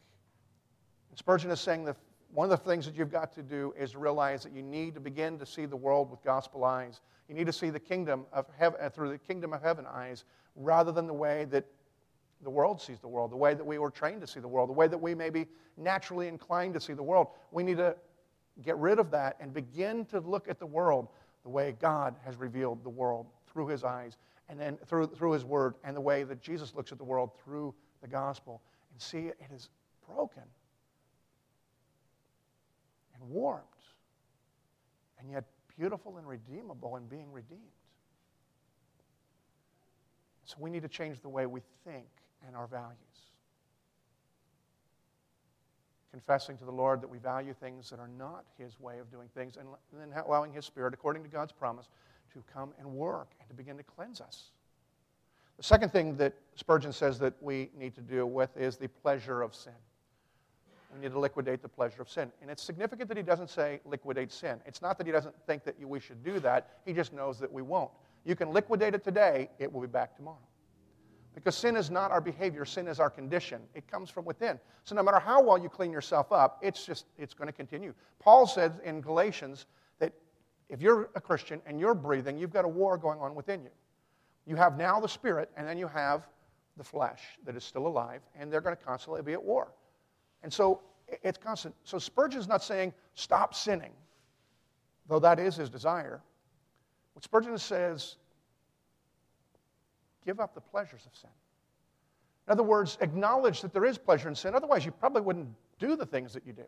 And 1.09 1.17
Spurgeon 1.17 1.51
is 1.51 1.59
saying 1.59 1.85
that 1.85 1.97
one 2.33 2.51
of 2.51 2.59
the 2.59 2.69
things 2.69 2.85
that 2.85 2.95
you've 2.95 3.11
got 3.11 3.31
to 3.33 3.41
do 3.41 3.73
is 3.77 3.95
realize 3.95 4.43
that 4.43 4.51
you 4.51 4.61
need 4.61 4.93
to 4.95 4.99
begin 4.99 5.39
to 5.39 5.45
see 5.45 5.65
the 5.65 5.75
world 5.75 6.11
with 6.11 6.21
gospel 6.23 6.65
eyes. 6.65 6.99
You 7.29 7.35
need 7.35 7.47
to 7.47 7.53
see 7.53 7.69
the 7.69 7.79
kingdom 7.79 8.25
of 8.33 8.45
heaven 8.57 8.79
uh, 8.81 8.89
through 8.89 9.09
the 9.09 9.17
kingdom 9.17 9.53
of 9.53 9.61
heaven 9.61 9.85
eyes 9.87 10.25
rather 10.55 10.91
than 10.91 11.07
the 11.07 11.13
way 11.13 11.45
that 11.45 11.65
the 12.43 12.49
world 12.49 12.81
sees 12.81 12.99
the 12.99 13.07
world, 13.07 13.31
the 13.31 13.37
way 13.37 13.53
that 13.53 13.65
we 13.65 13.77
were 13.77 13.89
trained 13.89 14.21
to 14.21 14.27
see 14.27 14.39
the 14.39 14.47
world, 14.47 14.69
the 14.69 14.73
way 14.73 14.87
that 14.87 14.97
we 14.97 15.15
may 15.15 15.29
be 15.29 15.47
naturally 15.77 16.27
inclined 16.27 16.73
to 16.73 16.79
see 16.79 16.93
the 16.93 17.01
world. 17.01 17.27
We 17.51 17.63
need 17.63 17.77
to 17.77 17.95
get 18.61 18.77
rid 18.77 18.99
of 18.99 19.11
that 19.11 19.37
and 19.39 19.53
begin 19.53 20.05
to 20.05 20.19
look 20.19 20.49
at 20.49 20.59
the 20.59 20.65
world 20.65 21.07
the 21.43 21.49
way 21.49 21.75
God 21.79 22.15
has 22.23 22.35
revealed 22.35 22.83
the 22.83 22.89
world 22.89 23.27
through 23.51 23.67
his 23.67 23.83
eyes 23.83 24.17
and 24.49 24.59
then 24.59 24.77
through, 24.85 25.07
through 25.07 25.31
his 25.31 25.45
word 25.45 25.75
and 25.83 25.95
the 25.95 26.01
way 26.01 26.23
that 26.23 26.41
Jesus 26.41 26.75
looks 26.75 26.91
at 26.91 26.97
the 26.97 27.03
world 27.03 27.31
through 27.43 27.73
the 28.01 28.07
gospel 28.07 28.61
and 28.95 29.01
see 29.01 29.27
it 29.27 29.37
is 29.53 29.67
broken 30.07 30.43
and 33.13 33.29
warped 33.29 33.83
and 35.19 35.29
yet 35.29 35.43
beautiful 35.77 36.17
and 36.17 36.25
redeemable 36.25 36.95
and 36.95 37.09
being 37.09 37.29
redeemed. 37.29 37.59
So 40.45 40.55
we 40.61 40.69
need 40.69 40.83
to 40.83 40.87
change 40.87 41.19
the 41.19 41.27
way 41.27 41.45
we 41.45 41.59
think 41.83 42.05
and 42.47 42.55
our 42.55 42.67
values. 42.67 42.95
Confessing 46.11 46.57
to 46.59 46.63
the 46.63 46.71
Lord 46.71 47.01
that 47.01 47.09
we 47.09 47.17
value 47.17 47.53
things 47.53 47.89
that 47.89 47.99
are 47.99 48.07
not 48.17 48.45
His 48.57 48.79
way 48.79 48.99
of 48.99 49.11
doing 49.11 49.27
things, 49.35 49.57
and 49.57 49.67
then 49.91 50.13
allowing 50.25 50.53
His 50.53 50.63
Spirit, 50.63 50.93
according 50.93 51.23
to 51.23 51.29
God's 51.29 51.51
promise, 51.51 51.89
to 52.31 52.41
come 52.53 52.73
and 52.79 52.89
work 52.89 53.31
and 53.41 53.49
to 53.49 53.53
begin 53.55 53.75
to 53.75 53.83
cleanse 53.83 54.21
us. 54.21 54.51
The 55.57 55.63
second 55.63 55.91
thing 55.91 56.17
that 56.17 56.33
Spurgeon 56.55 56.91
says 56.91 57.17
that 57.19 57.33
we 57.41 57.69
need 57.77 57.95
to 57.95 58.01
deal 58.01 58.29
with 58.29 58.55
is 58.57 58.77
the 58.77 58.87
pleasure 58.87 59.41
of 59.41 59.55
sin. 59.55 59.73
We 60.93 61.01
need 61.01 61.11
to 61.11 61.19
liquidate 61.19 61.61
the 61.61 61.69
pleasure 61.69 62.01
of 62.01 62.09
sin. 62.09 62.31
And 62.41 62.49
it's 62.49 62.63
significant 62.63 63.09
that 63.09 63.17
he 63.17 63.23
doesn't 63.23 63.49
say 63.49 63.81
liquidate 63.85 64.31
sin. 64.31 64.59
It's 64.65 64.81
not 64.81 64.97
that 64.97 65.05
he 65.05 65.11
doesn't 65.11 65.35
think 65.45 65.63
that 65.65 65.75
we 65.79 65.99
should 65.99 66.23
do 66.23 66.39
that, 66.39 66.79
he 66.85 66.93
just 66.93 67.13
knows 67.13 67.39
that 67.39 67.51
we 67.51 67.61
won't. 67.61 67.91
You 68.25 68.35
can 68.35 68.51
liquidate 68.51 68.95
it 68.95 69.03
today, 69.03 69.49
it 69.59 69.71
will 69.71 69.81
be 69.81 69.87
back 69.87 70.15
tomorrow. 70.15 70.37
Because 71.35 71.55
sin 71.55 71.75
is 71.75 71.91
not 71.91 72.11
our 72.11 72.21
behavior, 72.21 72.63
sin 72.63 72.87
is 72.87 72.99
our 72.99 73.09
condition. 73.09 73.61
It 73.73 73.85
comes 73.91 74.09
from 74.09 74.23
within. 74.23 74.57
So 74.85 74.95
no 74.95 75.03
matter 75.03 75.19
how 75.19 75.43
well 75.43 75.57
you 75.57 75.67
clean 75.67 75.91
yourself 75.91 76.31
up, 76.31 76.59
it's 76.61 76.85
just 76.85 77.05
it's 77.17 77.33
going 77.33 77.47
to 77.47 77.53
continue. 77.53 77.93
Paul 78.19 78.47
said 78.47 78.79
in 78.85 79.01
Galatians 79.01 79.65
that 79.99 80.13
if 80.69 80.81
you're 80.81 81.09
a 81.13 81.21
Christian 81.21 81.61
and 81.65 81.77
you're 81.77 81.93
breathing, 81.93 82.37
you've 82.37 82.53
got 82.53 82.63
a 82.63 82.69
war 82.69 82.97
going 82.97 83.19
on 83.19 83.35
within 83.35 83.63
you. 83.63 83.69
You 84.45 84.55
have 84.55 84.77
now 84.77 84.99
the 84.99 85.09
spirit 85.09 85.49
and 85.57 85.67
then 85.67 85.77
you 85.77 85.87
have 85.87 86.27
the 86.77 86.83
flesh 86.83 87.21
that 87.45 87.55
is 87.55 87.63
still 87.63 87.87
alive 87.87 88.21
and 88.39 88.51
they're 88.51 88.61
going 88.61 88.75
to 88.75 88.83
constantly 88.83 89.21
be 89.21 89.33
at 89.33 89.43
war. 89.43 89.69
And 90.43 90.51
so 90.51 90.81
it's 91.23 91.37
constant. 91.37 91.75
So 91.83 91.97
Spurgeon's 91.97 92.47
not 92.47 92.63
saying 92.63 92.93
stop 93.13 93.53
sinning, 93.53 93.93
though 95.07 95.19
that 95.19 95.39
is 95.39 95.55
his 95.55 95.69
desire. 95.69 96.21
What 97.13 97.23
Spurgeon 97.23 97.57
says 97.57 98.17
give 100.25 100.39
up 100.39 100.53
the 100.53 100.61
pleasures 100.61 101.05
of 101.05 101.15
sin. 101.15 101.29
In 102.47 102.51
other 102.51 102.63
words, 102.63 102.97
acknowledge 103.01 103.61
that 103.61 103.73
there 103.73 103.85
is 103.85 103.97
pleasure 103.97 104.27
in 104.27 104.35
sin. 104.35 104.53
Otherwise, 104.55 104.85
you 104.85 104.91
probably 104.91 105.21
wouldn't 105.21 105.47
do 105.79 105.95
the 105.95 106.05
things 106.05 106.33
that 106.33 106.45
you 106.45 106.53
do. 106.53 106.65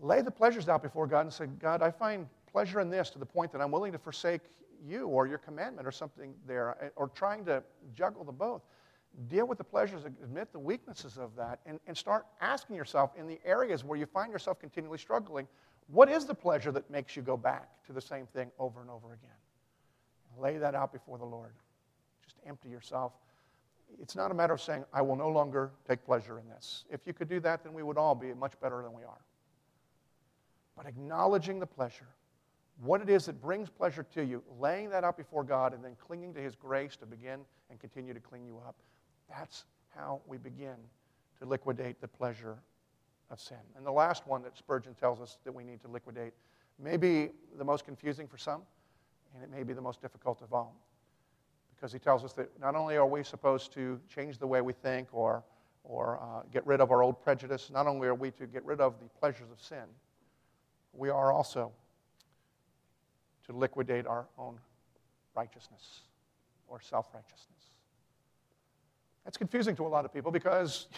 Lay 0.00 0.22
the 0.22 0.30
pleasures 0.30 0.68
out 0.68 0.82
before 0.82 1.06
God 1.06 1.20
and 1.20 1.32
say, 1.32 1.46
God, 1.46 1.82
I 1.82 1.90
find 1.90 2.26
pleasure 2.50 2.80
in 2.80 2.90
this 2.90 3.10
to 3.10 3.18
the 3.18 3.26
point 3.26 3.52
that 3.52 3.60
I'm 3.60 3.70
willing 3.70 3.92
to 3.92 3.98
forsake 3.98 4.42
you 4.86 5.06
or 5.06 5.26
your 5.26 5.38
commandment 5.38 5.86
or 5.86 5.92
something 5.92 6.34
there, 6.46 6.76
eh, 6.80 6.88
or 6.96 7.08
trying 7.08 7.44
to 7.46 7.62
juggle 7.94 8.24
the 8.24 8.32
both. 8.32 8.62
Deal 9.28 9.46
with 9.46 9.58
the 9.58 9.64
pleasures, 9.64 10.04
admit 10.04 10.52
the 10.52 10.58
weaknesses 10.58 11.18
of 11.18 11.36
that, 11.36 11.60
and, 11.66 11.78
and 11.86 11.96
start 11.96 12.26
asking 12.40 12.76
yourself 12.76 13.12
in 13.16 13.26
the 13.26 13.38
areas 13.44 13.84
where 13.84 13.98
you 13.98 14.06
find 14.06 14.32
yourself 14.32 14.58
continually 14.58 14.98
struggling, 14.98 15.46
what 15.86 16.08
is 16.08 16.24
the 16.24 16.34
pleasure 16.34 16.72
that 16.72 16.90
makes 16.90 17.14
you 17.14 17.22
go 17.22 17.36
back 17.36 17.68
to 17.86 17.92
the 17.92 18.00
same 18.00 18.26
thing 18.26 18.50
over 18.58 18.80
and 18.80 18.90
over 18.90 19.12
again? 19.12 19.30
Lay 20.38 20.58
that 20.58 20.74
out 20.74 20.92
before 20.92 21.18
the 21.18 21.24
Lord. 21.24 21.52
Just 22.24 22.36
empty 22.46 22.68
yourself. 22.68 23.12
It's 24.00 24.16
not 24.16 24.30
a 24.30 24.34
matter 24.34 24.54
of 24.54 24.60
saying, 24.60 24.84
I 24.92 25.02
will 25.02 25.16
no 25.16 25.28
longer 25.28 25.70
take 25.86 26.04
pleasure 26.04 26.38
in 26.38 26.48
this. 26.48 26.84
If 26.90 27.06
you 27.06 27.12
could 27.12 27.28
do 27.28 27.38
that, 27.40 27.62
then 27.62 27.72
we 27.72 27.82
would 27.82 27.98
all 27.98 28.14
be 28.14 28.32
much 28.34 28.58
better 28.60 28.82
than 28.82 28.92
we 28.92 29.04
are. 29.04 29.20
But 30.76 30.86
acknowledging 30.86 31.60
the 31.60 31.66
pleasure, 31.66 32.08
what 32.82 33.00
it 33.00 33.08
is 33.08 33.26
that 33.26 33.40
brings 33.40 33.70
pleasure 33.70 34.04
to 34.14 34.24
you, 34.24 34.42
laying 34.58 34.90
that 34.90 35.04
out 35.04 35.16
before 35.16 35.44
God, 35.44 35.74
and 35.74 35.84
then 35.84 35.96
clinging 35.98 36.34
to 36.34 36.40
His 36.40 36.54
grace 36.54 36.96
to 36.96 37.06
begin 37.06 37.40
and 37.70 37.78
continue 37.78 38.14
to 38.14 38.20
clean 38.20 38.46
you 38.46 38.60
up, 38.66 38.74
that's 39.28 39.64
how 39.96 40.20
we 40.26 40.38
begin 40.38 40.76
to 41.38 41.46
liquidate 41.46 42.00
the 42.00 42.08
pleasure 42.08 42.58
of 43.30 43.40
sin. 43.40 43.56
And 43.76 43.86
the 43.86 43.92
last 43.92 44.26
one 44.26 44.42
that 44.42 44.56
Spurgeon 44.56 44.94
tells 44.94 45.20
us 45.20 45.38
that 45.44 45.52
we 45.52 45.64
need 45.64 45.80
to 45.82 45.88
liquidate 45.88 46.32
may 46.82 46.96
be 46.96 47.30
the 47.56 47.64
most 47.64 47.84
confusing 47.84 48.26
for 48.26 48.38
some 48.38 48.62
and 49.34 49.42
it 49.42 49.50
may 49.50 49.62
be 49.62 49.72
the 49.72 49.80
most 49.80 50.00
difficult 50.00 50.40
of 50.42 50.52
all. 50.52 50.74
Because 51.74 51.92
he 51.92 51.98
tells 51.98 52.24
us 52.24 52.32
that 52.34 52.48
not 52.60 52.76
only 52.76 52.96
are 52.96 53.06
we 53.06 53.22
supposed 53.22 53.72
to 53.74 54.00
change 54.08 54.38
the 54.38 54.46
way 54.46 54.60
we 54.60 54.72
think 54.72 55.08
or, 55.12 55.42
or 55.82 56.20
uh, 56.22 56.42
get 56.52 56.66
rid 56.66 56.80
of 56.80 56.90
our 56.90 57.02
old 57.02 57.22
prejudice, 57.22 57.70
not 57.72 57.86
only 57.86 58.06
are 58.06 58.14
we 58.14 58.30
to 58.32 58.46
get 58.46 58.64
rid 58.64 58.80
of 58.80 58.94
the 59.00 59.06
pleasures 59.18 59.50
of 59.50 59.60
sin, 59.60 59.84
we 60.92 61.10
are 61.10 61.32
also 61.32 61.72
to 63.46 63.52
liquidate 63.52 64.06
our 64.06 64.26
own 64.38 64.58
righteousness 65.34 66.00
or 66.68 66.80
self 66.80 67.08
righteousness. 67.14 67.48
That's 69.24 69.36
confusing 69.36 69.74
to 69.76 69.86
a 69.86 69.88
lot 69.88 70.04
of 70.04 70.12
people 70.12 70.30
because 70.30 70.88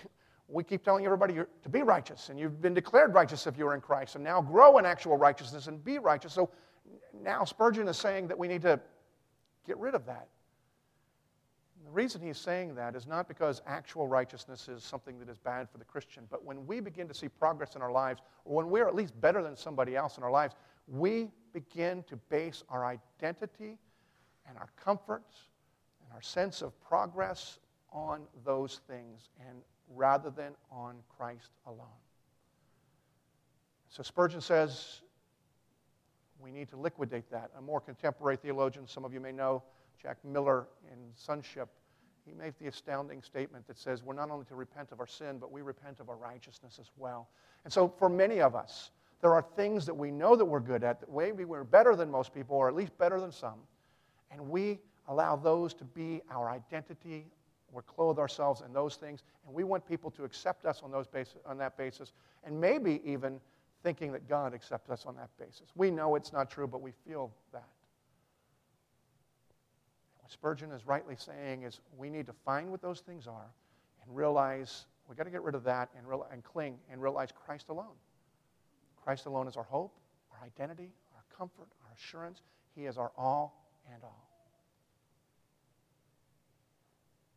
we 0.49 0.63
keep 0.63 0.85
telling 0.85 1.05
everybody 1.05 1.35
to 1.35 1.69
be 1.69 1.83
righteous, 1.83 2.29
and 2.29 2.39
you've 2.39 2.61
been 2.61 2.75
declared 2.75 3.15
righteous 3.15 3.47
if 3.47 3.57
you're 3.57 3.75
in 3.75 3.81
Christ, 3.81 4.15
and 4.15 4.23
now 4.23 4.41
grow 4.41 4.79
in 4.79 4.87
actual 4.87 5.17
righteousness 5.17 5.67
and 5.67 5.85
be 5.85 5.99
righteous. 5.99 6.33
So 6.33 6.51
now 7.23 7.45
Spurgeon 7.45 7.89
is 7.89 7.97
saying 7.97 8.29
that 8.29 8.39
we 8.39 8.47
need 8.49 8.63
to 8.63 8.81
get 9.67 9.77
rid 9.79 9.95
of 9.95 10.07
that. 10.07 10.29
The 11.85 11.91
reason 11.93 12.21
he's 12.21 12.39
saying 12.39 12.75
that 12.75 12.97
is 12.97 13.07
not 13.07 13.29
because 13.29 13.63
actual 13.67 14.09
righteousness 14.09 14.69
is 14.69 14.83
something 14.83 15.19
that 15.21 15.29
is 15.29 15.39
bad 15.39 15.71
for 15.71 15.79
the 15.79 15.85
Christian, 15.85 16.25
but 16.31 16.45
when 16.45 16.67
we 16.67 16.81
begin 16.81 17.07
to 17.09 17.15
see 17.15 17.29
progress 17.29 17.77
in 17.77 17.83
our 17.83 17.93
lives, 17.93 18.21
or 18.45 18.57
when 18.57 18.71
we're 18.71 18.89
at 18.89 18.95
least 18.95 19.21
better 19.21 19.43
than 19.43 19.57
somebody 19.57 19.95
else 19.95 20.17
in 20.17 20.25
our 20.25 20.31
lives, 20.31 20.55
we 20.87 21.29
begin 21.53 22.03
to 22.05 22.17
base 22.29 22.63
our 22.69 22.85
identity 22.85 23.79
and 24.49 24.57
our 24.59 24.69
comforts 24.83 25.37
and 26.05 26.13
our 26.13 26.23
sense 26.23 26.63
of 26.63 26.79
progress 26.81 27.59
on 27.93 28.23
those 28.45 28.81
things 28.87 29.31
and 29.49 29.59
rather 29.95 30.31
than 30.31 30.53
on 30.71 30.97
Christ 31.17 31.51
alone. 31.67 31.87
So 33.89 34.03
Spurgeon 34.03 34.41
says 34.41 35.01
we 36.39 36.51
need 36.51 36.69
to 36.71 36.77
liquidate 36.77 37.31
that. 37.31 37.51
A 37.59 37.63
more 37.63 37.81
contemporary 37.81 38.37
theologian, 38.37 38.87
some 38.87 39.05
of 39.05 39.13
you 39.13 39.21
may 39.21 39.33
know, 39.33 39.63
Jack 40.01 40.19
Miller 40.25 40.69
in 40.93 40.99
Sonship, 41.15 41.69
he 42.27 42.35
made 42.35 42.55
the 42.61 42.67
astounding 42.67 43.23
statement 43.23 43.67
that 43.69 43.79
says 43.79 44.03
we're 44.03 44.15
not 44.15 44.31
only 44.31 44.45
to 44.47 44.57
repent 44.57 44.93
of 44.93 45.01
our 45.01 45.07
sin, 45.07 45.39
but 45.39 45.51
we 45.51 45.63
repent 45.63 46.01
of 46.01 46.09
our 46.09 46.17
righteousness 46.17 46.79
as 46.81 46.91
well. 46.97 47.29
And 47.65 47.73
so, 47.73 47.89
for 47.89 48.09
many 48.09 48.41
of 48.41 48.55
us, 48.55 48.91
there 49.21 49.35
are 49.35 49.43
things 49.57 49.87
that 49.87 49.95
we 49.95 50.11
know 50.11 50.37
that 50.37 50.45
we're 50.45 50.61
good 50.61 50.85
at, 50.85 51.01
that 51.01 51.15
maybe 51.15 51.45
we're 51.45 51.65
better 51.65 51.97
than 51.97 52.11
most 52.11 52.35
people, 52.35 52.57
or 52.57 52.69
at 52.69 52.75
least 52.75 52.97
better 52.99 53.21
than 53.21 53.33
some, 53.33 53.59
and 54.31 54.41
we 54.41 54.79
allow 55.09 55.37
those 55.37 55.73
to 55.75 55.85
be 55.85 56.21
our 56.31 56.51
identity. 56.51 57.27
We 57.73 57.83
clothe 57.83 58.19
ourselves 58.19 58.63
in 58.65 58.73
those 58.73 58.97
things, 58.97 59.23
and 59.47 59.55
we 59.55 59.65
want 59.65 59.87
people 59.87 60.11
to 60.13 60.25
accept 60.25 60.65
us 60.65 60.83
on, 60.83 60.91
those 60.91 61.07
basis, 61.07 61.37
on 61.45 61.59
that 61.59 61.77
basis, 61.77 62.13
and 62.45 62.59
maybe 62.61 63.01
even 63.05 63.41
thinking 63.83 64.13
that 64.13 64.29
God 64.29 64.55
accepts 64.55 64.91
us 64.91 65.05
on 65.07 65.15
that 65.17 65.29
basis. 65.39 65.69
We 65.75 65.91
know 65.91 66.15
it's 66.15 66.33
not 66.33 66.51
true, 66.51 66.67
but 66.67 66.81
we 66.81 66.93
feel 67.07 67.31
that. 67.53 67.69
What 70.21 70.33
Spurgeon 70.33 70.73
is 70.73 70.87
rightly 70.87 71.17
saying 71.17 71.63
is 71.63 71.81
we 71.97 72.11
need 72.11 72.27
to 72.27 72.33
find 72.45 72.71
what 72.71 72.83
those 72.83 73.01
things 73.01 73.27
are 73.27 73.47
and 74.03 74.17
realize 74.17 74.87
we've 75.09 75.17
got 75.17 75.25
to 75.25 75.31
get 75.31 75.43
rid 75.43 75.55
of 75.55 75.63
that 75.65 75.89
and, 75.97 76.07
real, 76.07 76.27
and 76.33 76.43
cling 76.43 76.79
and 76.91 77.01
realize 77.01 77.29
Christ 77.45 77.69
alone. 77.69 77.95
Christ 79.07 79.27
alone 79.27 79.47
is 79.47 79.57
our 79.57 79.63
hope, 79.63 79.95
our 80.33 80.45
identity, 80.45 80.91
our 81.15 81.23
comfort, 81.39 81.69
our 81.85 81.95
assurance. 81.97 82.43
He 82.75 82.87
is 82.87 82.99
our 82.99 83.13
all 83.17 83.71
and 83.95 84.03
all. 84.03 84.29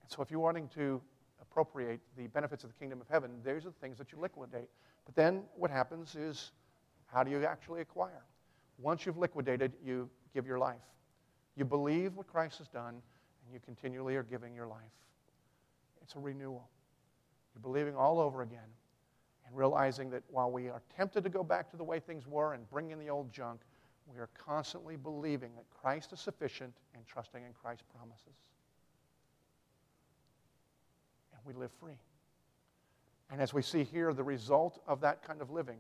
And 0.01 0.09
so 0.09 0.23
if 0.23 0.31
you're 0.31 0.39
wanting 0.39 0.67
to 0.69 0.99
appropriate 1.39 1.99
the 2.17 2.25
benefits 2.25 2.63
of 2.63 2.71
the 2.71 2.75
kingdom 2.79 2.99
of 2.99 3.07
heaven, 3.07 3.29
those 3.45 3.67
are 3.67 3.69
the 3.69 3.79
things 3.81 3.99
that 3.99 4.11
you 4.11 4.17
liquidate. 4.19 4.67
But 5.05 5.13
then 5.13 5.43
what 5.55 5.69
happens 5.69 6.15
is 6.15 6.53
how 7.05 7.21
do 7.21 7.29
you 7.29 7.45
actually 7.45 7.81
acquire? 7.81 8.23
Once 8.79 9.05
you've 9.05 9.19
liquidated, 9.19 9.73
you 9.85 10.09
give 10.33 10.47
your 10.47 10.57
life. 10.57 10.77
You 11.55 11.65
believe 11.65 12.15
what 12.15 12.25
Christ 12.25 12.57
has 12.57 12.67
done, 12.67 12.95
and 13.45 13.53
you 13.53 13.59
continually 13.63 14.15
are 14.15 14.23
giving 14.23 14.55
your 14.55 14.65
life. 14.65 14.79
It's 16.01 16.15
a 16.15 16.19
renewal. 16.19 16.67
You're 17.53 17.61
believing 17.61 17.95
all 17.95 18.19
over 18.19 18.41
again 18.41 18.69
and 19.49 19.57
realizing 19.57 20.09
that 20.11 20.23
while 20.29 20.51
we 20.51 20.69
are 20.69 20.81
tempted 20.95 21.23
to 21.23 21.29
go 21.29 21.43
back 21.43 21.69
to 21.71 21.77
the 21.77 21.83
way 21.83 21.99
things 21.99 22.27
were 22.27 22.53
and 22.53 22.69
bring 22.69 22.91
in 22.91 22.99
the 22.99 23.09
old 23.09 23.31
junk, 23.33 23.61
we 24.07 24.19
are 24.19 24.29
constantly 24.37 24.95
believing 24.95 25.51
that 25.55 25.65
Christ 25.81 26.13
is 26.13 26.19
sufficient 26.19 26.73
and 26.95 27.05
trusting 27.05 27.43
in 27.43 27.53
Christ's 27.53 27.85
promises. 27.95 28.25
And 31.33 31.41
we 31.45 31.53
live 31.59 31.71
free. 31.79 31.97
And 33.31 33.41
as 33.41 33.53
we 33.53 33.61
see 33.61 33.83
here, 33.83 34.13
the 34.13 34.23
result 34.23 34.81
of 34.87 35.01
that 35.01 35.23
kind 35.23 35.41
of 35.41 35.51
living, 35.51 35.77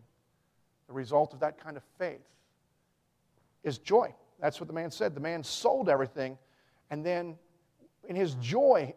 the 0.87 0.93
result 0.93 1.33
of 1.33 1.39
that 1.39 1.59
kind 1.63 1.77
of 1.77 1.83
faith, 1.97 2.21
is 3.63 3.77
joy. 3.77 4.13
That's 4.39 4.59
what 4.59 4.67
the 4.67 4.73
man 4.73 4.91
said. 4.91 5.15
The 5.15 5.19
man 5.19 5.43
sold 5.43 5.89
everything, 5.89 6.37
and 6.91 7.05
then 7.05 7.35
in 8.07 8.15
his 8.15 8.35
joy, 8.35 8.93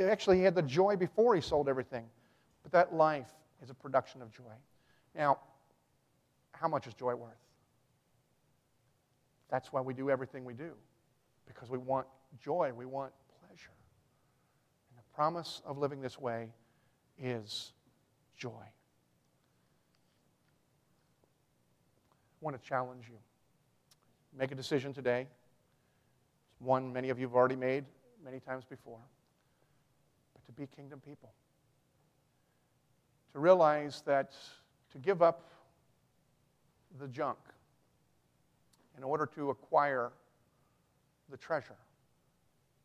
actually, 0.00 0.38
he 0.38 0.42
had 0.42 0.54
the 0.54 0.62
joy 0.62 0.96
before 0.96 1.34
he 1.34 1.40
sold 1.40 1.68
everything. 1.68 2.06
But 2.62 2.72
that 2.72 2.94
life 2.94 3.30
is 3.62 3.70
a 3.70 3.74
production 3.74 4.22
of 4.22 4.30
joy. 4.30 4.42
Now, 5.14 5.38
how 6.52 6.68
much 6.68 6.86
is 6.86 6.94
joy 6.94 7.14
worth? 7.14 7.32
That's 9.50 9.72
why 9.72 9.80
we 9.80 9.94
do 9.94 10.10
everything 10.10 10.44
we 10.44 10.54
do, 10.54 10.70
because 11.46 11.70
we 11.70 11.78
want 11.78 12.06
joy, 12.42 12.72
we 12.74 12.86
want 12.86 13.12
pleasure. 13.40 13.72
And 14.90 14.98
the 14.98 15.02
promise 15.14 15.60
of 15.66 15.78
living 15.78 16.00
this 16.00 16.18
way 16.18 16.48
is 17.18 17.72
joy. 18.36 18.50
I 22.32 22.40
want 22.40 22.60
to 22.60 22.68
challenge 22.68 23.06
you. 23.08 23.16
Make 24.38 24.52
a 24.52 24.54
decision 24.54 24.92
today. 24.94 25.26
It's 26.52 26.60
one 26.60 26.92
many 26.92 27.10
of 27.10 27.18
you 27.18 27.26
have 27.26 27.34
already 27.34 27.56
made 27.56 27.84
many 28.24 28.38
times 28.38 28.64
before. 28.64 29.00
But 30.32 30.46
to 30.46 30.52
be 30.52 30.68
kingdom 30.76 31.00
people. 31.00 31.32
To 33.32 33.38
realize 33.38 34.02
that 34.06 34.32
to 34.92 34.98
give 34.98 35.22
up 35.22 35.50
the 36.98 37.08
junk 37.08 37.38
in 38.96 39.04
order 39.04 39.26
to 39.34 39.50
acquire 39.50 40.10
the 41.30 41.36
treasure 41.36 41.76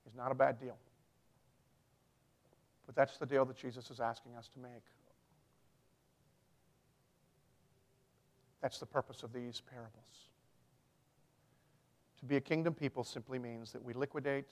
is 0.08 0.16
not 0.16 0.32
a 0.32 0.36
bad 0.36 0.60
deal. 0.60 0.78
But 2.86 2.96
that's 2.96 3.18
the 3.18 3.26
deal 3.26 3.46
that 3.46 3.58
Jesus 3.58 3.90
is 3.90 4.00
asking 4.00 4.36
us 4.36 4.48
to 4.50 4.60
make. 4.60 4.84
That's 8.62 8.80
the 8.80 8.86
purpose 8.86 9.24
of 9.24 9.34
these 9.34 9.62
parables. 9.70 10.30
To 12.20 12.26
be 12.26 12.38
a 12.38 12.42
kingdom 12.42 12.74
people 12.74 13.04
simply 13.04 13.40
means 13.40 13.72
that 13.72 13.84
we 13.84 13.94
liquidate 13.94 14.46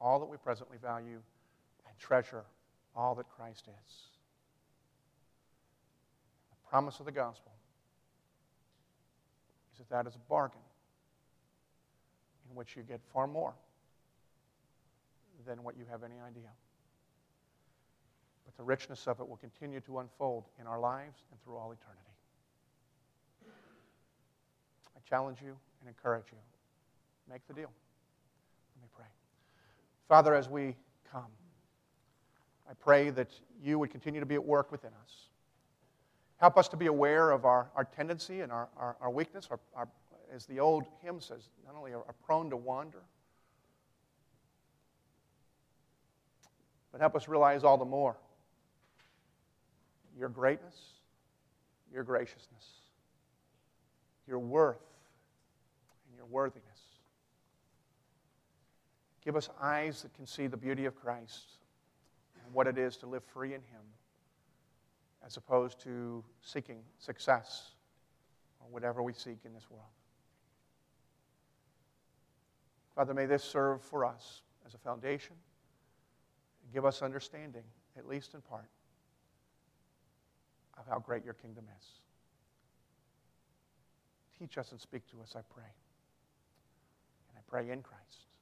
all 0.00 0.18
that 0.20 0.26
we 0.26 0.36
presently 0.36 0.76
value 0.80 1.20
and 1.88 1.98
treasure 1.98 2.44
all 2.94 3.14
that 3.14 3.28
Christ 3.28 3.68
is. 3.68 4.15
Promise 6.76 7.00
of 7.00 7.06
the 7.06 7.12
gospel 7.12 7.52
is 9.72 9.78
that 9.78 9.88
that 9.88 10.06
is 10.06 10.14
a 10.14 10.18
bargain 10.28 10.60
in 12.50 12.54
which 12.54 12.76
you 12.76 12.82
get 12.82 13.00
far 13.14 13.26
more 13.26 13.54
than 15.46 15.64
what 15.64 15.74
you 15.78 15.86
have 15.90 16.02
any 16.02 16.16
idea. 16.20 16.50
But 18.44 18.58
the 18.58 18.62
richness 18.62 19.06
of 19.06 19.20
it 19.20 19.26
will 19.26 19.38
continue 19.38 19.80
to 19.80 20.00
unfold 20.00 20.44
in 20.60 20.66
our 20.66 20.78
lives 20.78 21.16
and 21.30 21.42
through 21.42 21.56
all 21.56 21.72
eternity 21.72 22.02
I 24.94 25.00
challenge 25.08 25.38
you 25.40 25.56
and 25.80 25.88
encourage 25.88 26.26
you. 26.30 26.38
Make 27.32 27.46
the 27.48 27.54
deal. 27.54 27.70
Let 28.74 28.82
me 28.82 28.88
pray. 28.94 29.06
Father, 30.10 30.34
as 30.34 30.50
we 30.50 30.76
come, 31.10 31.32
I 32.68 32.74
pray 32.74 33.08
that 33.08 33.30
you 33.64 33.78
would 33.78 33.90
continue 33.90 34.20
to 34.20 34.26
be 34.26 34.34
at 34.34 34.44
work 34.44 34.70
within 34.70 34.90
us. 35.02 35.30
Help 36.38 36.58
us 36.58 36.68
to 36.68 36.76
be 36.76 36.86
aware 36.86 37.30
of 37.30 37.44
our, 37.44 37.68
our 37.74 37.84
tendency 37.84 38.40
and 38.42 38.52
our, 38.52 38.68
our, 38.76 38.96
our 39.00 39.10
weakness. 39.10 39.48
Our, 39.50 39.58
our, 39.74 39.88
as 40.34 40.44
the 40.46 40.60
old 40.60 40.84
hymn 41.02 41.20
says, 41.20 41.48
not 41.64 41.74
only 41.76 41.92
are, 41.92 41.98
are 41.98 42.14
prone 42.24 42.50
to 42.50 42.56
wander, 42.56 43.02
but 46.92 47.00
help 47.00 47.16
us 47.16 47.28
realize 47.28 47.64
all 47.64 47.78
the 47.78 47.84
more 47.84 48.16
your 50.18 50.28
greatness, 50.28 50.74
your 51.92 52.02
graciousness, 52.02 52.64
your 54.26 54.38
worth, 54.38 54.80
and 56.08 56.16
your 56.16 56.26
worthiness. 56.26 56.64
Give 59.24 59.36
us 59.36 59.48
eyes 59.60 60.02
that 60.02 60.14
can 60.14 60.26
see 60.26 60.46
the 60.46 60.56
beauty 60.56 60.84
of 60.84 60.94
Christ 60.94 61.50
and 62.44 62.54
what 62.54 62.66
it 62.66 62.78
is 62.78 62.96
to 62.98 63.06
live 63.06 63.24
free 63.24 63.54
in 63.54 63.60
Him 63.60 63.82
as 65.26 65.36
opposed 65.36 65.80
to 65.80 66.24
seeking 66.40 66.78
success 66.98 67.72
or 68.60 68.68
whatever 68.70 69.02
we 69.02 69.12
seek 69.12 69.38
in 69.44 69.52
this 69.52 69.68
world. 69.68 69.84
Father, 72.94 73.12
may 73.12 73.26
this 73.26 73.42
serve 73.42 73.82
for 73.82 74.04
us 74.04 74.42
as 74.64 74.74
a 74.74 74.78
foundation 74.78 75.36
give 76.72 76.84
us 76.84 77.02
understanding, 77.02 77.62
at 77.96 78.08
least 78.08 78.34
in 78.34 78.40
part, 78.40 78.70
of 80.78 80.86
how 80.86 80.98
great 80.98 81.24
your 81.24 81.34
kingdom 81.34 81.64
is. 81.78 81.86
Teach 84.38 84.58
us 84.58 84.72
and 84.72 84.80
speak 84.80 85.06
to 85.10 85.20
us, 85.22 85.34
I 85.36 85.40
pray 85.52 85.64
And 87.28 87.38
I 87.38 87.40
pray 87.48 87.70
in 87.70 87.82
Christ. 87.82 88.35